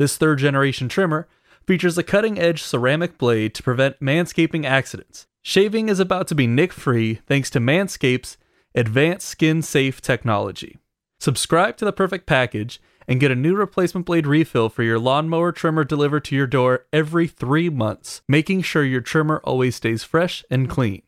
This 0.00 0.16
third 0.16 0.38
generation 0.38 0.88
trimmer 0.88 1.28
features 1.64 1.96
a 1.96 2.02
cutting 2.02 2.38
edge 2.38 2.62
ceramic 2.62 3.18
blade 3.18 3.54
to 3.54 3.62
prevent 3.62 4.00
manscaping 4.00 4.64
accidents. 4.64 5.26
Shaving 5.42 5.88
is 5.88 6.00
about 6.00 6.26
to 6.28 6.34
be 6.34 6.48
nick 6.48 6.72
free 6.72 7.20
thanks 7.26 7.50
to 7.50 7.60
Manscaped's 7.60 8.36
advanced 8.76 9.26
skin 9.26 9.62
safe 9.62 10.00
technology. 10.00 10.78
Subscribe 11.18 11.76
to 11.78 11.84
the 11.84 11.92
perfect 11.92 12.26
package 12.26 12.80
and 13.08 13.20
get 13.20 13.30
a 13.30 13.36
new 13.36 13.54
replacement 13.54 14.04
blade 14.04 14.26
refill 14.26 14.68
for 14.68 14.82
your 14.82 14.98
lawnmower 14.98 15.50
trimmer 15.50 15.84
delivered 15.84 16.24
to 16.24 16.36
your 16.36 16.46
door 16.46 16.84
every 16.92 17.26
three 17.26 17.70
months, 17.70 18.20
making 18.28 18.62
sure 18.62 18.84
your 18.84 19.00
trimmer 19.00 19.40
always 19.44 19.76
stays 19.76 20.04
fresh 20.04 20.44
and 20.50 20.68
clean. 20.68 21.02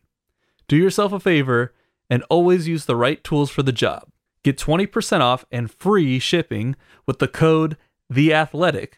Do 0.67 0.75
yourself 0.75 1.13
a 1.13 1.19
favor 1.19 1.73
and 2.09 2.23
always 2.29 2.67
use 2.67 2.85
the 2.85 2.95
right 2.95 3.23
tools 3.23 3.51
for 3.51 3.63
the 3.63 3.71
job. 3.71 4.09
Get 4.43 4.57
20% 4.57 5.19
off 5.21 5.45
and 5.51 5.69
free 5.69 6.17
shipping 6.17 6.75
with 7.05 7.19
the 7.19 7.27
code 7.27 7.77
THEATHLETIC 8.11 8.93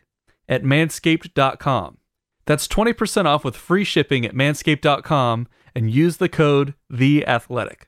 at 0.48 0.64
manscaped.com. 0.64 1.98
That's 2.46 2.68
20% 2.68 3.26
off 3.26 3.44
with 3.44 3.56
free 3.56 3.84
shipping 3.84 4.26
at 4.26 4.36
manscaped.com 4.36 5.48
and 5.76 5.92
use 5.92 6.18
the 6.18 6.30
code 6.30 6.76
THEATHLETIC. 6.92 7.88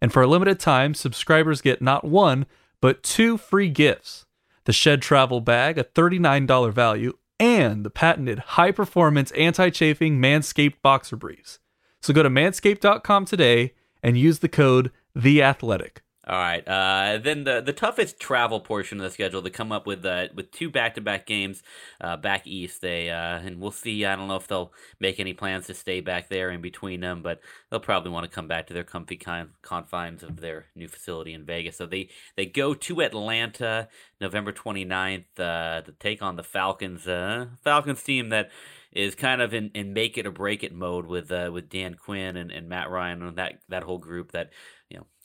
And 0.00 0.12
for 0.12 0.22
a 0.22 0.26
limited 0.26 0.60
time, 0.60 0.94
subscribers 0.94 1.60
get 1.60 1.82
not 1.82 2.04
one, 2.04 2.46
but 2.80 3.02
two 3.02 3.36
free 3.36 3.68
gifts 3.68 4.26
the 4.64 4.72
Shed 4.72 5.00
Travel 5.00 5.40
Bag, 5.40 5.78
a 5.78 5.84
$39 5.84 6.72
value, 6.72 7.16
and 7.40 7.84
the 7.84 7.90
patented 7.90 8.38
high 8.40 8.70
performance 8.70 9.30
anti 9.32 9.70
chafing 9.70 10.18
Manscaped 10.18 10.82
Boxer 10.82 11.16
Briefs. 11.16 11.58
So 12.02 12.12
go 12.12 12.22
to 12.22 12.30
manscaped.com 12.30 13.24
today 13.24 13.72
and 14.02 14.18
use 14.18 14.40
the 14.40 14.48
code 14.48 14.90
THEATHLETIC. 15.16 15.98
All 16.28 16.36
right. 16.36 16.62
Uh, 16.68 17.16
then 17.16 17.44
the 17.44 17.62
the 17.62 17.72
toughest 17.72 18.20
travel 18.20 18.60
portion 18.60 18.98
of 18.98 19.04
the 19.04 19.10
schedule 19.10 19.40
to 19.40 19.48
come 19.48 19.72
up 19.72 19.86
with 19.86 20.04
uh, 20.04 20.28
with 20.34 20.50
two 20.50 20.68
back 20.68 20.94
to 20.96 21.00
back 21.00 21.24
games 21.24 21.62
uh, 22.02 22.18
back 22.18 22.46
east. 22.46 22.82
They 22.82 23.08
uh, 23.08 23.38
and 23.38 23.58
we'll 23.58 23.70
see. 23.70 24.04
I 24.04 24.14
don't 24.14 24.28
know 24.28 24.36
if 24.36 24.46
they'll 24.46 24.70
make 25.00 25.20
any 25.20 25.32
plans 25.32 25.68
to 25.68 25.74
stay 25.74 26.02
back 26.02 26.28
there 26.28 26.50
in 26.50 26.60
between 26.60 27.00
them, 27.00 27.22
but 27.22 27.40
they'll 27.70 27.80
probably 27.80 28.10
want 28.10 28.24
to 28.24 28.30
come 28.30 28.46
back 28.46 28.66
to 28.66 28.74
their 28.74 28.84
comfy 28.84 29.16
con- 29.16 29.54
confines 29.62 30.22
of 30.22 30.40
their 30.42 30.66
new 30.76 30.86
facility 30.86 31.32
in 31.32 31.46
Vegas. 31.46 31.78
So 31.78 31.86
they 31.86 32.10
they 32.36 32.44
go 32.44 32.74
to 32.74 33.00
Atlanta 33.00 33.88
November 34.20 34.52
29th 34.52 35.24
uh, 35.38 35.80
to 35.80 35.92
take 35.98 36.20
on 36.20 36.36
the 36.36 36.44
Falcons. 36.44 37.08
Uh, 37.08 37.46
Falcons 37.64 38.02
team 38.02 38.28
that 38.28 38.50
is 38.92 39.14
kind 39.14 39.40
of 39.42 39.52
in, 39.52 39.70
in 39.74 39.92
make 39.92 40.16
it 40.16 40.26
or 40.26 40.30
break 40.30 40.64
it 40.64 40.74
mode 40.74 41.06
with 41.06 41.30
uh, 41.30 41.50
with 41.52 41.68
Dan 41.68 41.94
Quinn 41.94 42.36
and, 42.36 42.50
and 42.50 42.68
Matt 42.68 42.90
Ryan 42.90 43.22
and 43.22 43.36
that 43.36 43.60
that 43.68 43.82
whole 43.82 43.98
group 43.98 44.32
that 44.32 44.50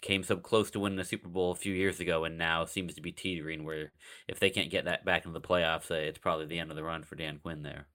came 0.04 0.22
so 0.22 0.36
close 0.36 0.70
to 0.70 0.80
winning 0.80 0.98
the 0.98 1.04
Super 1.04 1.30
Bowl 1.30 1.52
a 1.52 1.56
few 1.56 1.74
years 1.74 2.00
ago 2.00 2.26
and 2.26 2.38
now 2.38 2.66
seems 2.66 2.94
to 2.94 3.02
be 3.02 3.12
teetering 3.12 3.64
where 3.64 3.94
if 4.28 4.40
they 4.40 4.50
can't 4.50 4.70
get 4.70 4.86
that 4.86 5.06
back 5.06 5.26
into 5.26 5.40
the 5.40 5.48
playoffs, 5.48 5.90
uh, 5.90 5.96
it's 5.96 6.20
probably 6.20 6.46
the 6.46 6.60
end 6.60 6.70
of 6.70 6.76
the 6.76 6.84
run 6.84 7.04
for 7.04 7.16
Dan 7.16 7.40
Quinn 7.42 7.64
there. 7.64 7.88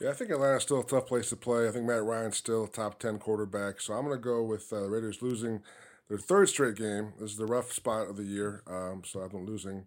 Yeah, 0.00 0.10
I 0.10 0.14
think 0.14 0.30
Atlanta's 0.30 0.62
still 0.62 0.80
a 0.80 0.84
tough 0.86 1.06
place 1.06 1.28
to 1.28 1.36
play. 1.36 1.68
I 1.68 1.70
think 1.70 1.84
Matt 1.84 2.02
Ryan's 2.02 2.38
still 2.38 2.64
a 2.64 2.68
top 2.68 2.98
10 2.98 3.18
quarterback. 3.18 3.80
So 3.80 3.94
I'm 3.94 4.06
going 4.06 4.16
to 4.16 4.22
go 4.22 4.42
with 4.42 4.72
uh, 4.72 4.88
Raiders 4.88 5.22
losing 5.22 5.60
their 6.08 6.18
third 6.18 6.48
straight 6.48 6.76
game. 6.76 7.12
This 7.20 7.30
is 7.30 7.36
the 7.36 7.46
rough 7.46 7.72
spot 7.72 8.08
of 8.08 8.16
the 8.16 8.24
year. 8.24 8.64
Um, 8.66 9.02
so 9.04 9.22
I've 9.22 9.30
been 9.30 9.46
losing 9.46 9.86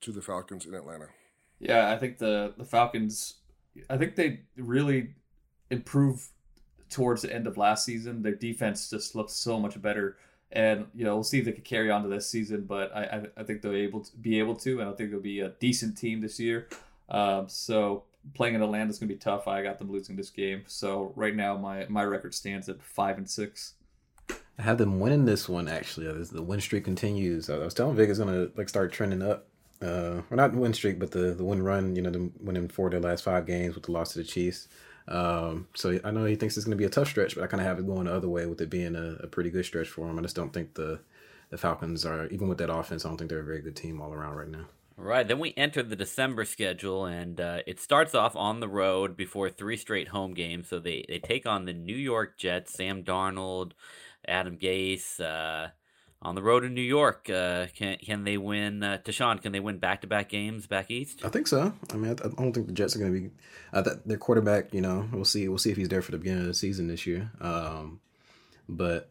to 0.00 0.12
the 0.12 0.22
Falcons 0.22 0.66
in 0.66 0.74
Atlanta. 0.74 1.06
Yeah, 1.60 1.92
I 1.92 1.98
think 1.98 2.18
the, 2.18 2.54
the 2.56 2.64
Falcons, 2.64 3.34
I 3.88 3.96
think 3.96 4.16
they 4.16 4.40
really 4.56 5.14
improved 5.70 6.24
towards 6.90 7.22
the 7.22 7.32
end 7.32 7.46
of 7.46 7.56
last 7.56 7.84
season. 7.84 8.22
Their 8.22 8.34
defense 8.34 8.90
just 8.90 9.14
looks 9.14 9.34
so 9.34 9.60
much 9.60 9.80
better 9.80 10.16
and 10.54 10.86
you 10.94 11.04
know 11.04 11.14
we'll 11.14 11.24
see 11.24 11.40
if 11.40 11.44
they 11.44 11.52
can 11.52 11.62
carry 11.62 11.90
on 11.90 12.02
to 12.02 12.08
this 12.08 12.28
season. 12.28 12.62
But 12.62 12.94
I 12.96 13.26
I, 13.36 13.42
think 13.42 13.62
they'll 13.62 13.74
able 13.74 14.00
to 14.00 14.16
be 14.16 14.38
able 14.38 14.54
to, 14.56 14.80
and 14.80 14.88
I 14.88 14.92
think 14.92 15.10
they'll 15.10 15.20
be 15.20 15.40
a 15.40 15.50
decent 15.50 15.98
team 15.98 16.20
this 16.20 16.40
year. 16.40 16.68
Um, 17.08 17.48
so 17.48 18.04
playing 18.32 18.54
in 18.54 18.62
Atlanta 18.62 18.90
is 18.90 18.98
going 18.98 19.08
to 19.08 19.14
be 19.14 19.18
tough. 19.18 19.46
I 19.46 19.62
got 19.62 19.78
them 19.78 19.90
losing 19.90 20.16
this 20.16 20.30
game. 20.30 20.62
So 20.66 21.12
right 21.16 21.34
now 21.34 21.56
my 21.56 21.86
my 21.88 22.04
record 22.04 22.34
stands 22.34 22.68
at 22.68 22.82
five 22.82 23.18
and 23.18 23.28
six. 23.28 23.74
I 24.30 24.62
have 24.62 24.78
them 24.78 25.00
winning 25.00 25.24
this 25.24 25.48
one 25.48 25.68
actually. 25.68 26.06
The 26.24 26.42
win 26.42 26.60
streak 26.60 26.84
continues, 26.84 27.50
I 27.50 27.58
was 27.58 27.74
telling 27.74 27.96
Vic 27.96 28.08
is 28.08 28.18
gonna 28.18 28.48
like 28.56 28.68
start 28.68 28.92
trending 28.92 29.22
up. 29.22 29.48
Uh, 29.82 30.22
or 30.30 30.36
not 30.36 30.54
win 30.54 30.72
streak, 30.72 30.98
but 30.98 31.10
the 31.10 31.34
the 31.34 31.44
win 31.44 31.62
run. 31.62 31.96
You 31.96 32.02
know, 32.02 32.10
them 32.10 32.32
winning 32.40 32.68
four 32.68 32.86
of 32.86 32.92
their 32.92 33.00
last 33.00 33.24
five 33.24 33.44
games 33.44 33.74
with 33.74 33.84
the 33.84 33.92
loss 33.92 34.12
to 34.12 34.18
the 34.18 34.24
Chiefs. 34.24 34.68
Um, 35.06 35.68
so 35.74 35.98
I 36.02 36.10
know 36.10 36.24
he 36.24 36.36
thinks 36.36 36.56
it's 36.56 36.64
going 36.64 36.76
to 36.76 36.80
be 36.80 36.86
a 36.86 36.90
tough 36.90 37.08
stretch, 37.08 37.34
but 37.34 37.44
I 37.44 37.46
kind 37.46 37.60
of 37.60 37.66
have 37.66 37.78
it 37.78 37.86
going 37.86 38.06
the 38.06 38.14
other 38.14 38.28
way 38.28 38.46
with 38.46 38.60
it 38.60 38.70
being 38.70 38.96
a, 38.96 39.16
a, 39.24 39.26
pretty 39.26 39.50
good 39.50 39.66
stretch 39.66 39.88
for 39.88 40.08
him. 40.08 40.18
I 40.18 40.22
just 40.22 40.36
don't 40.36 40.52
think 40.52 40.74
the 40.74 41.00
the 41.50 41.58
Falcons 41.58 42.06
are 42.06 42.26
even 42.28 42.48
with 42.48 42.58
that 42.58 42.72
offense. 42.72 43.04
I 43.04 43.08
don't 43.08 43.18
think 43.18 43.28
they're 43.28 43.40
a 43.40 43.44
very 43.44 43.60
good 43.60 43.76
team 43.76 44.00
all 44.00 44.14
around 44.14 44.36
right 44.36 44.48
now. 44.48 44.64
Right. 44.96 45.26
Then 45.26 45.40
we 45.40 45.52
enter 45.56 45.82
the 45.82 45.96
December 45.96 46.44
schedule, 46.44 47.04
and 47.04 47.40
uh, 47.40 47.58
it 47.66 47.80
starts 47.80 48.14
off 48.14 48.34
on 48.36 48.60
the 48.60 48.68
road 48.68 49.16
before 49.16 49.50
three 49.50 49.76
straight 49.76 50.08
home 50.08 50.34
games. 50.34 50.68
So 50.68 50.78
they, 50.78 51.04
they 51.08 51.18
take 51.18 51.46
on 51.46 51.64
the 51.64 51.72
New 51.72 51.96
York 51.96 52.38
Jets, 52.38 52.72
Sam 52.72 53.02
Darnold, 53.02 53.72
Adam 54.26 54.56
Gase, 54.56 55.20
uh, 55.20 55.70
on 56.24 56.34
the 56.34 56.42
road 56.42 56.64
in 56.64 56.74
New 56.74 56.82
York. 56.82 57.28
Uh, 57.28 57.66
can 57.74 57.96
can 57.98 58.24
they 58.24 58.36
win? 58.36 58.82
Uh, 58.82 58.98
Tashan, 59.04 59.40
can 59.42 59.52
they 59.52 59.60
win 59.60 59.78
back 59.78 60.00
to 60.00 60.06
back 60.06 60.28
games 60.28 60.66
back 60.66 60.90
east? 60.90 61.24
I 61.24 61.28
think 61.28 61.46
so. 61.46 61.72
I 61.92 61.96
mean, 61.96 62.10
I, 62.10 62.26
I 62.26 62.28
don't 62.28 62.52
think 62.52 62.66
the 62.66 62.72
Jets 62.72 62.96
are 62.96 62.98
going 62.98 63.12
to 63.12 63.20
be. 63.20 63.30
Uh, 63.72 63.82
their 64.04 64.16
quarterback, 64.16 64.72
you 64.72 64.80
know, 64.80 65.08
we'll 65.12 65.24
see. 65.24 65.48
We'll 65.48 65.58
see 65.58 65.70
if 65.70 65.76
he's 65.76 65.88
there 65.88 66.02
for 66.02 66.12
the 66.12 66.18
beginning 66.18 66.42
of 66.42 66.48
the 66.48 66.54
season 66.54 66.88
this 66.88 67.06
year. 67.06 67.30
Um, 67.40 68.00
but 68.68 69.10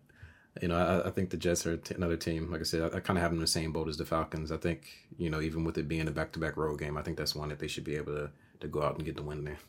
you 0.61 0.67
know, 0.67 0.75
I, 0.75 1.07
I, 1.07 1.11
think 1.11 1.31
the 1.31 1.37
Jets 1.37 1.65
are 1.65 1.77
t- 1.77 1.95
another 1.95 2.17
team. 2.17 2.51
Like 2.51 2.61
I 2.61 2.63
said, 2.63 2.81
I, 2.93 2.97
I 2.97 2.99
kind 2.99 3.17
of 3.17 3.23
have 3.23 3.31
them 3.31 3.39
in 3.39 3.41
the 3.41 3.47
same 3.47 3.71
boat 3.71 3.87
as 3.87 3.97
the 3.97 4.05
Falcons. 4.05 4.51
I 4.51 4.57
think 4.57 4.89
you 5.17 5.29
know, 5.29 5.41
even 5.41 5.63
with 5.63 5.77
it 5.77 5.87
being 5.87 6.07
a 6.07 6.11
back 6.11 6.31
to 6.33 6.39
back 6.39 6.57
road 6.57 6.79
game, 6.79 6.97
I 6.97 7.01
think 7.01 7.17
that's 7.17 7.35
one 7.35 7.49
that 7.49 7.59
they 7.59 7.67
should 7.67 7.83
be 7.83 7.95
able 7.95 8.13
to 8.15 8.31
to 8.59 8.67
go 8.67 8.81
out 8.81 8.95
and 8.95 9.05
get 9.05 9.15
the 9.15 9.23
win 9.23 9.43
there 9.43 9.59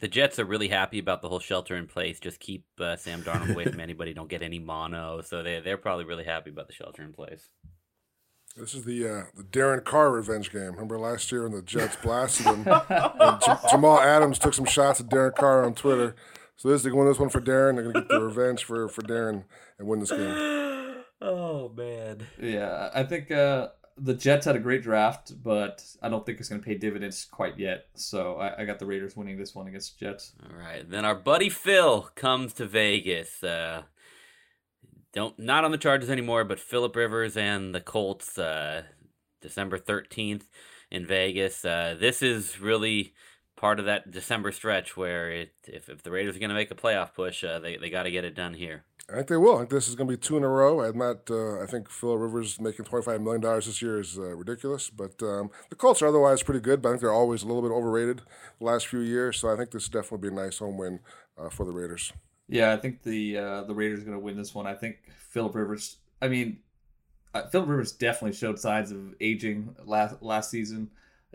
the 0.00 0.08
Jets 0.08 0.38
are 0.38 0.44
really 0.44 0.68
happy 0.68 0.98
about 0.98 1.22
the 1.22 1.28
whole 1.28 1.40
shelter 1.40 1.76
in 1.76 1.86
place. 1.86 2.20
Just 2.20 2.40
keep 2.40 2.64
uh, 2.80 2.96
Sam 2.96 3.22
Darnold 3.22 3.52
away 3.52 3.64
from 3.64 3.80
anybody. 3.88 4.14
Don't 4.14 4.28
get 4.28 4.42
any 4.42 4.58
mono. 4.58 5.20
So 5.22 5.42
they 5.42 5.60
they're 5.60 5.76
probably 5.76 6.04
really 6.04 6.24
happy 6.24 6.50
about 6.50 6.66
the 6.66 6.74
shelter 6.74 7.02
in 7.02 7.12
place. 7.12 7.48
This 8.56 8.74
is 8.74 8.84
the 8.84 9.06
uh, 9.06 9.22
the 9.34 9.42
Darren 9.42 9.84
Carr 9.84 10.10
revenge 10.10 10.50
game. 10.50 10.72
Remember 10.72 10.98
last 10.98 11.30
year 11.30 11.42
when 11.42 11.52
the 11.52 11.62
Jets 11.62 11.96
blasted 11.96 12.46
him, 12.46 12.64
and 12.66 13.40
J- 13.40 13.68
Jamal 13.70 14.00
Adams 14.00 14.38
took 14.38 14.54
some 14.54 14.64
shots 14.64 15.00
at 15.00 15.08
Darren 15.08 15.34
Carr 15.34 15.64
on 15.64 15.74
Twitter. 15.74 16.16
So 16.56 16.70
this 16.70 16.82
they're 16.82 16.92
going 16.92 17.06
this 17.06 17.18
one 17.18 17.28
for 17.28 17.40
Darren. 17.40 17.74
They're 17.74 17.84
going 17.84 17.94
to 17.94 18.00
get 18.00 18.08
the 18.08 18.20
revenge 18.20 18.64
for 18.64 18.88
for 18.88 19.02
Darren 19.02 19.44
and 19.78 19.88
win 19.88 20.00
this 20.00 20.10
game. 20.10 20.64
Oh 21.18 21.70
man. 21.74 22.26
Yeah, 22.38 22.90
I 22.94 23.02
think 23.02 23.30
uh, 23.30 23.68
the 23.98 24.14
Jets 24.14 24.46
had 24.46 24.56
a 24.56 24.60
great 24.60 24.82
draft, 24.82 25.42
but 25.42 25.84
I 26.02 26.08
don't 26.08 26.24
think 26.24 26.38
it's 26.38 26.48
going 26.48 26.60
to 26.60 26.66
pay 26.66 26.74
dividends 26.74 27.24
quite 27.24 27.58
yet. 27.58 27.86
So 27.94 28.36
I, 28.36 28.62
I, 28.62 28.64
got 28.64 28.78
the 28.78 28.86
Raiders 28.86 29.16
winning 29.16 29.38
this 29.38 29.54
one 29.54 29.66
against 29.66 29.98
the 29.98 30.06
Jets. 30.06 30.32
All 30.42 30.56
right, 30.56 30.88
then 30.88 31.04
our 31.04 31.14
buddy 31.14 31.48
Phil 31.48 32.10
comes 32.14 32.52
to 32.54 32.66
Vegas. 32.66 33.42
Uh, 33.42 33.82
don't 35.12 35.38
not 35.38 35.64
on 35.64 35.70
the 35.70 35.78
Chargers 35.78 36.10
anymore, 36.10 36.44
but 36.44 36.60
Philip 36.60 36.94
Rivers 36.94 37.36
and 37.36 37.74
the 37.74 37.80
Colts. 37.80 38.38
Uh, 38.38 38.82
December 39.40 39.78
thirteenth 39.78 40.48
in 40.90 41.06
Vegas. 41.06 41.64
Uh, 41.64 41.96
this 41.98 42.22
is 42.22 42.60
really 42.60 43.14
part 43.56 43.78
of 43.78 43.86
that 43.86 44.10
December 44.10 44.52
stretch 44.52 44.96
where 44.96 45.30
it, 45.30 45.52
if, 45.64 45.88
if 45.88 46.02
the 46.02 46.10
Raiders 46.10 46.36
are 46.36 46.38
going 46.38 46.50
to 46.50 46.54
make 46.54 46.70
a 46.70 46.74
playoff 46.74 47.14
push, 47.14 47.42
uh, 47.42 47.58
they, 47.58 47.76
they 47.76 47.90
got 47.90 48.02
to 48.02 48.10
get 48.10 48.24
it 48.24 48.34
done 48.34 48.54
here. 48.54 48.84
I 49.08 49.14
think 49.14 49.28
they 49.28 49.36
will. 49.36 49.54
I 49.54 49.58
think 49.58 49.70
this 49.70 49.88
is 49.88 49.94
going 49.94 50.08
to 50.08 50.16
be 50.16 50.20
two 50.20 50.36
in 50.36 50.42
a 50.42 50.48
row. 50.48 50.82
I'm 50.82 50.98
not. 50.98 51.30
Uh, 51.30 51.62
I 51.62 51.66
think 51.66 51.88
Phil 51.88 52.16
Rivers 52.16 52.60
making 52.60 52.86
25 52.86 53.20
million 53.20 53.40
dollars 53.40 53.66
this 53.66 53.80
year 53.80 54.00
is 54.00 54.18
uh, 54.18 54.34
ridiculous. 54.34 54.90
But 54.90 55.22
um, 55.22 55.50
the 55.70 55.76
Colts 55.76 56.02
are 56.02 56.08
otherwise 56.08 56.42
pretty 56.42 56.60
good. 56.60 56.82
But 56.82 56.88
I 56.88 56.92
think 56.92 57.02
they're 57.02 57.12
always 57.12 57.44
a 57.44 57.46
little 57.46 57.62
bit 57.62 57.70
overrated 57.70 58.22
the 58.58 58.64
last 58.64 58.88
few 58.88 58.98
years. 58.98 59.38
So 59.38 59.52
I 59.52 59.56
think 59.56 59.70
this 59.70 59.84
is 59.84 59.88
definitely 59.88 60.28
be 60.28 60.34
a 60.34 60.36
nice 60.36 60.58
home 60.58 60.76
win 60.76 61.00
uh, 61.38 61.50
for 61.50 61.64
the 61.64 61.70
Raiders. 61.70 62.12
Yeah, 62.48 62.72
I 62.72 62.78
think 62.78 63.02
the 63.04 63.38
uh, 63.38 63.62
the 63.62 63.74
Raiders 63.74 64.00
are 64.00 64.04
going 64.04 64.18
to 64.18 64.24
win 64.24 64.36
this 64.36 64.54
one. 64.54 64.66
I 64.66 64.74
think 64.74 64.96
Philip 65.30 65.54
Rivers. 65.54 65.98
I 66.20 66.26
mean, 66.26 66.58
uh, 67.32 67.46
Philip 67.46 67.68
Rivers 67.68 67.92
definitely 67.92 68.36
showed 68.36 68.58
signs 68.58 68.90
of 68.90 69.14
aging 69.20 69.76
last 69.84 70.20
last 70.20 70.50
season. 70.50 70.90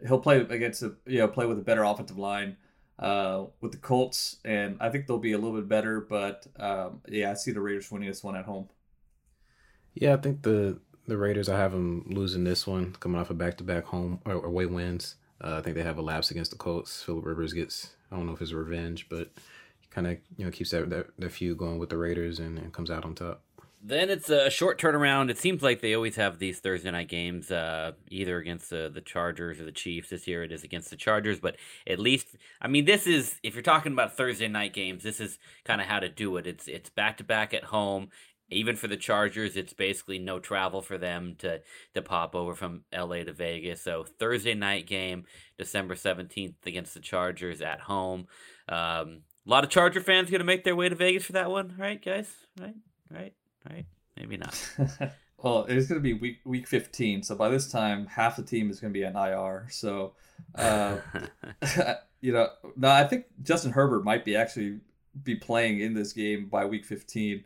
He'll 0.05 0.19
play 0.19 0.41
against 0.41 0.84
a 0.84 0.95
you 1.05 1.19
know 1.19 1.27
play 1.29 1.45
with 1.45 1.57
a 1.57 1.63
better 1.63 1.84
offensive 1.84 2.17
line 2.17 2.57
uh, 2.99 3.45
with 3.62 3.71
the 3.71 3.77
Colts, 3.77 4.38
and 4.45 4.77
I 4.80 4.89
think 4.89 5.08
they'll 5.08 5.17
be 5.17 5.34
a 5.34 5.38
little 5.38 5.58
bit 5.58 5.67
better. 5.67 6.01
But 6.01 6.47
um, 6.60 7.01
yeah, 7.08 7.32
I 7.32 7.34
see 7.34 7.51
the 7.51 7.62
Raiders 7.62 7.91
winning 7.91 8.10
this 8.10 8.23
one 8.23 8.36
at 8.36 8.45
home. 8.45 8.69
Yeah, 9.93 10.13
I 10.13 10.17
think 10.17 10.43
the 10.43 10.80
the 11.08 11.17
Raiders. 11.17 11.49
I 11.49 11.58
have 11.58 11.71
them 11.71 12.06
losing 12.08 12.43
this 12.43 12.65
one, 12.67 12.95
coming 12.99 13.19
off 13.19 13.30
a 13.30 13.34
back 13.34 13.58
to 13.58 13.63
back 13.63 13.86
home 13.86 14.19
or 14.25 14.34
away 14.34 14.65
wins. 14.65 15.15
Uh, 15.43 15.58
I 15.58 15.62
think 15.62 15.75
they 15.75 15.84
have 15.84 15.97
a 15.97 16.04
lapse 16.04 16.32
against 16.32 16.51
the 16.51 16.58
Colts. 16.58 17.01
Philip 17.04 17.25
Rivers 17.25 17.54
gets 17.54 17.95
I 18.12 18.15
don't 18.15 18.27
know 18.27 18.34
if 18.34 18.41
it's 18.41 18.54
revenge, 18.54 19.10
but 19.10 19.30
kind 19.89 20.08
of 20.08 20.17
you 20.38 20.45
know 20.45 20.51
keeps 20.51 20.71
that, 20.71 20.89
that 20.89 21.08
that 21.17 21.32
feud 21.32 21.58
going 21.58 21.80
with 21.80 21.89
the 21.89 21.97
Raiders 21.97 22.39
and, 22.39 22.58
and 22.58 22.73
comes 22.73 22.91
out 22.91 23.06
on 23.06 23.15
top. 23.15 23.41
Then 23.84 24.12
it's 24.12 24.30
a 24.30 24.52
short 24.52 24.80
turnaround. 24.80 25.32
It 25.32 25.39
seems 25.39 25.63
like 25.63 25.82
they 25.82 25.96
always 25.96 26.15
have 26.15 26.38
these 26.38 26.60
Thursday 26.60 26.91
night 26.91 27.08
games, 27.08 27.50
uh, 27.50 27.94
either 28.10 28.38
against 28.38 28.70
the, 28.70 28.91
the 28.94 29.02
Chargers 29.02 29.60
or 29.60 29.65
the 29.65 29.72
Chiefs. 29.72 30.10
This 30.10 30.28
year 30.28 30.44
it 30.44 30.52
is 30.52 30.63
against 30.63 30.91
the 30.91 30.96
Chargers, 30.96 31.39
but 31.39 31.56
at 31.88 31.98
least, 31.98 32.36
I 32.62 32.67
mean, 32.67 32.86
this 32.86 33.08
is 33.08 33.39
if 33.41 33.56
you're 33.56 33.63
talking 33.63 33.91
about 33.91 34.15
Thursday 34.15 34.48
night 34.48 34.74
games, 34.74 35.02
this 35.02 35.20
is 35.20 35.39
kind 35.65 35.82
of 35.82 35.88
how 35.88 36.00
to 36.00 36.10
do 36.10 36.38
it. 36.38 36.46
It's 36.46 36.67
it's 36.67 36.91
back 36.91 37.17
to 37.17 37.24
back 37.24 37.56
at 37.56 37.65
home. 37.65 38.10
Even 38.52 38.76
for 38.76 38.88
the 38.88 38.98
Chargers, 38.98 39.56
it's 39.56 39.74
basically 39.74 40.20
no 40.20 40.38
travel 40.38 40.84
for 40.84 41.00
them 41.00 41.36
to 41.39 41.62
to 41.96 42.02
pop 42.04 42.36
over 42.36 42.54
from 42.54 42.84
LA 42.94 43.24
to 43.24 43.34
Vegas. 43.34 43.82
So 43.82 44.06
Thursday 44.20 44.54
night 44.54 44.86
game, 44.86 45.26
December 45.58 45.96
seventeenth 45.96 46.67
against 46.67 46.94
the 46.94 47.00
Chargers 47.00 47.62
at 47.62 47.80
home. 47.80 48.28
Um, 48.70 49.22
a 49.48 49.50
lot 49.50 49.63
of 49.63 49.72
Charger 49.72 50.02
fans 50.02 50.30
going 50.30 50.39
to 50.39 50.46
make 50.46 50.63
their 50.63 50.76
way 50.76 50.88
to 50.88 50.96
Vegas 50.96 51.24
for 51.24 51.32
that 51.32 51.50
one, 51.50 51.74
right, 51.80 52.04
guys? 52.04 52.32
Right, 52.60 52.76
right 53.10 53.34
right? 53.69 53.86
Maybe 54.17 54.38
not. 54.38 54.69
well, 55.38 55.65
it's 55.67 55.88
going 55.88 56.00
to 56.00 56.04
be 56.04 56.13
week 56.13 56.39
week 56.45 56.67
15, 56.67 57.24
so 57.24 57.36
by 57.36 57.50
this 57.50 57.69
time, 57.69 58.08
half 58.08 58.36
the 58.36 58.43
team 58.43 58.69
is 58.69 58.80
going 58.80 58.93
to 58.93 59.00
be 59.00 59.04
an 59.04 59.15
IR. 59.15 59.67
So, 59.69 60.13
uh, 60.56 60.97
you 62.21 62.34
know, 62.34 62.50
no, 62.76 62.89
I 62.89 63.06
think 63.06 63.26
Justin 63.41 63.71
Herbert 63.71 64.04
might 64.04 64.26
be 64.26 64.36
actually 64.36 64.80
be 65.24 65.36
playing 65.36 65.80
in 65.80 65.93
this 65.93 66.13
game 66.13 66.47
by 66.47 66.65
week 66.65 66.86
15. 66.86 67.43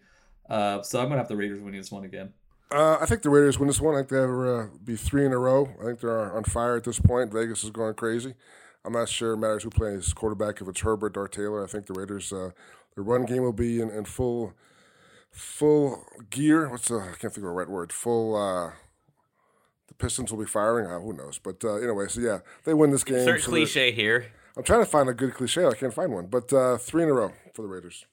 Uh, 0.49 0.81
so 0.81 0.99
I'm 0.99 1.05
going 1.05 1.13
to 1.13 1.19
have 1.19 1.27
the 1.27 1.35
Raiders 1.35 1.59
winning 1.59 1.79
this 1.79 1.91
one 1.91 2.03
again. 2.03 2.33
Uh, 2.71 2.97
I 2.99 3.05
think 3.05 3.21
the 3.21 3.29
Raiders 3.29 3.57
win 3.57 3.67
this 3.67 3.79
one. 3.79 3.95
I 3.95 3.99
think 3.99 4.09
they'll 4.09 4.59
uh, 4.59 4.67
be 4.83 4.95
three 4.95 5.25
in 5.25 5.31
a 5.31 5.37
row. 5.37 5.69
I 5.79 5.85
think 5.85 6.01
they're 6.01 6.35
on 6.35 6.43
fire 6.43 6.75
at 6.75 6.83
this 6.83 6.99
point. 6.99 7.31
Vegas 7.31 7.63
is 7.63 7.69
going 7.69 7.93
crazy. 7.93 8.33
I'm 8.83 8.93
not 8.93 9.09
sure 9.09 9.33
it 9.33 9.37
matters 9.37 9.63
who 9.63 9.69
plays 9.69 10.13
quarterback, 10.13 10.61
if 10.61 10.67
it's 10.67 10.81
Herbert 10.81 11.17
or 11.17 11.27
Taylor. 11.27 11.63
I 11.63 11.67
think 11.67 11.87
the 11.87 11.93
Raiders, 11.93 12.31
uh, 12.31 12.51
the 12.95 13.01
run 13.01 13.25
game 13.25 13.41
will 13.41 13.53
be 13.53 13.79
in, 13.79 13.89
in 13.89 14.05
full– 14.05 14.53
full 15.35 16.05
gear. 16.29 16.69
What's 16.69 16.87
the, 16.87 16.95
I 16.95 17.05
can't 17.07 17.21
think 17.21 17.37
of 17.37 17.43
the 17.43 17.49
right 17.49 17.69
word. 17.69 17.91
Full. 17.93 18.35
Uh, 18.35 18.71
the 19.87 19.93
Pistons 19.93 20.31
will 20.31 20.39
be 20.39 20.45
firing. 20.45 20.89
Uh, 20.89 20.99
who 20.99 21.13
knows? 21.13 21.37
But 21.37 21.63
uh, 21.63 21.75
anyway, 21.75 22.07
so 22.07 22.21
yeah, 22.21 22.39
they 22.63 22.73
win 22.73 22.91
this 22.91 23.03
game. 23.03 23.17
Insert 23.17 23.41
so 23.41 23.49
cliche 23.49 23.91
here. 23.91 24.27
I'm 24.57 24.63
trying 24.63 24.79
to 24.79 24.85
find 24.85 25.09
a 25.09 25.13
good 25.13 25.33
cliche. 25.33 25.65
I 25.65 25.73
can't 25.73 25.93
find 25.93 26.11
one. 26.11 26.27
But 26.27 26.51
uh, 26.51 26.77
three 26.77 27.03
in 27.03 27.09
a 27.09 27.13
row 27.13 27.33
for 27.53 27.61
the 27.61 27.67
Raiders. 27.67 28.05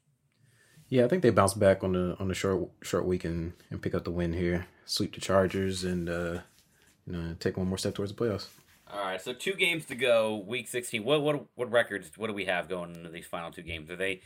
Yeah, 0.89 1.05
I 1.05 1.09
think 1.09 1.23
they 1.23 1.31
bounce 1.31 1.55
back 1.55 1.83
on 1.83 1.93
the 1.93 2.17
on 2.21 2.29
the 2.29 2.35
short 2.35 2.69
short 2.83 3.07
week 3.07 3.25
and, 3.25 3.55
and 3.71 3.81
pick 3.81 3.95
up 3.95 4.05
the 4.05 4.11
win 4.11 4.35
here, 4.35 4.67
sweep 4.85 5.15
the 5.15 5.21
Chargers, 5.21 5.85
and 5.85 6.09
uh, 6.11 6.41
you 7.07 7.13
know 7.13 7.35
take 7.41 7.57
one 7.57 7.69
more 7.69 7.79
step 7.79 7.95
towards 7.95 8.13
the 8.13 8.23
playoffs. 8.23 8.49
All 8.93 9.01
right, 9.01 9.23
so 9.23 9.33
two 9.33 9.55
games 9.55 9.87
to 9.87 9.95
go, 9.95 10.45
week 10.47 10.69
16. 10.69 11.03
What 11.03 11.23
what 11.23 11.47
what 11.55 11.71
records? 11.71 12.11
What 12.19 12.27
do 12.27 12.35
we 12.35 12.45
have 12.45 12.69
going 12.69 12.95
into 12.95 13.09
these 13.09 13.25
final 13.25 13.51
two 13.51 13.63
games? 13.63 13.91
Are 13.91 13.97
they 13.97 14.21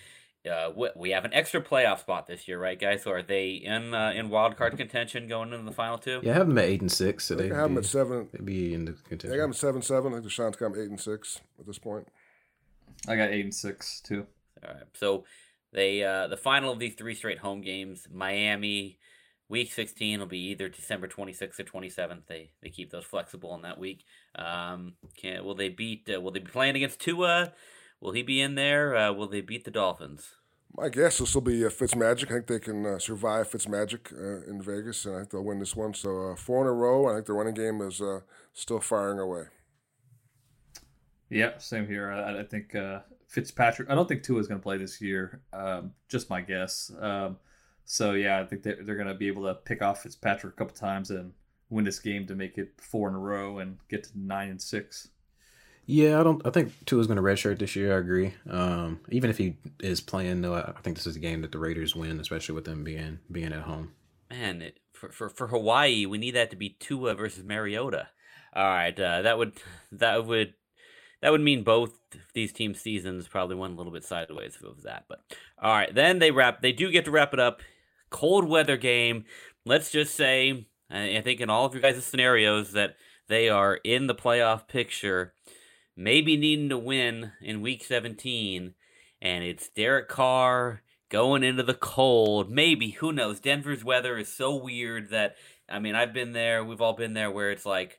uh, 0.46 0.90
we 0.94 1.10
have 1.10 1.24
an 1.24 1.32
extra 1.34 1.60
playoff 1.60 2.00
spot 2.00 2.26
this 2.26 2.46
year, 2.46 2.58
right, 2.58 2.78
guys? 2.78 3.02
So 3.02 3.12
are 3.12 3.22
they 3.22 3.50
in 3.50 3.94
uh, 3.94 4.12
in 4.14 4.28
wild 4.28 4.56
card 4.56 4.76
contention 4.76 5.28
going 5.28 5.52
into 5.52 5.64
the 5.64 5.72
final 5.72 5.98
two? 5.98 6.20
Yeah, 6.22 6.32
I 6.32 6.34
have 6.34 6.48
them 6.48 6.58
at 6.58 6.64
eight 6.64 6.80
and 6.80 6.92
six. 6.92 7.24
So 7.24 7.34
they 7.34 7.48
have 7.48 7.68
them 7.68 7.78
at 7.78 7.84
seven. 7.84 8.28
They'd 8.32 8.44
be 8.44 8.74
in 8.74 8.84
the 8.84 8.92
contention. 8.92 9.30
They 9.30 9.36
got 9.36 9.44
them 9.44 9.52
seven 9.52 9.82
seven. 9.82 10.12
I 10.12 10.16
think 10.16 10.26
Tashan's 10.26 10.56
got 10.56 10.72
them 10.72 10.82
eight 10.82 10.90
and 10.90 11.00
six 11.00 11.40
at 11.58 11.66
this 11.66 11.78
point. 11.78 12.06
I 13.08 13.16
got 13.16 13.30
eight 13.30 13.44
and 13.44 13.54
six 13.54 14.00
too. 14.00 14.26
All 14.62 14.74
right, 14.74 14.84
so 14.94 15.24
they 15.72 16.02
uh, 16.02 16.28
the 16.28 16.36
final 16.36 16.72
of 16.72 16.78
these 16.78 16.94
three 16.94 17.14
straight 17.14 17.38
home 17.38 17.60
games, 17.60 18.06
Miami. 18.12 18.98
Week 19.48 19.72
16 19.72 20.18
will 20.18 20.26
be 20.26 20.40
either 20.50 20.68
December 20.68 21.06
26th 21.06 21.60
or 21.60 21.62
27th. 21.62 22.26
They 22.26 22.50
they 22.62 22.68
keep 22.68 22.90
those 22.90 23.04
flexible 23.04 23.54
in 23.54 23.62
that 23.62 23.78
week. 23.78 24.04
Um, 24.34 24.94
can 25.16 25.44
will 25.44 25.54
they 25.54 25.68
beat? 25.68 26.10
Uh, 26.12 26.20
will 26.20 26.32
they 26.32 26.40
be 26.40 26.50
playing 26.50 26.74
against 26.74 26.98
Tua? 26.98 27.52
Will 28.00 28.12
he 28.12 28.22
be 28.22 28.40
in 28.40 28.54
there? 28.54 28.94
Uh, 28.94 29.12
will 29.12 29.28
they 29.28 29.40
beat 29.40 29.64
the 29.64 29.70
Dolphins? 29.70 30.34
My 30.76 30.90
guess 30.90 31.18
this 31.18 31.34
will 31.34 31.42
be 31.42 31.64
uh, 31.64 31.70
Fitzmagic. 31.70 32.26
I 32.26 32.34
think 32.34 32.46
they 32.46 32.58
can 32.58 32.84
uh, 32.84 32.98
survive 32.98 33.50
Fitzmagic 33.50 34.12
uh, 34.12 34.50
in 34.50 34.60
Vegas, 34.60 35.06
and 35.06 35.14
I 35.14 35.18
think 35.20 35.30
they'll 35.30 35.44
win 35.44 35.58
this 35.58 35.74
one. 35.74 35.94
So 35.94 36.32
uh, 36.32 36.36
four 36.36 36.62
in 36.62 36.68
a 36.68 36.72
row. 36.72 37.08
I 37.08 37.14
think 37.14 37.26
the 37.26 37.32
running 37.32 37.54
game 37.54 37.80
is 37.80 38.00
uh, 38.02 38.20
still 38.52 38.80
firing 38.80 39.18
away. 39.18 39.44
Yeah, 41.30 41.58
same 41.58 41.86
here. 41.86 42.10
I, 42.10 42.40
I 42.40 42.44
think 42.44 42.74
uh, 42.74 43.00
Fitzpatrick. 43.26 43.90
I 43.90 43.94
don't 43.94 44.06
think 44.06 44.22
Tua 44.22 44.38
is 44.38 44.48
going 44.48 44.60
to 44.60 44.62
play 44.62 44.76
this 44.76 45.00
year. 45.00 45.40
Um, 45.52 45.92
just 46.08 46.28
my 46.28 46.42
guess. 46.42 46.92
Um, 47.00 47.38
so 47.86 48.12
yeah, 48.12 48.40
I 48.40 48.44
think 48.44 48.62
they're, 48.62 48.82
they're 48.82 48.96
going 48.96 49.08
to 49.08 49.14
be 49.14 49.28
able 49.28 49.44
to 49.44 49.54
pick 49.54 49.80
off 49.80 50.02
Fitzpatrick 50.02 50.54
a 50.54 50.56
couple 50.56 50.76
times 50.76 51.10
and 51.10 51.32
win 51.70 51.84
this 51.84 51.98
game 51.98 52.26
to 52.26 52.34
make 52.34 52.58
it 52.58 52.72
four 52.78 53.08
in 53.08 53.14
a 53.14 53.18
row 53.18 53.58
and 53.58 53.78
get 53.88 54.04
to 54.04 54.10
nine 54.14 54.50
and 54.50 54.60
six. 54.60 55.08
Yeah, 55.86 56.18
I 56.18 56.24
don't. 56.24 56.44
I 56.44 56.50
think 56.50 56.72
Tua 56.84 57.00
is 57.00 57.06
going 57.06 57.16
to 57.16 57.22
redshirt 57.22 57.60
this 57.60 57.76
year. 57.76 57.94
I 57.94 57.98
agree. 57.98 58.34
Um, 58.50 59.00
even 59.08 59.30
if 59.30 59.38
he 59.38 59.56
is 59.80 60.00
playing, 60.00 60.42
though, 60.42 60.54
I 60.54 60.72
think 60.82 60.96
this 60.96 61.06
is 61.06 61.14
a 61.14 61.20
game 61.20 61.42
that 61.42 61.52
the 61.52 61.58
Raiders 61.58 61.94
win, 61.94 62.18
especially 62.18 62.56
with 62.56 62.64
them 62.64 62.82
being 62.82 63.20
being 63.30 63.52
at 63.52 63.62
home. 63.62 63.92
Man, 64.28 64.62
it, 64.62 64.80
for, 64.92 65.10
for 65.10 65.28
for 65.28 65.46
Hawaii, 65.46 66.04
we 66.04 66.18
need 66.18 66.34
that 66.34 66.50
to 66.50 66.56
be 66.56 66.70
Tua 66.80 67.14
versus 67.14 67.44
Mariota. 67.44 68.08
All 68.54 68.64
right, 68.64 68.98
uh, 68.98 69.22
that 69.22 69.38
would 69.38 69.52
that 69.92 70.26
would 70.26 70.54
that 71.22 71.30
would 71.30 71.40
mean 71.40 71.62
both 71.62 71.92
these 72.34 72.52
teams' 72.52 72.80
seasons 72.80 73.28
probably 73.28 73.54
went 73.54 73.74
a 73.74 73.76
little 73.76 73.92
bit 73.92 74.04
sideways 74.04 74.56
if 74.56 74.62
it 74.62 74.74
was 74.74 74.82
that. 74.82 75.04
But 75.08 75.20
all 75.62 75.72
right, 75.72 75.94
then 75.94 76.18
they 76.18 76.32
wrap. 76.32 76.62
They 76.62 76.72
do 76.72 76.90
get 76.90 77.04
to 77.04 77.12
wrap 77.12 77.32
it 77.32 77.40
up. 77.40 77.60
Cold 78.10 78.48
weather 78.48 78.76
game. 78.76 79.24
Let's 79.64 79.92
just 79.92 80.16
say, 80.16 80.66
I 80.90 81.20
think 81.22 81.40
in 81.40 81.50
all 81.50 81.64
of 81.64 81.74
your 81.74 81.82
guys' 81.82 82.04
scenarios 82.04 82.72
that 82.72 82.96
they 83.28 83.48
are 83.48 83.76
in 83.84 84.06
the 84.08 84.14
playoff 84.14 84.68
picture 84.68 85.32
maybe 85.96 86.36
needing 86.36 86.68
to 86.68 86.78
win 86.78 87.32
in 87.40 87.62
week 87.62 87.84
17, 87.84 88.74
and 89.22 89.44
it's 89.44 89.68
Derek 89.70 90.08
Carr 90.08 90.82
going 91.08 91.42
into 91.42 91.62
the 91.62 91.74
cold. 91.74 92.50
Maybe, 92.50 92.90
who 92.90 93.12
knows? 93.12 93.40
Denver's 93.40 93.84
weather 93.84 94.18
is 94.18 94.32
so 94.32 94.54
weird 94.54 95.10
that, 95.10 95.36
I 95.68 95.78
mean, 95.78 95.94
I've 95.94 96.12
been 96.12 96.32
there, 96.32 96.64
we've 96.64 96.80
all 96.80 96.94
been 96.94 97.14
there 97.14 97.30
where 97.30 97.50
it's 97.50 97.66
like, 97.66 97.98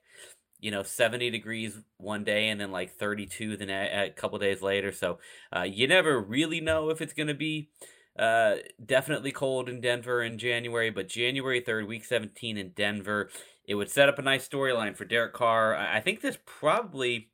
you 0.60 0.72
know, 0.72 0.84
70 0.84 1.30
degrees 1.30 1.78
one 1.98 2.24
day 2.24 2.50
and 2.50 2.60
then 2.60 2.72
like 2.72 2.92
32 2.92 3.58
the 3.58 3.72
a 3.72 4.10
couple 4.10 4.40
days 4.40 4.62
later. 4.62 4.92
So 4.92 5.20
uh, 5.56 5.64
you 5.64 5.88
never 5.88 6.20
really 6.20 6.62
know 6.62 6.90
if 6.90 7.02
it's 7.02 7.14
going 7.14 7.28
to 7.28 7.36
be 7.36 7.70
uh, 8.18 8.56
definitely 8.84 9.32
cold 9.32 9.70
in 9.70 9.82
Denver 9.82 10.24
in 10.24 10.40
January, 10.40 10.90
but 10.90 11.08
January 11.08 11.62
3rd, 11.62 11.88
week 11.88 12.06
17 12.06 12.58
in 12.58 12.70
Denver, 12.70 13.30
it 13.66 13.76
would 13.76 13.90
set 13.90 14.10
up 14.10 14.18
a 14.18 14.24
nice 14.24 14.48
storyline 14.48 14.96
for 14.96 15.06
Derek 15.06 15.34
Carr. 15.34 15.76
I 15.76 16.00
think 16.00 16.22
this 16.22 16.38
probably 16.46 17.30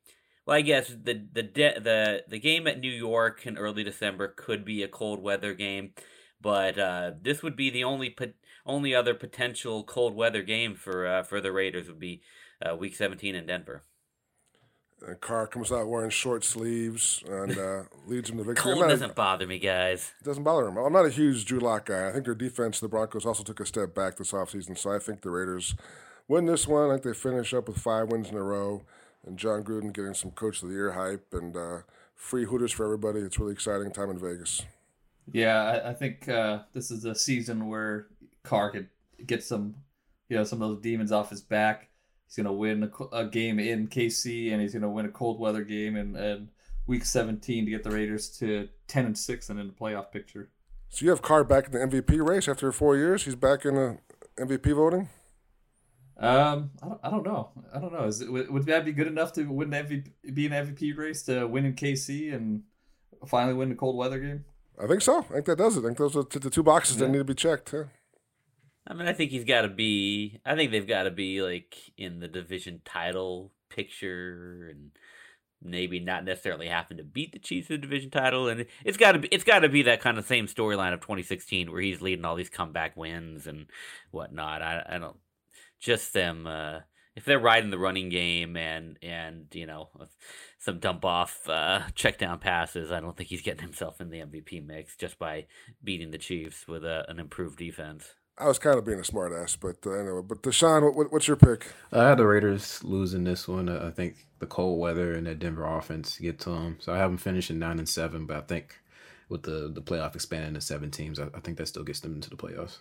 well, 0.46 0.56
I 0.56 0.60
guess 0.60 0.88
the 0.88 1.26
the 1.32 1.42
de- 1.42 1.80
the 1.80 2.24
the 2.28 2.38
game 2.38 2.66
at 2.66 2.80
New 2.80 2.90
York 2.90 3.46
in 3.46 3.56
early 3.56 3.82
December 3.82 4.28
could 4.28 4.64
be 4.64 4.82
a 4.82 4.88
cold 4.88 5.22
weather 5.22 5.54
game, 5.54 5.92
but 6.40 6.78
uh, 6.78 7.12
this 7.20 7.42
would 7.42 7.56
be 7.56 7.70
the 7.70 7.84
only 7.84 8.10
pot- 8.10 8.34
only 8.66 8.94
other 8.94 9.14
potential 9.14 9.84
cold 9.84 10.14
weather 10.14 10.42
game 10.42 10.74
for 10.74 11.06
uh, 11.06 11.22
for 11.22 11.40
the 11.40 11.52
Raiders 11.52 11.88
would 11.88 12.00
be 12.00 12.22
uh, 12.64 12.76
Week 12.76 12.94
17 12.94 13.34
in 13.34 13.46
Denver. 13.46 13.84
And 15.06 15.20
Carr 15.20 15.46
comes 15.46 15.70
out 15.70 15.88
wearing 15.88 16.10
short 16.10 16.44
sleeves 16.44 17.22
and 17.28 17.58
uh, 17.58 17.82
leads 18.06 18.30
him 18.30 18.38
to 18.38 18.44
victory. 18.44 18.74
Cold 18.74 18.88
doesn't 18.88 19.10
a, 19.10 19.14
bother 19.14 19.46
me, 19.46 19.58
guys. 19.58 20.12
It 20.20 20.24
doesn't 20.24 20.44
bother 20.44 20.66
him. 20.66 20.78
I'm 20.78 20.92
not 20.92 21.04
a 21.04 21.10
huge 21.10 21.44
Drew 21.44 21.58
Lock 21.58 21.86
guy. 21.86 22.08
I 22.08 22.12
think 22.12 22.24
their 22.24 22.34
defense, 22.34 22.80
the 22.80 22.88
Broncos, 22.88 23.26
also 23.26 23.42
took 23.42 23.60
a 23.60 23.66
step 23.66 23.94
back 23.94 24.16
this 24.16 24.32
offseason, 24.32 24.78
so 24.78 24.92
I 24.92 24.98
think 24.98 25.20
the 25.20 25.30
Raiders 25.30 25.74
win 26.26 26.46
this 26.46 26.66
one. 26.66 26.88
I 26.88 26.94
think 26.94 27.02
they 27.02 27.12
finish 27.12 27.52
up 27.52 27.68
with 27.68 27.78
five 27.78 28.08
wins 28.08 28.30
in 28.30 28.36
a 28.36 28.42
row 28.42 28.84
and 29.26 29.38
Jon 29.38 29.62
Gruden 29.62 29.92
getting 29.92 30.14
some 30.14 30.30
Coach 30.30 30.62
of 30.62 30.68
the 30.68 30.74
Year 30.74 30.92
hype 30.92 31.32
and 31.32 31.56
uh, 31.56 31.78
free 32.14 32.44
Hooters 32.44 32.72
for 32.72 32.84
everybody. 32.84 33.20
It's 33.20 33.38
really 33.38 33.52
exciting 33.52 33.90
time 33.90 34.10
in 34.10 34.18
Vegas. 34.18 34.62
Yeah, 35.32 35.62
I, 35.62 35.90
I 35.90 35.94
think 35.94 36.28
uh, 36.28 36.60
this 36.72 36.90
is 36.90 37.04
a 37.04 37.14
season 37.14 37.68
where 37.68 38.08
Carr 38.42 38.70
could 38.70 38.88
get 39.26 39.42
some, 39.42 39.74
you 40.28 40.36
know, 40.36 40.44
some 40.44 40.60
of 40.60 40.70
those 40.70 40.82
demons 40.82 41.12
off 41.12 41.30
his 41.30 41.40
back. 41.40 41.88
He's 42.26 42.36
going 42.36 42.46
to 42.46 42.52
win 42.52 42.82
a, 42.82 43.16
a, 43.16 43.26
game 43.26 43.58
in 43.58 43.88
KC, 43.88 44.52
and 44.52 44.60
he's 44.60 44.72
going 44.72 44.82
to 44.82 44.88
win 44.88 45.06
a 45.06 45.10
cold 45.10 45.38
weather 45.38 45.62
game 45.62 45.96
in, 45.96 46.16
in 46.16 46.48
Week 46.86 47.04
17 47.04 47.64
to 47.64 47.70
get 47.70 47.84
the 47.84 47.90
Raiders 47.90 48.28
to 48.38 48.68
10 48.88 49.06
and 49.06 49.18
six 49.18 49.48
and 49.50 49.60
in 49.60 49.66
the 49.66 49.72
playoff 49.72 50.10
picture. 50.10 50.50
So 50.88 51.04
you 51.04 51.10
have 51.10 51.22
Carr 51.22 51.44
back 51.44 51.66
in 51.66 51.72
the 51.72 51.78
MVP 51.78 52.26
race 52.26 52.48
after 52.48 52.70
four 52.72 52.96
years. 52.96 53.24
He's 53.24 53.34
back 53.34 53.64
in 53.64 53.74
the 53.74 53.98
MVP 54.38 54.74
voting. 54.74 55.08
Um, 56.16 56.70
I 56.82 56.86
don't, 56.86 57.00
I 57.02 57.10
don't 57.10 57.26
know. 57.26 57.50
I 57.74 57.78
don't 57.80 57.92
know. 57.92 58.04
Is 58.04 58.20
it, 58.20 58.30
would 58.30 58.66
that 58.66 58.84
be 58.84 58.92
good 58.92 59.08
enough 59.08 59.32
to 59.34 59.44
win 59.44 59.70
MVP, 59.70 60.34
be 60.34 60.46
an 60.46 60.52
MVP 60.52 60.96
race 60.96 61.22
to 61.24 61.46
win 61.46 61.64
in 61.64 61.74
KC 61.74 62.32
and 62.32 62.62
finally 63.26 63.54
win 63.54 63.68
the 63.68 63.74
cold 63.74 63.96
weather 63.96 64.18
game? 64.18 64.44
I 64.80 64.86
think 64.86 65.02
so. 65.02 65.18
I 65.18 65.34
think 65.34 65.46
that 65.46 65.58
does 65.58 65.76
it. 65.76 65.80
I 65.80 65.86
think 65.86 65.98
those 65.98 66.16
are 66.16 66.22
the 66.22 66.50
two 66.50 66.62
boxes 66.62 66.96
yeah. 66.96 67.06
that 67.06 67.12
need 67.12 67.18
to 67.18 67.24
be 67.24 67.34
checked. 67.34 67.70
Huh? 67.70 67.84
I 68.86 68.94
mean, 68.94 69.08
I 69.08 69.12
think 69.12 69.30
he's 69.30 69.44
got 69.44 69.62
to 69.62 69.68
be. 69.68 70.40
I 70.44 70.54
think 70.54 70.70
they've 70.70 70.86
got 70.86 71.04
to 71.04 71.10
be 71.10 71.42
like 71.42 71.76
in 71.96 72.20
the 72.20 72.28
division 72.28 72.80
title 72.84 73.52
picture, 73.70 74.68
and 74.70 74.90
maybe 75.62 76.00
not 76.00 76.24
necessarily 76.24 76.68
having 76.68 76.98
to 76.98 77.04
beat 77.04 77.32
the 77.32 77.38
Chiefs 77.38 77.70
in 77.70 77.76
the 77.76 77.86
division 77.86 78.10
title. 78.10 78.48
And 78.48 78.66
it's 78.84 78.98
got 78.98 79.12
to 79.12 79.20
be. 79.20 79.28
It's 79.28 79.44
got 79.44 79.60
to 79.60 79.68
be 79.68 79.82
that 79.82 80.00
kind 80.00 80.18
of 80.18 80.26
same 80.26 80.46
storyline 80.46 80.92
of 80.92 81.00
2016, 81.00 81.72
where 81.72 81.80
he's 81.80 82.02
leading 82.02 82.24
all 82.24 82.36
these 82.36 82.50
comeback 82.50 82.96
wins 82.96 83.46
and 83.46 83.66
whatnot. 84.10 84.60
I, 84.60 84.84
I 84.88 84.98
don't 84.98 85.16
just 85.80 86.12
them. 86.12 86.46
Uh, 86.46 86.80
if 87.16 87.24
they're 87.24 87.38
riding 87.38 87.70
the 87.70 87.78
running 87.78 88.08
game 88.08 88.56
and 88.56 88.98
and 89.02 89.46
you 89.52 89.66
know 89.66 89.88
some 90.58 90.78
dump 90.78 91.04
off 91.04 91.48
uh, 91.48 91.82
check 91.94 92.18
down 92.18 92.38
passes, 92.38 92.90
I 92.90 93.00
don't 93.00 93.16
think 93.16 93.28
he's 93.28 93.42
getting 93.42 93.62
himself 93.62 94.00
in 94.00 94.10
the 94.10 94.20
MVP 94.20 94.66
mix 94.66 94.96
just 94.96 95.18
by 95.18 95.46
beating 95.82 96.10
the 96.10 96.18
Chiefs 96.18 96.66
with 96.66 96.84
a, 96.84 97.04
an 97.08 97.18
improved 97.18 97.58
defense. 97.58 98.14
I 98.36 98.48
was 98.48 98.58
kind 98.58 98.76
of 98.76 98.84
being 98.84 98.98
a 98.98 99.02
smartass, 99.02 99.56
but 99.58 99.76
uh, 99.86 99.92
anyway. 99.92 100.22
But 100.26 100.42
Tashan, 100.42 100.92
what, 100.94 101.12
what's 101.12 101.28
your 101.28 101.36
pick? 101.36 101.66
I 101.92 102.08
had 102.08 102.18
the 102.18 102.26
Raiders 102.26 102.82
losing 102.82 103.22
this 103.22 103.46
one. 103.46 103.68
I 103.68 103.90
think 103.92 104.26
the 104.40 104.46
cold 104.46 104.80
weather 104.80 105.14
and 105.14 105.26
that 105.28 105.38
Denver 105.38 105.64
offense 105.64 106.18
get 106.18 106.40
to 106.40 106.50
them. 106.50 106.78
So 106.80 106.92
I 106.92 106.98
have 106.98 107.10
them 107.10 107.18
finishing 107.18 107.60
nine 107.60 107.78
and 107.78 107.88
seven, 107.88 108.26
but 108.26 108.36
I 108.36 108.40
think 108.40 108.74
with 109.28 109.42
the 109.42 109.70
the 109.72 109.82
playoff 109.82 110.14
expanding 110.14 110.54
to 110.54 110.60
seven 110.60 110.90
teams, 110.90 111.20
I, 111.20 111.28
I 111.34 111.40
think 111.40 111.58
that 111.58 111.68
still 111.68 111.84
gets 111.84 112.00
them 112.00 112.14
into 112.14 112.28
the 112.28 112.36
playoffs. 112.36 112.78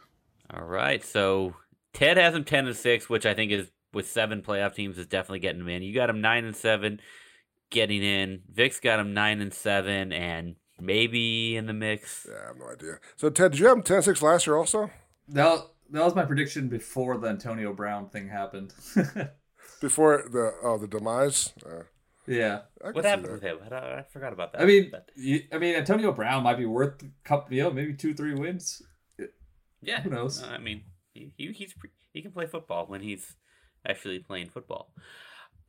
All 0.52 0.66
right, 0.66 1.04
so 1.04 1.56
Ted 1.94 2.18
has 2.18 2.34
them 2.34 2.44
ten 2.44 2.68
and 2.68 2.76
six, 2.76 3.10
which 3.10 3.26
I 3.26 3.34
think 3.34 3.52
is 3.52 3.72
with 3.94 4.10
seven 4.10 4.42
playoff 4.42 4.74
teams 4.74 4.98
is 4.98 5.08
definitely 5.08 5.40
getting 5.40 5.60
them 5.60 5.70
in. 5.70 5.84
You 5.84 5.94
got 5.94 6.08
them 6.08 6.22
nine 6.22 6.46
and 6.46 6.56
seven, 6.56 7.00
getting 7.70 8.04
in. 8.04 8.42
Vic's 8.52 8.80
got 8.80 8.98
them 8.98 9.14
nine 9.14 9.42
and 9.42 9.54
seven, 9.54 10.12
and 10.12 10.56
maybe 10.80 11.56
in 11.56 11.66
the 11.66 11.74
mix. 11.74 12.28
Yeah, 12.30 12.38
I 12.44 12.48
have 12.48 12.58
no 12.58 12.70
idea. 12.72 13.00
So 13.16 13.30
Ted, 13.30 13.52
did 13.52 13.60
you 13.60 13.68
have 13.68 13.84
them 13.84 14.02
10-6 14.02 14.22
last 14.22 14.48
year 14.48 14.58
also? 14.58 14.90
That 15.30 15.68
that 15.92 16.04
was 16.04 16.16
my 16.16 16.26
prediction 16.26 16.68
before 16.68 17.18
the 17.18 17.28
Antonio 17.28 17.74
Brown 17.74 18.10
thing 18.10 18.28
happened. 18.28 18.74
before 19.82 20.24
the 20.32 20.54
oh 20.64 20.78
the 20.78 20.88
demise. 20.88 21.54
Uh, 21.66 21.84
yeah. 22.26 22.62
What 22.80 23.06
happened 23.06 23.32
with 23.32 23.42
him? 23.42 23.58
I, 23.70 23.76
I, 23.76 24.06
forgot 24.12 24.34
about 24.34 24.54
that. 24.54 24.62
I 24.62 24.66
mean, 24.66 24.92
you, 25.16 25.42
I 25.52 25.58
mean, 25.58 25.76
Antonio 25.76 26.14
Brown 26.14 26.44
might 26.44 26.58
be 26.58 26.66
worth 26.66 27.04
a 27.04 27.08
couple, 27.26 27.54
you 27.54 27.64
know, 27.64 27.72
maybe 27.72 27.94
two, 27.94 28.14
three 28.14 28.34
wins. 28.34 28.82
Yeah. 29.82 30.02
Who 30.02 30.10
knows? 30.10 30.42
I 30.42 30.58
mean, 30.58 30.84
he, 31.14 31.32
he's 31.38 31.74
he 32.12 32.22
can 32.22 32.32
play 32.32 32.46
football 32.46 32.86
when 32.88 33.02
he's 33.02 33.36
actually 33.86 34.20
playing 34.20 34.50
football. 34.50 34.90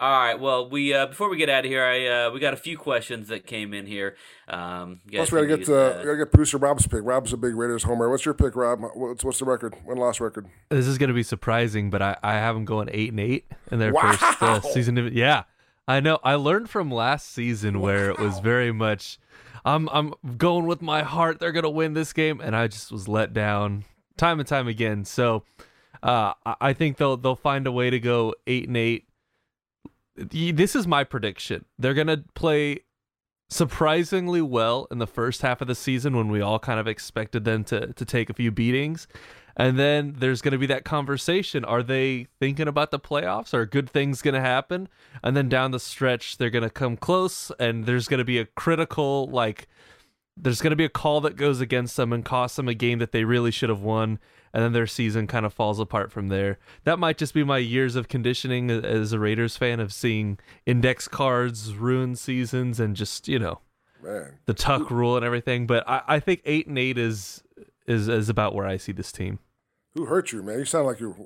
All 0.01 0.11
right. 0.11 0.39
Well, 0.39 0.69
we 0.69 0.93
uh, 0.93 1.07
before 1.07 1.31
we 1.31 1.37
get 1.37 1.49
out 1.49 1.65
of 1.65 1.71
here, 1.71 1.85
I 1.85 2.07
uh, 2.07 2.31
we 2.33 2.41
got 2.41 2.53
a 2.53 2.57
few 2.57 2.77
questions 2.77 3.29
that 3.29 3.47
came 3.47 3.73
in 3.73 3.87
here. 3.87 4.17
Um, 4.49 5.01
Plus, 5.11 5.31
we 5.31 5.47
gotta 5.47 5.59
get 5.59 5.69
uh, 5.69 5.99
we 5.99 6.05
gotta 6.05 6.17
get 6.17 6.33
producer 6.33 6.59
Rob's 6.59 6.87
pick. 6.87 7.01
Rob's 7.05 7.33
a 7.33 7.37
big 7.37 7.55
Raiders 7.55 7.85
homer. 7.85 8.11
What's 8.11 8.25
your 8.25 8.35
pick, 8.35 8.57
Rob? 8.57 8.81
What's 8.95 9.23
what's 9.23 9.39
the 9.39 9.45
record? 9.45 9.77
Win 9.87 9.99
loss 9.99 10.21
record? 10.21 10.49
This 10.69 10.89
is 10.89 10.99
gonna 10.99 11.13
be 11.13 11.23
surprising, 11.23 11.91
but 11.91 12.03
I, 12.03 12.17
I 12.25 12.35
have 12.35 12.57
them 12.57 12.65
going 12.65 12.89
eight 12.91 13.11
and 13.11 13.21
eight 13.21 13.47
in 13.71 13.79
their 13.79 13.93
wow. 13.93 14.13
first 14.13 14.43
uh, 14.43 14.61
season. 14.61 14.99
Of, 14.99 15.13
yeah, 15.13 15.45
I 15.87 16.01
know. 16.01 16.19
I 16.25 16.35
learned 16.35 16.71
from 16.71 16.91
last 16.91 17.31
season 17.31 17.79
wow. 17.79 17.87
where 17.87 18.11
it 18.11 18.19
was 18.19 18.41
very 18.41 18.73
much. 18.73 19.21
I'm 19.65 19.89
I'm 19.91 20.15
going 20.37 20.67
with 20.67 20.83
my 20.83 21.05
heart. 21.05 21.39
They're 21.39 21.53
gonna 21.53 21.71
win 21.71 21.95
this 21.95 22.13
game, 22.13 22.41
and 22.41 22.57
I 22.57 22.67
just 22.67 22.91
was 22.91 23.07
let 23.07 23.33
down 23.33 23.85
time 24.17 24.39
and 24.39 24.49
time 24.49 24.69
again. 24.69 25.05
So 25.05 25.45
uh, 26.03 26.35
I 26.61 26.73
think 26.73 26.97
they'll 26.97 27.17
they'll 27.17 27.37
find 27.37 27.67
a 27.67 27.73
way 27.73 27.91
to 27.91 28.01
go 28.01 28.35
eight 28.47 28.69
and 28.69 28.77
eight. 28.77 29.07
This 30.17 30.77
is 30.77 30.87
my 30.87 31.05
prediction. 31.05 31.65
They're 31.79 31.95
gonna 31.95 32.25
play 32.35 32.81
surprisingly 33.49 34.43
well 34.43 34.87
in 34.91 34.99
the 34.99 35.07
first 35.07 35.43
half 35.43 35.61
of 35.61 35.69
the 35.69 35.75
season 35.75 36.17
when 36.17 36.29
we 36.29 36.41
all 36.41 36.59
kind 36.59 36.81
of 36.81 36.87
expected 36.87 37.45
them 37.45 37.65
to 37.65 37.93
to 37.93 38.05
take 38.05 38.31
a 38.31 38.35
few 38.35 38.51
beatings. 38.51 39.07
And 39.57 39.79
then 39.79 40.17
there's 40.19 40.43
going 40.43 40.53
to 40.53 40.59
be 40.59 40.67
that 40.67 40.85
conversation. 40.85 41.65
Are 41.65 41.83
they 41.83 42.27
thinking 42.41 42.67
about 42.67 42.91
the 42.91 42.99
playoffs? 42.99 43.55
Are 43.55 43.65
good 43.65 43.89
things 43.89 44.21
going 44.21 44.35
to 44.35 44.41
happen? 44.41 44.89
And 45.23 45.37
then 45.37 45.49
down 45.49 45.71
the 45.71 45.79
stretch, 45.79 46.39
they're 46.39 46.51
going 46.51 46.65
to 46.65 46.71
come 46.71 46.97
close, 46.97 47.53
and 47.61 47.87
there's 47.87 48.09
going 48.09 48.19
to 48.19 48.25
be 48.25 48.39
a 48.39 48.47
critical, 48.47 49.29
like, 49.29 49.69
there's 50.37 50.61
going 50.61 50.71
to 50.71 50.77
be 50.77 50.85
a 50.85 50.89
call 50.91 51.21
that 51.21 51.37
goes 51.37 51.61
against 51.61 51.97
them 51.97 52.13
and 52.13 52.25
costs 52.25 52.57
them 52.57 52.69
a 52.69 52.75
game 52.75 52.99
that 52.99 53.13
they 53.13 53.25
really 53.25 53.51
should 53.51 53.69
have 53.69 53.83
won 53.83 54.19
and 54.55 54.63
then 54.63 54.73
their 54.73 54.87
season 54.87 55.27
kind 55.27 55.45
of 55.45 55.53
falls 55.53 55.81
apart 55.81 56.13
from 56.13 56.29
there. 56.29 56.59
That 56.85 57.01
might 57.01 57.19
just 57.19 57.35
be 57.35 57.43
my 57.43 57.59
years 57.59 57.97
of 57.97 58.09
conditioning 58.09 58.71
as 58.71 59.13
a 59.13 59.19
Raiders 59.19 59.57
fan 59.57 59.81
of 59.81 59.93
seeing 59.93 60.39
index 60.65 61.09
cards 61.09 61.75
ruin 61.75 62.15
seasons 62.15 62.79
and 62.79 62.95
just 62.95 63.27
you 63.27 63.41
know 63.41 63.61
Man. 64.01 64.39
the 64.47 64.55
tuck 64.55 64.91
rule 64.93 65.17
and 65.17 65.25
everything. 65.25 65.67
But 65.67 65.87
I, 65.89 66.03
I 66.07 66.21
think 66.21 66.41
eight 66.45 66.69
and 66.69 66.79
eight 66.79 66.97
is 66.97 67.43
is 67.87 68.09
is 68.09 68.29
about 68.29 68.55
where 68.55 68.67
I 68.67 68.77
see 68.77 68.93
this 68.93 69.11
team. 69.11 69.41
Who 69.95 70.07
hurt 70.07 70.31
you, 70.31 70.41
man? 70.43 70.61
You 70.61 70.65
sound 70.65 70.87
like 70.87 71.01
you're 71.01 71.17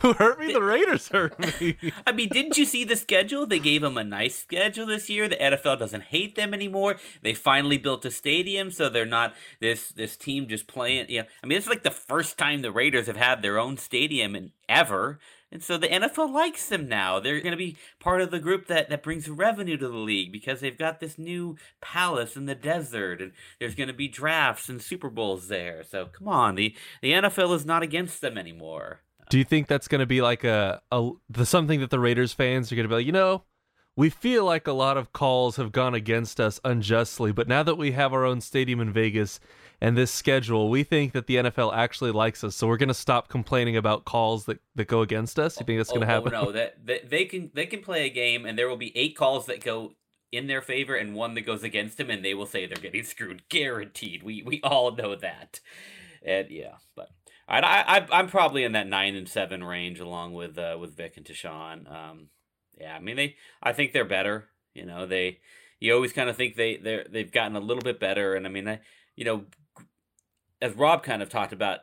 Who 0.00 0.12
hurt 0.14 0.38
me? 0.38 0.52
The 0.52 0.62
Raiders 0.62 1.08
hurt 1.08 1.38
me. 1.38 1.76
I 2.06 2.12
mean, 2.12 2.28
didn't 2.28 2.58
you 2.58 2.64
see 2.64 2.84
the 2.84 2.96
schedule? 2.96 3.46
They 3.46 3.58
gave 3.58 3.82
them 3.82 3.96
a 3.96 4.04
nice 4.04 4.38
schedule 4.38 4.86
this 4.86 5.10
year. 5.10 5.28
The 5.28 5.36
NFL 5.36 5.78
doesn't 5.78 6.04
hate 6.04 6.36
them 6.36 6.54
anymore. 6.54 6.96
They 7.22 7.34
finally 7.34 7.78
built 7.78 8.04
a 8.04 8.10
stadium, 8.10 8.70
so 8.70 8.88
they're 8.88 9.06
not 9.06 9.34
this 9.60 9.90
this 9.90 10.16
team 10.16 10.48
just 10.48 10.66
playing. 10.66 11.06
Yeah, 11.08 11.14
you 11.14 11.22
know, 11.22 11.28
I 11.42 11.46
mean, 11.46 11.58
it's 11.58 11.68
like 11.68 11.82
the 11.82 11.90
first 11.90 12.38
time 12.38 12.62
the 12.62 12.72
Raiders 12.72 13.06
have 13.06 13.16
had 13.16 13.42
their 13.42 13.58
own 13.58 13.76
stadium 13.76 14.34
in 14.34 14.52
ever. 14.68 15.18
And 15.52 15.62
so 15.62 15.76
the 15.76 15.88
NFL 15.88 16.32
likes 16.32 16.68
them 16.68 16.88
now. 16.88 17.18
They're 17.18 17.40
going 17.40 17.50
to 17.50 17.56
be 17.56 17.76
part 17.98 18.20
of 18.20 18.30
the 18.30 18.38
group 18.38 18.68
that, 18.68 18.88
that 18.88 19.02
brings 19.02 19.28
revenue 19.28 19.76
to 19.76 19.88
the 19.88 19.96
league 19.96 20.30
because 20.30 20.60
they've 20.60 20.78
got 20.78 21.00
this 21.00 21.18
new 21.18 21.56
palace 21.80 22.36
in 22.36 22.46
the 22.46 22.54
desert 22.54 23.20
and 23.20 23.32
there's 23.58 23.74
going 23.74 23.88
to 23.88 23.94
be 23.94 24.06
drafts 24.06 24.68
and 24.68 24.80
Super 24.80 25.10
Bowls 25.10 25.48
there. 25.48 25.82
So 25.82 26.06
come 26.06 26.28
on, 26.28 26.54
the, 26.54 26.74
the 27.02 27.12
NFL 27.12 27.54
is 27.56 27.66
not 27.66 27.82
against 27.82 28.20
them 28.20 28.38
anymore. 28.38 29.00
Do 29.30 29.38
you 29.38 29.44
think 29.44 29.66
that's 29.66 29.88
going 29.88 30.00
to 30.00 30.06
be 30.06 30.20
like 30.20 30.44
a, 30.44 30.82
a 30.92 31.10
the 31.28 31.46
something 31.46 31.80
that 31.80 31.90
the 31.90 32.00
Raiders 32.00 32.32
fans 32.32 32.70
are 32.70 32.74
going 32.74 32.84
to 32.84 32.88
be 32.88 32.96
like, 32.96 33.06
you 33.06 33.12
know, 33.12 33.44
we 33.96 34.10
feel 34.10 34.44
like 34.44 34.66
a 34.66 34.72
lot 34.72 34.96
of 34.96 35.12
calls 35.12 35.56
have 35.56 35.72
gone 35.72 35.94
against 35.94 36.40
us 36.40 36.60
unjustly, 36.64 37.32
but 37.32 37.48
now 37.48 37.62
that 37.62 37.76
we 37.76 37.92
have 37.92 38.12
our 38.12 38.24
own 38.24 38.40
stadium 38.40 38.80
in 38.80 38.92
Vegas 38.92 39.40
and 39.80 39.96
this 39.96 40.10
schedule, 40.10 40.68
we 40.68 40.82
think 40.82 41.12
that 41.12 41.26
the 41.26 41.36
NFL 41.36 41.74
actually 41.74 42.10
likes 42.10 42.44
us, 42.44 42.54
so 42.54 42.66
we're 42.66 42.76
going 42.76 42.88
to 42.88 42.94
stop 42.94 43.28
complaining 43.28 43.76
about 43.76 44.04
calls 44.04 44.44
that, 44.44 44.60
that 44.74 44.88
go 44.88 45.00
against 45.00 45.38
us. 45.38 45.58
You 45.58 45.66
think 45.66 45.78
that's 45.78 45.90
oh, 45.90 45.94
going 45.94 46.06
to 46.06 46.12
oh, 46.12 46.16
happen? 46.16 46.34
Oh, 46.34 46.44
no, 46.44 46.52
that, 46.52 46.86
that 46.86 47.10
they 47.10 47.24
can 47.24 47.50
they 47.54 47.66
can 47.66 47.80
play 47.80 48.06
a 48.06 48.10
game 48.10 48.44
and 48.44 48.58
there 48.58 48.68
will 48.68 48.76
be 48.76 48.96
eight 48.96 49.16
calls 49.16 49.46
that 49.46 49.62
go 49.64 49.92
in 50.32 50.46
their 50.46 50.62
favor 50.62 50.94
and 50.94 51.14
one 51.14 51.34
that 51.34 51.42
goes 51.42 51.62
against 51.62 51.96
them, 51.96 52.10
and 52.10 52.24
they 52.24 52.34
will 52.34 52.46
say 52.46 52.66
they're 52.66 52.76
getting 52.76 53.04
screwed, 53.04 53.48
guaranteed. 53.48 54.22
We 54.22 54.42
we 54.42 54.60
all 54.62 54.94
know 54.94 55.14
that, 55.16 55.60
and 56.24 56.48
yeah, 56.50 56.74
but 56.94 57.10
I, 57.50 57.98
I, 57.98 58.06
I'm 58.12 58.28
probably 58.28 58.64
in 58.64 58.72
that 58.72 58.86
nine 58.86 59.14
and 59.14 59.28
seven 59.28 59.64
range, 59.64 59.98
along 59.98 60.34
with 60.34 60.56
uh, 60.56 60.76
with 60.80 60.96
Vic 60.96 61.16
and 61.16 61.26
Tashan. 61.26 61.90
Um, 61.90 62.28
yeah, 62.78 62.94
I 62.94 63.00
mean 63.00 63.16
they. 63.16 63.36
I 63.62 63.72
think 63.72 63.92
they're 63.92 64.04
better. 64.04 64.48
You 64.74 64.86
know, 64.86 65.06
they. 65.06 65.40
You 65.80 65.94
always 65.94 66.12
kind 66.12 66.30
of 66.30 66.36
think 66.36 66.56
they 66.56 66.76
they 66.76 67.04
they've 67.10 67.32
gotten 67.32 67.56
a 67.56 67.60
little 67.60 67.82
bit 67.82 67.98
better, 67.98 68.34
and 68.34 68.46
I 68.46 68.50
mean, 68.50 68.68
I, 68.68 68.80
you 69.16 69.24
know, 69.24 69.44
as 70.62 70.74
Rob 70.74 71.02
kind 71.02 71.22
of 71.22 71.28
talked 71.28 71.52
about, 71.52 71.80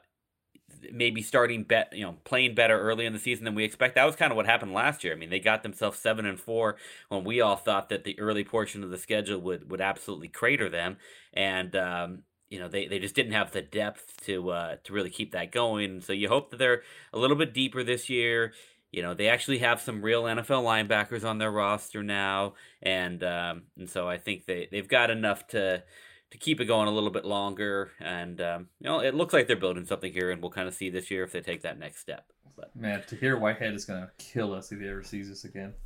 maybe 0.91 1.21
starting 1.21 1.63
bet, 1.63 1.91
you 1.93 2.03
know, 2.03 2.15
playing 2.23 2.55
better 2.55 2.79
early 2.79 3.05
in 3.05 3.13
the 3.13 3.19
season 3.19 3.45
than 3.45 3.55
we 3.55 3.63
expect. 3.63 3.95
That 3.95 4.05
was 4.05 4.15
kind 4.15 4.31
of 4.31 4.35
what 4.35 4.45
happened 4.45 4.73
last 4.73 5.03
year. 5.03 5.13
I 5.13 5.17
mean, 5.17 5.29
they 5.29 5.39
got 5.39 5.63
themselves 5.63 5.99
seven 5.99 6.25
and 6.25 6.39
four 6.39 6.77
when 7.09 7.23
we 7.23 7.41
all 7.41 7.55
thought 7.55 7.89
that 7.89 8.03
the 8.03 8.19
early 8.19 8.43
portion 8.43 8.83
of 8.83 8.89
the 8.91 8.97
schedule 8.97 9.39
would 9.41 9.69
would 9.69 9.81
absolutely 9.81 10.27
crater 10.27 10.69
them, 10.69 10.97
and 11.33 11.75
um, 11.75 12.23
you 12.49 12.59
know 12.59 12.67
they, 12.67 12.87
they 12.87 12.99
just 12.99 13.15
didn't 13.15 13.33
have 13.33 13.51
the 13.51 13.61
depth 13.61 14.17
to 14.25 14.49
uh, 14.49 14.75
to 14.83 14.93
really 14.93 15.09
keep 15.09 15.31
that 15.31 15.51
going. 15.51 16.01
So 16.01 16.13
you 16.13 16.27
hope 16.27 16.51
that 16.51 16.57
they're 16.57 16.83
a 17.13 17.19
little 17.19 17.37
bit 17.37 17.53
deeper 17.53 17.83
this 17.83 18.09
year. 18.09 18.53
You 18.91 19.01
know 19.01 19.13
they 19.13 19.27
actually 19.27 19.59
have 19.59 19.81
some 19.81 20.01
real 20.01 20.23
NFL 20.23 20.63
linebackers 20.63 21.27
on 21.27 21.37
their 21.37 21.51
roster 21.51 22.03
now, 22.03 22.53
and 22.81 23.23
um, 23.23 23.63
and 23.77 23.89
so 23.89 24.07
I 24.07 24.17
think 24.17 24.45
they 24.45 24.67
they've 24.71 24.87
got 24.87 25.09
enough 25.09 25.47
to 25.47 25.83
to 26.29 26.37
keep 26.37 26.59
it 26.59 26.65
going 26.65 26.87
a 26.87 26.91
little 26.91 27.09
bit 27.09 27.25
longer. 27.25 27.91
And 27.99 28.39
um, 28.39 28.69
you 28.79 28.89
know 28.89 28.99
it 28.99 29.13
looks 29.13 29.33
like 29.33 29.47
they're 29.47 29.55
building 29.55 29.85
something 29.85 30.13
here, 30.13 30.31
and 30.31 30.41
we'll 30.41 30.51
kind 30.51 30.67
of 30.67 30.73
see 30.73 30.89
this 30.89 31.11
year 31.11 31.23
if 31.23 31.33
they 31.33 31.41
take 31.41 31.63
that 31.63 31.77
next 31.77 31.99
step. 31.99 32.31
But 32.55 32.75
man, 32.75 33.03
Tahir 33.05 33.37
Whitehead 33.37 33.73
is 33.73 33.85
gonna 33.85 34.11
kill 34.17 34.53
us 34.53 34.71
if 34.71 34.79
he 34.79 34.87
ever 34.87 35.03
sees 35.03 35.29
us 35.29 35.43
again. 35.43 35.73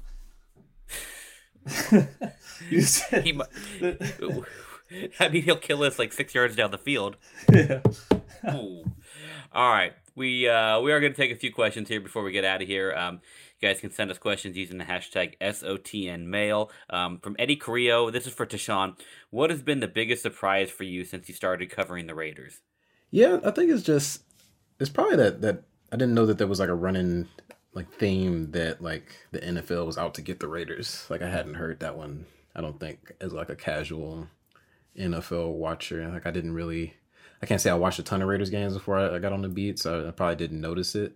you 2.70 2.82
said. 2.82 3.24
He, 3.24 3.39
I 5.20 5.30
mean, 5.30 5.44
he'll 5.44 5.58
kill 5.58 5.84
us 5.84 6.00
like 6.00 6.14
six 6.14 6.34
yards 6.34 6.56
down 6.56 6.72
the 6.72 6.78
field. 6.78 7.18
Yeah. 7.52 7.82
All 9.54 9.70
right, 9.70 9.94
we 10.16 10.48
uh, 10.48 10.80
we 10.80 10.92
are 10.92 11.00
going 11.00 11.12
to 11.12 11.18
take 11.18 11.32
a 11.32 11.36
few 11.36 11.52
questions 11.52 11.89
here 11.89 12.00
before 12.00 12.24
we 12.24 12.32
get 12.32 12.46
out 12.46 12.62
of 12.62 12.68
here. 12.68 12.94
Um, 12.94 13.22
you 13.60 13.68
guys 13.68 13.80
can 13.80 13.92
send 13.92 14.10
us 14.10 14.18
questions 14.18 14.58
using 14.58 14.78
the 14.78 14.86
hashtag 14.86 15.38
SOTNMail. 15.39 16.70
Um, 16.89 17.20
from 17.20 17.36
Eddie 17.38 17.58
Carrillo, 17.58 18.10
this 18.10 18.26
is 18.26 18.34
for 18.34 18.46
Tashan. 18.46 18.98
What 19.30 19.50
has 19.50 19.62
been 19.62 19.80
the 19.80 19.88
biggest 19.88 20.24
surprise 20.24 20.72
for 20.72 20.84
you 20.84 21.04
since 21.04 21.28
you 21.28 21.36
started 21.36 21.70
covering 21.70 22.08
the 22.08 22.16
Raiders? 22.16 22.62
Yeah, 23.12 23.39
I 23.44 23.52
think 23.52 23.70
it's 23.70 23.84
just 23.84 24.24
it's 24.80 24.89
probably 24.89 25.18
that 25.18 25.42
that 25.42 25.64
I 25.92 25.98
didn't 25.98 26.16
know 26.16 26.26
that 26.26 26.38
there 26.38 26.48
was 26.48 26.60
like 26.60 26.70
a 26.70 26.76
running 26.76 27.28
like 27.74 27.92
theme 27.92 28.52
that 28.52 28.82
like 28.82 29.16
the 29.32 29.39
NFL 29.39 29.86
was 29.86 29.98
out 29.98 30.14
to 30.16 30.22
get 30.22 30.39
the 30.39 30.48
Raiders. 30.48 31.06
Like 31.10 31.22
I 31.22 31.30
hadn't 31.30 31.56
heard 31.56 31.82
that 31.82 31.98
one. 31.98 32.26
I 32.56 32.62
don't 32.62 32.80
think 32.80 33.12
as 33.22 33.34
like 33.34 33.50
a 33.50 33.56
casual 33.56 34.28
NFL 34.98 35.54
watcher. 35.54 36.08
Like 36.10 36.26
I 36.26 36.32
didn't 36.32 36.54
really, 36.54 36.96
I 37.42 37.46
can't 37.46 37.62
say 37.62 37.70
I 37.70 37.76
watched 37.76 38.00
a 38.00 38.04
ton 38.04 38.22
of 38.22 38.28
Raiders 38.28 38.50
games 38.50 38.74
before 38.74 38.98
I, 38.98 39.16
I 39.16 39.20
got 39.20 39.34
on 39.34 39.42
the 39.42 39.50
beat, 39.50 39.80
so 39.80 40.08
I 40.08 40.12
probably 40.12 40.36
didn't 40.36 40.62
notice 40.62 40.96
it. 40.96 41.16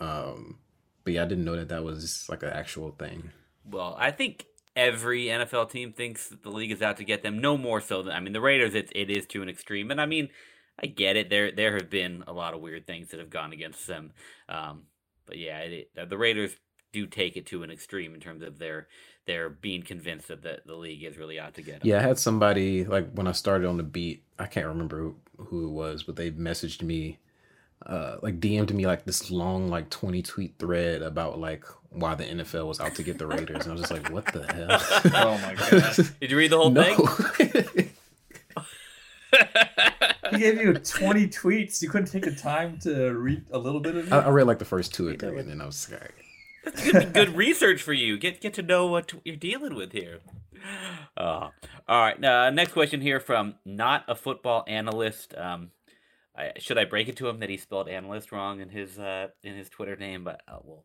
Um, 0.00 0.58
but 1.04 1.14
yeah, 1.14 1.22
I 1.22 1.26
didn't 1.26 1.44
know 1.44 1.56
that 1.56 1.68
that 1.68 1.84
was 1.84 2.26
like 2.28 2.42
an 2.42 2.50
actual 2.50 2.92
thing. 2.92 3.30
Well, 3.64 3.96
I 3.98 4.10
think 4.10 4.46
every 4.74 5.26
NFL 5.26 5.70
team 5.70 5.92
thinks 5.92 6.28
that 6.28 6.42
the 6.42 6.50
league 6.50 6.72
is 6.72 6.82
out 6.82 6.96
to 6.98 7.04
get 7.04 7.22
them. 7.22 7.40
No 7.40 7.56
more 7.56 7.80
so 7.80 8.02
than 8.02 8.14
I 8.14 8.20
mean 8.20 8.32
the 8.32 8.40
Raiders. 8.40 8.74
It 8.74 8.90
it 8.94 9.10
is 9.10 9.26
to 9.28 9.42
an 9.42 9.48
extreme, 9.48 9.90
and 9.90 10.00
I 10.00 10.06
mean 10.06 10.28
I 10.82 10.86
get 10.86 11.16
it. 11.16 11.30
There 11.30 11.52
there 11.52 11.74
have 11.76 11.90
been 11.90 12.24
a 12.26 12.32
lot 12.32 12.54
of 12.54 12.60
weird 12.60 12.86
things 12.86 13.08
that 13.08 13.20
have 13.20 13.30
gone 13.30 13.52
against 13.52 13.86
them. 13.86 14.12
Um, 14.48 14.84
but 15.26 15.38
yeah, 15.38 15.58
it, 15.58 15.90
the 16.08 16.18
Raiders 16.18 16.56
do 16.92 17.06
take 17.06 17.36
it 17.36 17.46
to 17.46 17.62
an 17.62 17.70
extreme 17.70 18.14
in 18.14 18.20
terms 18.20 18.42
of 18.42 18.58
their 18.58 18.88
their 19.26 19.48
being 19.48 19.82
convinced 19.82 20.28
that 20.28 20.42
the, 20.42 20.60
the 20.66 20.74
league 20.74 21.02
is 21.04 21.16
really 21.16 21.38
out 21.38 21.54
to 21.54 21.62
get 21.62 21.80
them. 21.80 21.88
Yeah, 21.88 21.98
I 21.98 22.02
had 22.02 22.18
somebody 22.18 22.84
like 22.84 23.10
when 23.12 23.26
I 23.26 23.32
started 23.32 23.66
on 23.66 23.76
the 23.76 23.82
beat. 23.82 24.22
I 24.38 24.46
can't 24.46 24.66
remember 24.66 24.98
who, 24.98 25.16
who 25.36 25.66
it 25.66 25.70
was, 25.70 26.02
but 26.02 26.16
they 26.16 26.32
messaged 26.32 26.82
me, 26.82 27.18
uh, 27.86 28.16
like 28.22 28.40
DM'd 28.40 28.74
me 28.74 28.86
like 28.86 29.04
this 29.04 29.30
long 29.30 29.68
like 29.68 29.90
twenty 29.90 30.22
tweet 30.22 30.54
thread 30.58 31.02
about 31.02 31.38
like 31.38 31.64
why 31.90 32.14
the 32.14 32.24
NFL 32.24 32.66
was 32.66 32.80
out 32.80 32.94
to 32.96 33.02
get 33.02 33.18
the 33.18 33.26
Raiders, 33.26 33.64
and 33.64 33.72
I 33.72 33.72
was 33.72 33.82
just 33.82 33.92
like, 33.92 34.10
what 34.10 34.26
the 34.32 34.44
hell? 34.52 34.80
Oh 35.14 35.38
my 35.38 35.54
god. 35.54 35.96
Did 36.20 36.30
you 36.30 36.36
read 36.36 36.50
the 36.50 36.58
whole 36.58 36.70
no. 36.70 36.82
thing? 36.82 37.90
he 40.32 40.38
gave 40.38 40.60
you 40.60 40.74
20 40.74 41.28
tweets. 41.28 41.82
You 41.82 41.88
couldn't 41.88 42.10
take 42.10 42.24
the 42.24 42.34
time 42.34 42.78
to 42.80 43.12
read 43.12 43.44
a 43.50 43.58
little 43.58 43.80
bit 43.80 43.96
of 43.96 44.06
it. 44.06 44.12
I, 44.12 44.20
I 44.20 44.28
read 44.30 44.46
like 44.46 44.58
the 44.58 44.64
first 44.64 44.94
two 44.94 45.08
or 45.08 45.14
three, 45.14 45.38
and 45.38 45.48
then 45.48 45.60
I 45.60 45.66
was 45.66 45.90
like, 45.90 46.21
That's 46.64 46.90
gonna 46.90 47.06
be 47.06 47.12
good 47.12 47.36
research 47.36 47.82
for 47.82 47.92
you. 47.92 48.18
Get 48.18 48.40
get 48.40 48.54
to 48.54 48.62
know 48.62 48.86
what 48.86 49.12
you're 49.24 49.36
dealing 49.36 49.74
with 49.74 49.92
here. 49.92 50.20
Uh, 51.16 51.48
all 51.88 52.00
right. 52.00 52.22
Uh, 52.24 52.50
next 52.50 52.72
question 52.72 53.00
here 53.00 53.20
from 53.20 53.56
not 53.64 54.04
a 54.08 54.14
football 54.14 54.64
analyst. 54.66 55.34
Um, 55.36 55.70
I, 56.36 56.52
should 56.58 56.78
I 56.78 56.84
break 56.84 57.08
it 57.08 57.16
to 57.16 57.28
him 57.28 57.40
that 57.40 57.50
he 57.50 57.56
spelled 57.56 57.88
analyst 57.88 58.32
wrong 58.32 58.60
in 58.60 58.68
his 58.68 58.98
uh, 58.98 59.28
in 59.42 59.54
his 59.54 59.68
Twitter 59.68 59.96
name? 59.96 60.24
But 60.24 60.42
uh, 60.48 60.58
well, 60.62 60.84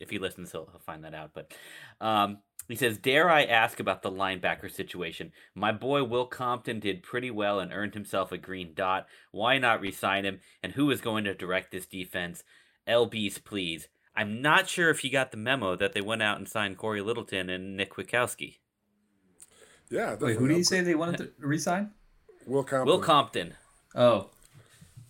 if 0.00 0.10
he 0.10 0.18
listens, 0.18 0.52
he'll, 0.52 0.68
he'll 0.70 0.80
find 0.80 1.04
that 1.04 1.14
out. 1.14 1.30
But 1.34 1.52
um, 2.00 2.38
he 2.68 2.76
says, 2.76 2.98
"Dare 2.98 3.30
I 3.30 3.44
ask 3.44 3.80
about 3.80 4.02
the 4.02 4.10
linebacker 4.10 4.70
situation? 4.70 5.32
My 5.54 5.72
boy 5.72 6.04
Will 6.04 6.26
Compton 6.26 6.80
did 6.80 7.02
pretty 7.02 7.30
well 7.30 7.60
and 7.60 7.72
earned 7.72 7.94
himself 7.94 8.32
a 8.32 8.38
green 8.38 8.72
dot. 8.74 9.06
Why 9.30 9.58
not 9.58 9.80
resign 9.80 10.24
him? 10.24 10.40
And 10.62 10.72
who 10.72 10.90
is 10.90 11.00
going 11.00 11.24
to 11.24 11.34
direct 11.34 11.70
this 11.70 11.86
defense? 11.86 12.44
LBs, 12.86 13.42
please." 13.44 13.88
I'm 14.16 14.40
not 14.40 14.68
sure 14.68 14.88
if 14.90 15.04
you 15.04 15.10
got 15.10 15.30
the 15.30 15.36
memo 15.36 15.76
that 15.76 15.92
they 15.92 16.00
went 16.00 16.22
out 16.22 16.38
and 16.38 16.48
signed 16.48 16.78
Cory 16.78 17.02
Littleton 17.02 17.50
and 17.50 17.76
Nick 17.76 17.92
Kwiatkowski. 17.94 18.56
Yeah. 19.90 20.16
Wait, 20.18 20.36
who 20.36 20.48
did 20.48 20.56
you 20.56 20.64
say 20.64 20.80
they 20.80 20.94
wanted 20.94 21.18
to 21.18 21.30
resign? 21.38 21.90
Will 22.46 22.64
Compton. 22.64 22.86
Will 22.86 22.98
Compton. 23.00 23.54
Oh, 23.94 24.30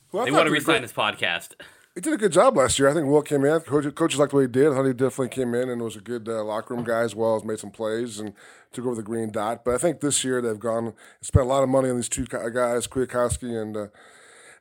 Who 0.09 0.19
I 0.19 0.25
They 0.25 0.31
thought 0.31 0.37
want 0.39 0.47
to 0.49 0.53
resign 0.53 0.65
great- 0.77 0.83
this 0.83 0.93
podcast. 0.93 1.53
He 1.95 2.03
did 2.03 2.13
a 2.13 2.19
good 2.19 2.33
job 2.33 2.59
last 2.59 2.79
year. 2.79 2.89
I 2.89 2.93
think 2.95 3.07
Will 3.07 3.23
came 3.23 3.43
in. 3.47 3.59
Coach, 3.61 3.95
coaches 3.95 4.21
liked 4.21 4.35
what 4.35 4.41
he 4.41 4.47
did. 4.49 4.69
I 4.71 4.75
thought 4.75 4.85
he 4.85 4.93
definitely 4.93 5.31
came 5.31 5.55
in 5.55 5.71
and 5.71 5.81
was 5.81 5.97
a 5.97 6.01
good 6.01 6.29
uh, 6.29 6.45
locker 6.45 6.75
room 6.75 6.85
guy 6.85 7.01
as 7.01 7.15
well 7.15 7.37
as 7.37 7.45
made 7.45 7.59
some 7.59 7.71
plays 7.71 8.21
and 8.21 8.35
took 8.73 8.85
over 8.85 8.95
the 8.97 9.03
green 9.03 9.31
dot. 9.31 9.65
But 9.65 9.75
I 9.77 9.79
think 9.79 10.01
this 10.01 10.23
year 10.23 10.43
they've 10.43 10.61
gone 10.61 10.93
spent 11.23 11.47
a 11.47 11.49
lot 11.49 11.63
of 11.63 11.71
money 11.71 11.89
on 11.89 11.97
these 11.97 12.11
two 12.11 12.27
guys, 12.27 12.87
Kwiatkowski 12.87 13.61
and, 13.63 13.77
uh, 13.77 13.87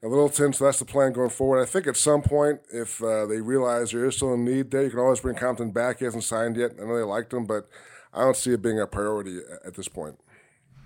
and 0.05 0.13
Littleton. 0.13 0.53
So 0.53 0.65
that's 0.65 0.79
the 0.79 0.85
plan 0.85 1.11
going 1.13 1.29
forward. 1.31 1.61
I 1.61 1.65
think 1.65 1.87
at 1.87 1.97
some 1.97 2.21
point, 2.21 2.61
if 2.71 3.01
uh, 3.03 3.25
they 3.25 3.41
realize 3.41 3.91
there 3.91 4.05
is 4.05 4.15
still 4.15 4.33
a 4.33 4.37
need 4.37 4.71
there, 4.71 4.83
you 4.83 4.89
can 4.91 4.99
always 4.99 5.19
bring 5.19 5.35
Compton 5.35 5.71
back. 5.71 5.99
He 5.99 6.05
hasn't 6.05 6.23
signed 6.23 6.55
yet. 6.57 6.71
I 6.79 6.85
know 6.85 6.95
they 6.95 7.03
liked 7.03 7.33
him, 7.33 7.45
but 7.45 7.67
I 8.13 8.21
don't 8.21 8.37
see 8.37 8.53
it 8.53 8.61
being 8.61 8.79
a 8.79 8.87
priority 8.87 9.39
at- 9.65 9.73
this 9.73 9.87
point. 9.87 10.17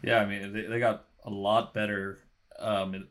yeah. 0.01 0.19
I 0.19 0.25
mean, 0.25 0.53
they, 0.53 0.63
they 0.63 0.79
got 0.79 1.05
a 1.25 1.29
lot 1.29 1.73
better 1.73 2.19
um, 2.59 3.07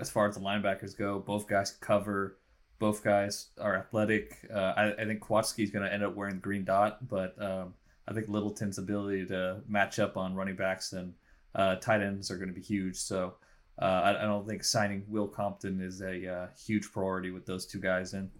as 0.00 0.10
far 0.10 0.26
as 0.26 0.34
the 0.34 0.40
linebackers 0.40 0.96
go. 0.96 1.18
Both 1.20 1.46
guys 1.46 1.70
cover. 1.70 2.38
Both 2.78 3.04
guys 3.04 3.48
are 3.60 3.76
athletic. 3.76 4.38
Uh, 4.52 4.72
I, 4.76 4.92
I 4.94 5.04
think 5.06 5.20
Kwiatkowski's 5.20 5.70
going 5.70 5.84
to 5.84 5.92
end 5.92 6.02
up 6.02 6.14
wearing 6.14 6.34
the 6.36 6.40
green 6.42 6.64
dot, 6.64 7.08
but 7.08 7.40
um, 7.40 7.74
I 8.08 8.12
think 8.12 8.28
Littleton's 8.28 8.78
ability 8.78 9.26
to 9.26 9.60
match 9.68 9.98
up 9.98 10.16
on 10.16 10.34
running 10.34 10.56
backs 10.56 10.92
and 10.92 11.14
uh, 11.54 11.76
tight 11.76 12.02
ends 12.02 12.30
are 12.30 12.36
going 12.36 12.48
to 12.48 12.54
be 12.54 12.60
huge. 12.60 12.96
So 12.96 13.34
uh, 13.80 13.84
I, 13.84 14.22
I 14.22 14.26
don't 14.26 14.46
think 14.46 14.64
signing 14.64 15.04
Will 15.08 15.28
Compton 15.28 15.80
is 15.80 16.00
a 16.00 16.32
uh, 16.32 16.46
huge 16.66 16.90
priority 16.92 17.30
with 17.30 17.46
those 17.46 17.66
two 17.66 17.80
guys 17.80 18.14
in. 18.14 18.30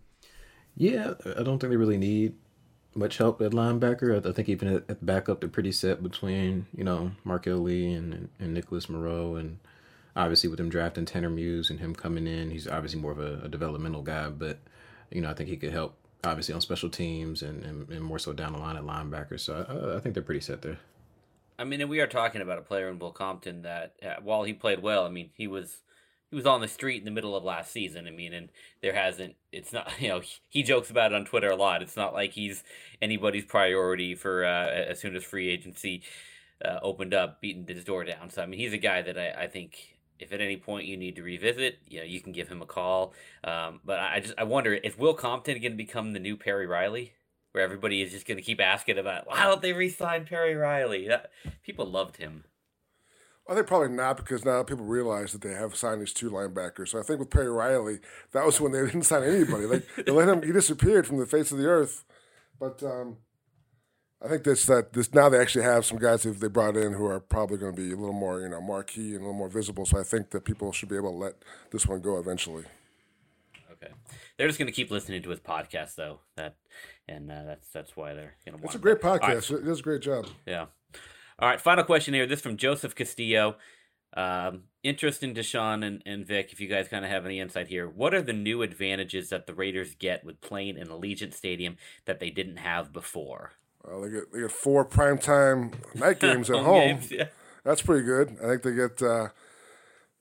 yeah, 0.76 1.14
I 1.38 1.42
don't 1.42 1.58
think 1.58 1.70
they 1.70 1.76
really 1.76 1.98
need 1.98 2.34
much 2.94 3.18
help 3.18 3.40
at 3.42 3.52
linebacker. 3.52 4.26
I, 4.26 4.32
think 4.32 4.48
even 4.48 4.68
at, 4.68 4.84
at 4.88 5.04
backup, 5.04 5.40
they're 5.40 5.48
pretty 5.48 5.72
set 5.72 6.02
between 6.02 6.66
you 6.74 6.84
know 6.84 7.12
Marquel 7.24 7.58
Lee 7.58 7.92
and, 7.92 8.14
and, 8.14 8.28
and 8.38 8.54
Nicholas 8.54 8.88
Morrow, 8.88 9.36
and 9.36 9.58
obviously 10.14 10.48
with 10.48 10.58
him 10.58 10.70
drafting 10.70 11.04
Tanner 11.04 11.30
Muse 11.30 11.70
and 11.70 11.80
him 11.80 11.94
coming 11.94 12.26
in, 12.26 12.50
he's 12.50 12.66
obviously 12.66 13.00
more 13.00 13.12
of 13.12 13.18
a, 13.18 13.40
a 13.44 13.48
developmental 13.48 14.02
guy, 14.02 14.30
but 14.30 14.58
you 15.10 15.20
know 15.20 15.30
I 15.30 15.34
think 15.34 15.50
he 15.50 15.56
could 15.56 15.72
help 15.72 15.96
obviously 16.24 16.54
on 16.54 16.60
special 16.60 16.88
teams 16.88 17.42
and, 17.42 17.62
and, 17.62 17.88
and 17.90 18.02
more 18.02 18.18
so 18.18 18.32
down 18.32 18.52
the 18.52 18.58
line 18.58 18.76
at 18.76 18.82
linebacker. 18.82 19.38
So 19.38 19.64
I, 19.68 19.96
I 19.96 20.00
think 20.00 20.14
they're 20.14 20.22
pretty 20.22 20.40
set 20.40 20.62
there. 20.62 20.78
I 21.58 21.64
mean, 21.64 21.88
we 21.88 22.00
are 22.00 22.06
talking 22.06 22.42
about 22.42 22.58
a 22.58 22.62
player 22.62 22.88
in 22.88 22.98
Will 22.98 23.12
Compton 23.12 23.62
that, 23.62 23.94
uh, 24.02 24.20
while 24.22 24.44
he 24.44 24.52
played 24.52 24.82
well, 24.82 25.06
I 25.06 25.08
mean, 25.08 25.30
he 25.34 25.46
was 25.46 25.82
he 26.30 26.36
was 26.36 26.46
on 26.46 26.60
the 26.60 26.68
street 26.68 26.98
in 26.98 27.04
the 27.04 27.10
middle 27.12 27.36
of 27.36 27.44
last 27.44 27.70
season. 27.72 28.06
I 28.06 28.10
mean, 28.10 28.34
and 28.34 28.50
there 28.82 28.92
hasn't. 28.94 29.36
It's 29.52 29.72
not. 29.72 29.92
You 30.00 30.08
know, 30.08 30.22
he 30.48 30.62
jokes 30.62 30.90
about 30.90 31.12
it 31.12 31.14
on 31.16 31.24
Twitter 31.24 31.50
a 31.50 31.56
lot. 31.56 31.82
It's 31.82 31.96
not 31.96 32.12
like 32.14 32.32
he's 32.32 32.64
anybody's 33.00 33.44
priority 33.44 34.14
for 34.14 34.44
uh, 34.44 34.68
as 34.68 35.00
soon 35.00 35.16
as 35.16 35.24
free 35.24 35.48
agency 35.48 36.02
uh, 36.64 36.78
opened 36.82 37.14
up, 37.14 37.40
beating 37.40 37.66
his 37.66 37.84
door 37.84 38.04
down. 38.04 38.30
So 38.30 38.42
I 38.42 38.46
mean, 38.46 38.60
he's 38.60 38.72
a 38.72 38.78
guy 38.78 39.02
that 39.02 39.18
I, 39.18 39.44
I 39.44 39.46
think. 39.48 39.92
If 40.18 40.32
at 40.32 40.40
any 40.40 40.56
point 40.56 40.86
you 40.86 40.96
need 40.96 41.16
to 41.16 41.22
revisit, 41.22 41.78
you 41.86 41.98
know, 41.98 42.04
you 42.06 42.22
can 42.22 42.32
give 42.32 42.48
him 42.48 42.62
a 42.62 42.66
call. 42.66 43.12
Um, 43.44 43.80
but 43.84 43.98
I 43.98 44.14
I 44.14 44.20
just 44.20 44.32
I 44.38 44.44
wonder 44.44 44.72
is 44.72 44.96
Will 44.96 45.12
Compton 45.12 45.60
going 45.60 45.72
to 45.72 45.76
become 45.76 46.14
the 46.14 46.18
new 46.18 46.38
Perry 46.38 46.66
Riley? 46.66 47.15
Where 47.56 47.64
everybody 47.64 48.02
is 48.02 48.12
just 48.12 48.26
going 48.26 48.36
to 48.36 48.42
keep 48.42 48.60
asking 48.60 48.98
about 48.98 49.26
why 49.26 49.44
don't 49.44 49.62
they 49.62 49.72
re-sign 49.72 50.26
Perry 50.26 50.54
Riley? 50.54 51.08
That, 51.08 51.30
people 51.64 51.86
loved 51.86 52.18
him. 52.18 52.44
I 53.48 53.54
think 53.54 53.66
probably 53.66 53.88
not 53.88 54.18
because 54.18 54.44
now 54.44 54.62
people 54.62 54.84
realize 54.84 55.32
that 55.32 55.40
they 55.40 55.54
have 55.54 55.74
signed 55.74 56.02
these 56.02 56.12
two 56.12 56.30
linebackers. 56.30 56.88
So 56.88 56.98
I 56.98 57.02
think 57.02 57.18
with 57.18 57.30
Perry 57.30 57.50
Riley, 57.50 58.00
that 58.32 58.44
was 58.44 58.60
when 58.60 58.72
they 58.72 58.80
didn't 58.84 59.04
sign 59.04 59.22
anybody. 59.22 59.64
Like 59.64 59.86
they 59.96 60.12
let 60.12 60.28
him, 60.28 60.42
he 60.42 60.52
disappeared 60.52 61.06
from 61.06 61.16
the 61.16 61.24
face 61.24 61.50
of 61.50 61.56
the 61.56 61.64
earth. 61.64 62.04
But 62.60 62.82
um, 62.82 63.16
I 64.22 64.28
think 64.28 64.44
this 64.44 64.66
that 64.66 64.92
this 64.92 65.14
now 65.14 65.30
they 65.30 65.40
actually 65.40 65.64
have 65.64 65.86
some 65.86 65.98
guys 65.98 66.24
that 66.24 66.38
they 66.38 66.48
brought 66.48 66.76
in 66.76 66.92
who 66.92 67.06
are 67.06 67.20
probably 67.20 67.56
going 67.56 67.74
to 67.74 67.80
be 67.80 67.90
a 67.90 67.96
little 67.96 68.12
more 68.12 68.42
you 68.42 68.50
know 68.50 68.60
marquee 68.60 69.14
and 69.14 69.20
a 69.20 69.20
little 69.20 69.32
more 69.32 69.48
visible. 69.48 69.86
So 69.86 69.98
I 69.98 70.02
think 70.02 70.30
that 70.32 70.44
people 70.44 70.72
should 70.72 70.90
be 70.90 70.96
able 70.96 71.12
to 71.12 71.16
let 71.16 71.36
this 71.70 71.86
one 71.86 72.02
go 72.02 72.18
eventually. 72.18 72.64
Okay, 73.72 73.92
they're 74.36 74.46
just 74.46 74.58
going 74.58 74.66
to 74.66 74.76
keep 74.76 74.90
listening 74.90 75.22
to 75.22 75.30
his 75.30 75.40
podcast 75.40 75.94
though. 75.94 76.20
That 76.36 76.56
and 77.08 77.30
uh, 77.30 77.44
that's 77.44 77.68
that's 77.70 77.96
why 77.96 78.14
they're 78.14 78.34
going 78.44 78.58
to. 78.58 78.64
It's 78.64 78.74
a 78.74 78.78
great 78.78 79.00
podcast. 79.00 79.50
It 79.56 79.64
does 79.64 79.80
a 79.80 79.82
great 79.82 80.02
job. 80.02 80.26
Yeah. 80.46 80.66
All 81.38 81.48
right. 81.48 81.60
Final 81.60 81.84
question 81.84 82.14
here. 82.14 82.26
This 82.26 82.40
from 82.40 82.56
Joseph 82.56 82.94
Castillo. 82.94 83.56
Um, 84.16 84.62
interest 84.82 85.22
in 85.22 85.34
Tashan 85.34 85.84
and, 85.84 86.02
and 86.06 86.24
Vic, 86.24 86.50
if 86.50 86.58
you 86.60 86.68
guys 86.68 86.88
kind 86.88 87.04
of 87.04 87.10
have 87.10 87.26
any 87.26 87.38
insight 87.38 87.68
here. 87.68 87.86
What 87.86 88.14
are 88.14 88.22
the 88.22 88.32
new 88.32 88.62
advantages 88.62 89.28
that 89.28 89.46
the 89.46 89.52
Raiders 89.52 89.94
get 89.94 90.24
with 90.24 90.40
playing 90.40 90.78
in 90.78 90.86
Allegiant 90.88 91.34
Stadium 91.34 91.76
that 92.06 92.18
they 92.18 92.30
didn't 92.30 92.56
have 92.56 92.94
before? 92.94 93.52
Well, 93.84 94.00
they 94.00 94.10
get 94.10 94.32
they 94.32 94.40
get 94.40 94.52
four 94.52 94.86
primetime 94.86 95.74
night 95.94 96.18
games 96.20 96.48
at 96.48 96.56
Home 96.56 96.64
home. 96.64 96.88
games, 96.88 97.10
yeah. 97.10 97.28
That's 97.62 97.82
pretty 97.82 98.04
good. 98.06 98.36
I 98.42 98.48
think 98.48 98.62
they 98.62 98.72
get 98.74 99.02
uh, 99.02 99.28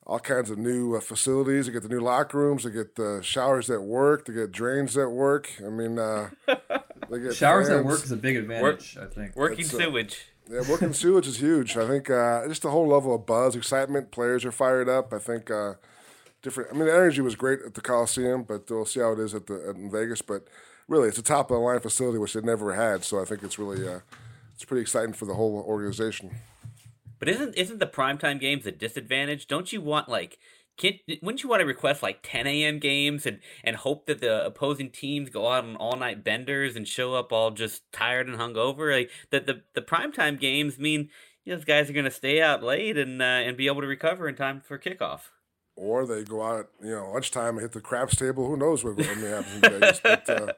all 0.06 0.20
kinds 0.20 0.50
of 0.52 0.58
new 0.58 0.96
uh, 0.96 1.00
facilities. 1.00 1.66
They 1.66 1.74
get 1.74 1.84
the 1.84 1.90
new 1.90 2.00
locker 2.00 2.38
rooms. 2.38 2.64
They 2.64 2.72
get 2.72 2.96
the 2.96 3.22
showers 3.24 3.68
that 3.68 3.82
work. 3.82 4.26
They 4.26 4.34
get 4.34 4.52
drains 4.52 4.94
that 4.94 5.10
work. 5.10 5.52
I 5.66 5.70
mean, 5.70 5.98
uh, 5.98 6.30
they 6.48 7.20
get 7.20 7.36
Showers 7.36 7.70
at 7.70 7.78
fans. 7.78 7.86
work 7.86 8.04
is 8.04 8.12
a 8.12 8.18
big 8.18 8.36
advantage, 8.36 8.98
I 9.02 9.06
think. 9.06 9.36
Working 9.36 9.62
It's, 9.62 9.74
uh, 9.74 9.80
sewage. 9.80 10.28
Yeah, 10.50 10.62
working 10.70 10.94
sewage 11.02 11.28
is 11.28 11.38
huge. 11.38 11.76
I 11.76 11.88
think 11.88 12.10
uh, 12.10 12.48
just 12.48 12.62
the 12.62 12.70
whole 12.70 12.88
level 12.88 13.16
of 13.16 13.26
buzz, 13.26 13.56
excitement. 13.56 14.12
Players 14.12 14.46
are 14.46 14.52
fired 14.52 14.88
up. 14.88 15.12
I 15.12 15.18
think 15.18 15.50
uh, 15.50 15.74
different. 16.44 16.70
I 16.72 16.74
mean, 16.76 16.86
the 16.86 16.94
energy 16.94 17.22
was 17.22 17.36
great 17.36 17.62
at 17.66 17.74
the 17.74 17.82
Coliseum, 17.82 18.44
but 18.44 18.70
we'll 18.70 18.86
see 18.86 19.00
how 19.00 19.14
it 19.14 19.20
is 19.20 19.34
at 19.34 19.48
the 19.48 19.70
at, 19.70 19.76
in 19.76 19.90
Vegas. 19.90 20.22
But 20.22 20.48
really, 20.88 21.08
it's 21.08 21.18
a 21.18 21.24
top 21.24 21.50
of 21.50 21.56
the 21.56 21.62
line 21.62 21.80
facility 21.80 22.20
which 22.20 22.34
they 22.34 22.42
never 22.42 22.76
had. 22.76 23.04
So 23.04 23.20
I 23.20 23.26
think 23.26 23.42
it's 23.42 23.58
really 23.58 23.88
uh, 23.88 24.02
it's 24.54 24.66
pretty 24.66 24.82
exciting 24.82 25.14
for 25.14 25.26
the 25.26 25.34
whole 25.34 25.66
organization. 25.68 26.36
But 27.20 27.30
isn't 27.30 27.56
isn't 27.56 27.80
the 27.80 27.88
primetime 27.88 28.40
games 28.40 28.66
a 28.66 28.72
disadvantage? 28.72 29.48
Don't 29.48 29.72
you 29.72 29.82
want 29.82 30.10
like 30.10 30.38
can't, 30.78 30.98
wouldn't 31.22 31.42
you 31.42 31.50
want 31.50 31.62
to 31.62 31.66
request 31.66 32.04
like 32.04 32.20
10 32.22 32.48
a.m. 32.48 32.80
games 32.80 33.26
and, 33.26 33.40
and 33.64 33.78
hope 33.78 34.08
that 34.08 34.20
the 34.20 34.46
opposing 34.46 34.90
teams 34.90 35.30
go 35.30 35.48
out 35.50 35.64
on 35.64 35.78
all 35.78 35.96
night 35.96 36.24
benders 36.24 36.76
and 36.76 36.86
show 36.86 37.14
up 37.14 37.32
all 37.32 37.52
just 37.52 37.90
tired 37.94 38.28
and 38.28 38.38
hungover? 38.38 38.94
Like 38.94 39.10
that 39.30 39.46
the 39.46 39.62
the 39.74 39.82
primetime 39.82 40.40
games 40.40 40.78
mean 40.78 41.10
you 41.46 41.54
know, 41.54 41.58
those 41.58 41.66
guys 41.66 41.90
are 41.90 41.94
going 41.94 42.06
to 42.06 42.12
stay 42.12 42.42
out 42.42 42.62
late 42.62 42.98
and 42.98 43.22
uh, 43.22 43.26
and 43.26 43.56
be 43.56 43.68
able 43.68 43.82
to 43.82 43.88
recover 43.88 44.28
in 44.28 44.36
time 44.36 44.62
for 44.62 44.78
kickoff. 44.78 45.30
Or 45.78 46.06
they 46.06 46.24
go 46.24 46.42
out, 46.42 46.70
you 46.82 46.92
know, 46.92 47.12
lunchtime 47.12 47.56
and 47.58 47.62
hit 47.62 47.74
the 47.74 47.82
craps 47.82 48.16
table. 48.16 48.48
Who 48.48 48.56
knows 48.56 48.84
what 48.84 48.98
may 48.98 49.04
happen 49.04 49.56
in 49.56 49.62
Vegas? 49.62 50.00
But 50.00 50.30
uh, 50.30 50.54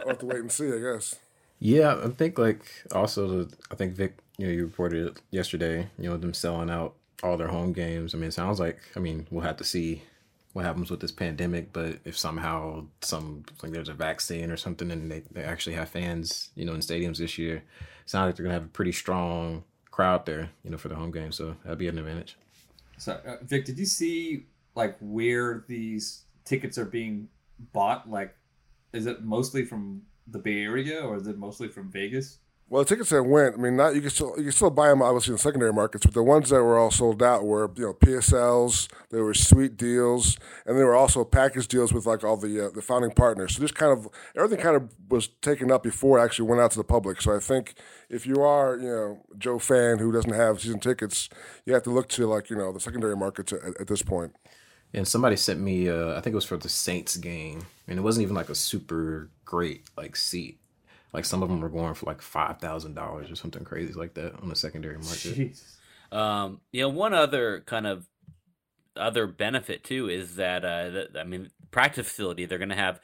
I'll 0.00 0.08
have 0.08 0.18
to 0.18 0.26
wait 0.26 0.40
and 0.40 0.50
see, 0.50 0.72
I 0.72 0.78
guess. 0.78 1.14
Yeah, 1.58 1.98
I 2.04 2.08
think 2.08 2.38
like 2.38 2.64
also 2.92 3.44
the 3.44 3.56
I 3.70 3.74
think 3.74 3.94
Vic, 3.94 4.18
you 4.36 4.46
know, 4.46 4.52
you 4.52 4.64
reported 4.64 5.06
it 5.06 5.22
yesterday, 5.30 5.88
you 5.98 6.08
know, 6.08 6.16
them 6.16 6.34
selling 6.34 6.70
out 6.70 6.94
all 7.22 7.36
their 7.36 7.48
home 7.48 7.72
games. 7.72 8.14
I 8.14 8.18
mean, 8.18 8.28
it 8.28 8.34
sounds 8.34 8.60
like 8.60 8.78
I 8.94 9.00
mean 9.00 9.26
we'll 9.30 9.44
have 9.44 9.56
to 9.58 9.64
see 9.64 10.02
what 10.52 10.64
happens 10.64 10.90
with 10.90 11.00
this 11.00 11.12
pandemic, 11.12 11.72
but 11.72 11.98
if 12.04 12.16
somehow 12.16 12.84
some 13.02 13.44
like 13.62 13.72
there's 13.72 13.88
a 13.88 13.94
vaccine 13.94 14.50
or 14.50 14.56
something 14.56 14.90
and 14.90 15.10
they, 15.10 15.22
they 15.30 15.42
actually 15.42 15.74
have 15.74 15.88
fans, 15.88 16.50
you 16.54 16.64
know, 16.64 16.72
in 16.72 16.80
stadiums 16.80 17.18
this 17.18 17.36
year, 17.38 17.62
sounds 18.06 18.28
like 18.28 18.36
they're 18.36 18.44
gonna 18.44 18.54
have 18.54 18.64
a 18.64 18.68
pretty 18.68 18.92
strong 18.92 19.64
crowd 19.90 20.26
there, 20.26 20.50
you 20.62 20.70
know, 20.70 20.78
for 20.78 20.88
the 20.88 20.94
home 20.94 21.10
game. 21.10 21.32
So 21.32 21.56
that'd 21.62 21.78
be 21.78 21.88
an 21.88 21.98
advantage. 21.98 22.36
So, 22.98 23.20
uh, 23.26 23.36
Vic, 23.42 23.64
did 23.64 23.78
you 23.78 23.86
see 23.86 24.46
like 24.74 24.96
where 25.00 25.64
these 25.68 26.24
tickets 26.44 26.78
are 26.78 26.84
being 26.84 27.28
bought? 27.72 28.08
Like, 28.08 28.34
is 28.92 29.06
it 29.06 29.24
mostly 29.24 29.64
from 29.64 30.02
the 30.26 30.38
Bay 30.38 30.62
Area 30.62 31.00
or 31.00 31.16
is 31.16 31.26
it 31.26 31.38
mostly 31.38 31.68
from 31.68 31.90
Vegas? 31.90 32.38
Well, 32.68 32.82
the 32.82 32.88
tickets 32.88 33.10
that 33.10 33.22
went, 33.22 33.54
I 33.54 33.58
mean, 33.58 33.76
not 33.76 33.94
you 33.94 34.00
can 34.00 34.10
still 34.10 34.34
you 34.36 34.42
can 34.42 34.52
still 34.52 34.70
buy 34.70 34.88
them 34.88 35.00
obviously 35.00 35.30
in 35.30 35.38
secondary 35.38 35.72
markets, 35.72 36.04
but 36.04 36.14
the 36.14 36.22
ones 36.24 36.50
that 36.50 36.64
were 36.64 36.76
all 36.76 36.90
sold 36.90 37.22
out 37.22 37.44
were 37.44 37.70
you 37.76 37.84
know 37.84 37.94
PSLs. 37.94 38.88
There 39.10 39.22
were 39.22 39.34
suite 39.34 39.76
deals, 39.76 40.36
and 40.64 40.76
there 40.76 40.86
were 40.86 40.96
also 40.96 41.24
package 41.24 41.68
deals 41.68 41.92
with 41.92 42.06
like 42.06 42.24
all 42.24 42.36
the 42.36 42.66
uh, 42.66 42.70
the 42.70 42.82
founding 42.82 43.12
partners. 43.12 43.54
So 43.54 43.60
just 43.60 43.76
kind 43.76 43.92
of 43.92 44.08
everything 44.34 44.58
kind 44.58 44.74
of 44.74 44.92
was 45.08 45.28
taken 45.28 45.70
up 45.70 45.84
before 45.84 46.18
it 46.18 46.24
actually 46.24 46.48
went 46.48 46.60
out 46.60 46.72
to 46.72 46.78
the 46.78 46.84
public. 46.84 47.22
So 47.22 47.36
I 47.36 47.38
think 47.38 47.74
if 48.10 48.26
you 48.26 48.42
are 48.42 48.76
you 48.76 48.88
know 48.88 49.20
Joe 49.38 49.60
fan 49.60 50.00
who 50.00 50.10
doesn't 50.10 50.34
have 50.34 50.60
season 50.60 50.80
tickets, 50.80 51.28
you 51.66 51.72
have 51.72 51.84
to 51.84 51.90
look 51.90 52.08
to 52.08 52.26
like 52.26 52.50
you 52.50 52.56
know 52.56 52.72
the 52.72 52.80
secondary 52.80 53.16
markets 53.16 53.52
at, 53.52 53.80
at 53.80 53.86
this 53.86 54.02
point. 54.02 54.32
And 54.94 55.06
somebody 55.06 55.36
sent 55.36 55.60
me, 55.60 55.88
uh, 55.88 56.12
I 56.16 56.20
think 56.20 56.32
it 56.32 56.36
was 56.36 56.44
for 56.44 56.56
the 56.56 56.68
Saints 56.68 57.16
game, 57.16 57.66
and 57.86 57.98
it 57.98 58.02
wasn't 58.02 58.22
even 58.22 58.36
like 58.36 58.48
a 58.48 58.54
super 58.54 59.28
great 59.44 59.82
like 59.96 60.16
seat. 60.16 60.58
Like 61.12 61.24
some 61.24 61.42
of 61.42 61.48
them 61.48 61.60
were 61.60 61.68
going 61.68 61.94
for 61.94 62.06
like 62.06 62.22
five 62.22 62.60
thousand 62.60 62.94
dollars 62.94 63.30
or 63.30 63.36
something 63.36 63.64
crazy 63.64 63.92
like 63.92 64.14
that 64.14 64.34
on 64.40 64.48
the 64.48 64.56
secondary 64.56 64.96
market. 64.96 65.34
Jeez. 65.36 65.76
Um, 66.16 66.60
you 66.72 66.82
know, 66.82 66.88
one 66.88 67.14
other 67.14 67.62
kind 67.66 67.86
of 67.86 68.06
other 68.96 69.26
benefit 69.26 69.84
too 69.84 70.08
is 70.08 70.36
that 70.36 70.64
uh, 70.64 70.90
that, 70.90 71.08
I 71.18 71.24
mean, 71.24 71.50
practice 71.70 72.08
facility 72.08 72.46
they're 72.46 72.58
going 72.58 72.68
to 72.70 72.74
have, 72.74 73.00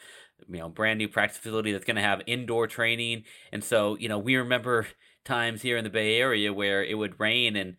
you 0.48 0.58
know, 0.58 0.68
brand 0.68 0.98
new 0.98 1.08
practice 1.08 1.38
facility 1.38 1.72
that's 1.72 1.84
going 1.84 1.96
to 1.96 2.02
have 2.02 2.22
indoor 2.26 2.66
training, 2.66 3.24
and 3.52 3.62
so 3.62 3.96
you 3.98 4.08
know 4.08 4.18
we 4.18 4.36
remember 4.36 4.86
times 5.24 5.62
here 5.62 5.76
in 5.76 5.84
the 5.84 5.90
Bay 5.90 6.16
Area 6.16 6.52
where 6.52 6.82
it 6.82 6.96
would 6.96 7.20
rain 7.20 7.56
and. 7.56 7.76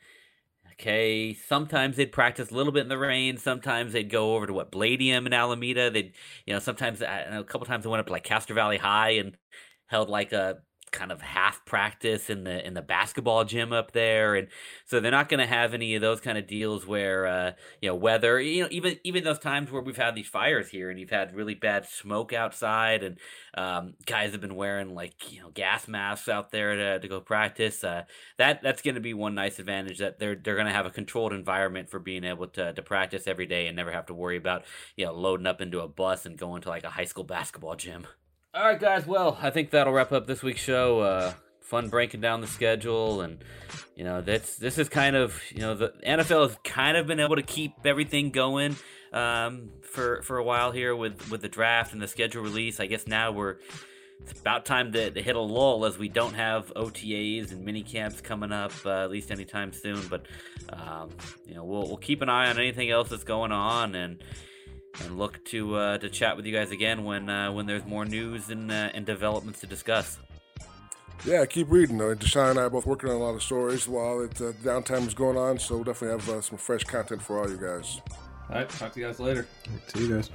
Okay, 0.74 1.34
sometimes 1.34 1.98
they'd 1.98 2.12
practice 2.12 2.50
a 2.50 2.54
little 2.56 2.74
bit 2.74 2.82
in 2.82 2.90
the 2.90 2.98
rain. 2.98 3.38
Sometimes 3.38 3.94
they'd 3.94 4.10
go 4.10 4.36
over 4.36 4.48
to 4.48 4.54
what 4.54 4.72
Bladium 4.72 5.28
in 5.28 5.34
Alameda. 5.34 5.92
They'd, 5.92 6.14
you 6.46 6.54
know, 6.54 6.60
sometimes 6.60 7.02
know 7.02 7.40
a 7.40 7.44
couple 7.44 7.68
times 7.68 7.84
they 7.84 7.90
went 7.90 8.00
up 8.00 8.08
to 8.08 8.12
like 8.12 8.24
Castro 8.24 8.56
Valley 8.56 8.78
High 8.78 9.12
and 9.12 9.38
held 9.88 10.10
like 10.10 10.34
a 10.34 10.58
kind 10.94 11.12
of 11.12 11.22
half 11.22 11.66
practice 11.66 12.30
in 12.30 12.46
the 12.46 12.66
in 12.66 12.76
the 12.76 12.82
basketball 12.82 13.44
gym 13.44 13.74
up 13.74 13.92
there. 13.92 14.36
And 14.36 14.48
so 14.86 15.00
they're 15.00 15.12
not 15.12 15.28
going 15.28 15.40
to 15.40 15.46
have 15.48 15.74
any 15.74 15.96
of 15.96 16.02
those 16.02 16.22
kind 16.22 16.38
of 16.38 16.48
deals 16.48 16.86
where 16.88 17.26
uh 17.26 17.52
you 17.82 17.90
know 17.90 17.96
weather 17.96 18.40
you 18.40 18.62
know 18.62 18.70
even 18.72 18.98
even 19.04 19.24
those 19.24 19.40
times 19.40 19.72
where 19.72 19.82
we've 19.82 19.98
had 19.98 20.16
these 20.16 20.28
fires 20.28 20.70
here 20.70 20.90
and 20.90 21.00
you've 21.00 21.10
had 21.10 21.36
really 21.36 21.56
bad 21.56 21.86
smoke 21.86 22.32
outside 22.32 23.04
and 23.04 23.18
um 23.56 23.96
guys 24.06 24.32
have 24.32 24.42
been 24.42 24.56
wearing 24.56 24.94
like 24.94 25.32
you 25.34 25.42
know 25.42 25.50
gas 25.50 25.88
masks 25.88 26.30
out 26.30 26.52
there 26.52 26.76
to, 26.76 27.00
to 27.00 27.08
go 27.08 27.20
practice 27.20 27.84
uh 27.84 28.04
that 28.38 28.62
that's 28.62 28.82
going 28.82 28.96
to 28.96 29.02
be 29.02 29.14
one 29.14 29.36
nice 29.36 29.60
advantage 29.60 29.98
that 29.98 30.20
they're 30.20 30.36
they're 30.36 30.56
going 30.56 30.68
to 30.68 30.74
have 30.74 30.86
a 30.86 30.92
controlled 30.92 31.34
environment 31.34 31.90
for 31.90 32.00
being 32.00 32.24
able 32.24 32.48
to 32.48 32.72
to 32.74 32.82
practice 32.82 33.28
every 33.28 33.48
day 33.48 33.68
and 33.68 33.76
never 33.76 33.92
have 33.92 34.06
to 34.06 34.14
worry 34.14 34.38
about 34.38 34.64
you 34.96 35.06
know 35.06 35.14
loading 35.14 35.48
up 35.48 35.60
into 35.60 35.80
a 35.80 35.88
bus 35.88 36.26
and 36.26 36.38
going 36.38 36.62
to 36.62 36.70
like 36.70 36.84
a 36.84 36.90
high 36.92 37.04
school 37.06 37.24
basketball 37.24 37.76
gym 37.76 38.06
all 38.54 38.64
right, 38.64 38.80
guys. 38.80 39.08
Well, 39.08 39.38
I 39.42 39.50
think 39.50 39.72
that'll 39.72 39.94
wrap 39.94 40.12
up 40.12 40.28
this 40.28 40.44
week's 40.44 40.62
show. 40.62 41.00
Uh, 41.00 41.34
fun 41.60 41.90
breaking 41.90 42.22
down 42.22 42.40
the 42.40 42.48
schedule, 42.48 43.22
and 43.22 43.44
you 43.96 44.04
know 44.04 44.22
that's 44.22 44.58
this 44.58 44.78
is 44.78 44.90
kind 44.90 45.16
of 45.16 45.42
you 45.50 45.62
know 45.62 45.74
the 45.74 45.94
NFL 46.06 46.50
has 46.50 46.58
kind 46.64 46.96
of 46.96 47.08
been 47.08 47.20
able 47.20 47.36
to 47.36 47.42
keep 47.42 47.74
everything 47.84 48.30
going 48.30 48.76
um, 49.12 49.72
for 49.82 50.22
for 50.22 50.38
a 50.38 50.44
while 50.44 50.72
here 50.72 50.96
with 50.96 51.32
with 51.32 51.42
the 51.42 51.50
draft 51.50 51.94
and 51.94 52.02
the 52.02 52.08
schedule 52.08 52.44
release. 52.44 52.80
I 52.80 52.86
guess 52.86 53.08
now 53.08 53.32
we're 53.32 53.58
it's 54.22 54.40
about 54.40 54.66
time 54.66 54.92
to, 54.92 55.10
to 55.10 55.22
hit 55.22 55.36
a 55.36 55.42
lull 55.42 55.86
as 55.86 55.98
we 55.98 56.08
don't 56.08 56.36
have 56.36 56.72
OTAs 56.76 57.52
and 57.52 57.66
mini 57.66 57.82
camps 57.82 58.22
coming 58.22 58.52
up 58.52 58.72
uh, 58.86 59.04
at 59.04 59.10
least 59.10 59.32
anytime 59.32 59.74
soon. 59.74 60.06
But 60.08 60.28
um, 60.70 61.10
you 61.48 61.56
know 61.56 61.64
we'll 61.64 61.88
we'll 61.88 61.98
keep 61.98 62.22
an 62.22 62.30
eye 62.30 62.52
on 62.52 62.60
anything 62.60 62.92
else 62.92 63.10
that's 63.10 63.24
going 63.24 63.52
on 63.52 63.96
and 63.96 64.24
and 65.02 65.18
look 65.18 65.44
to 65.46 65.76
uh, 65.76 65.98
to 65.98 66.10
chat 66.10 66.36
with 66.36 66.46
you 66.46 66.54
guys 66.54 66.72
again 66.72 67.04
when 67.04 67.30
uh, 67.30 67.52
when 67.52 67.66
there's 67.66 67.86
more 67.86 68.06
news 68.06 68.50
and 68.50 68.72
uh, 68.72 68.90
and 68.94 69.06
developments 69.06 69.60
to 69.62 69.68
discuss. 69.68 70.20
Yeah, 71.26 71.46
keep 71.46 71.72
reading. 71.72 71.98
Though. 71.98 72.16
Tashan 72.16 72.52
and 72.52 72.60
I 72.60 72.64
are 72.64 72.70
both 72.70 72.86
working 72.86 73.10
on 73.10 73.16
a 73.16 73.20
lot 73.20 73.34
of 73.34 73.42
stories 73.42 73.88
while 73.88 74.22
it, 74.22 74.42
uh, 74.42 74.52
downtime 74.64 75.08
is 75.08 75.14
going 75.14 75.38
on, 75.38 75.58
so 75.58 75.76
we'll 75.76 75.86
definitely 75.86 76.20
have 76.20 76.30
uh, 76.30 76.42
some 76.42 76.58
fresh 76.58 76.84
content 76.84 77.22
for 77.22 77.40
all 77.40 77.50
you 77.50 77.58
guys. 77.58 78.02
All 78.50 78.58
right, 78.58 78.70
talk 78.70 78.92
to 78.94 79.00
you 79.00 79.06
guys 79.06 79.20
later. 79.20 79.48
See 79.88 80.08
you 80.08 80.16
guys. 80.16 80.30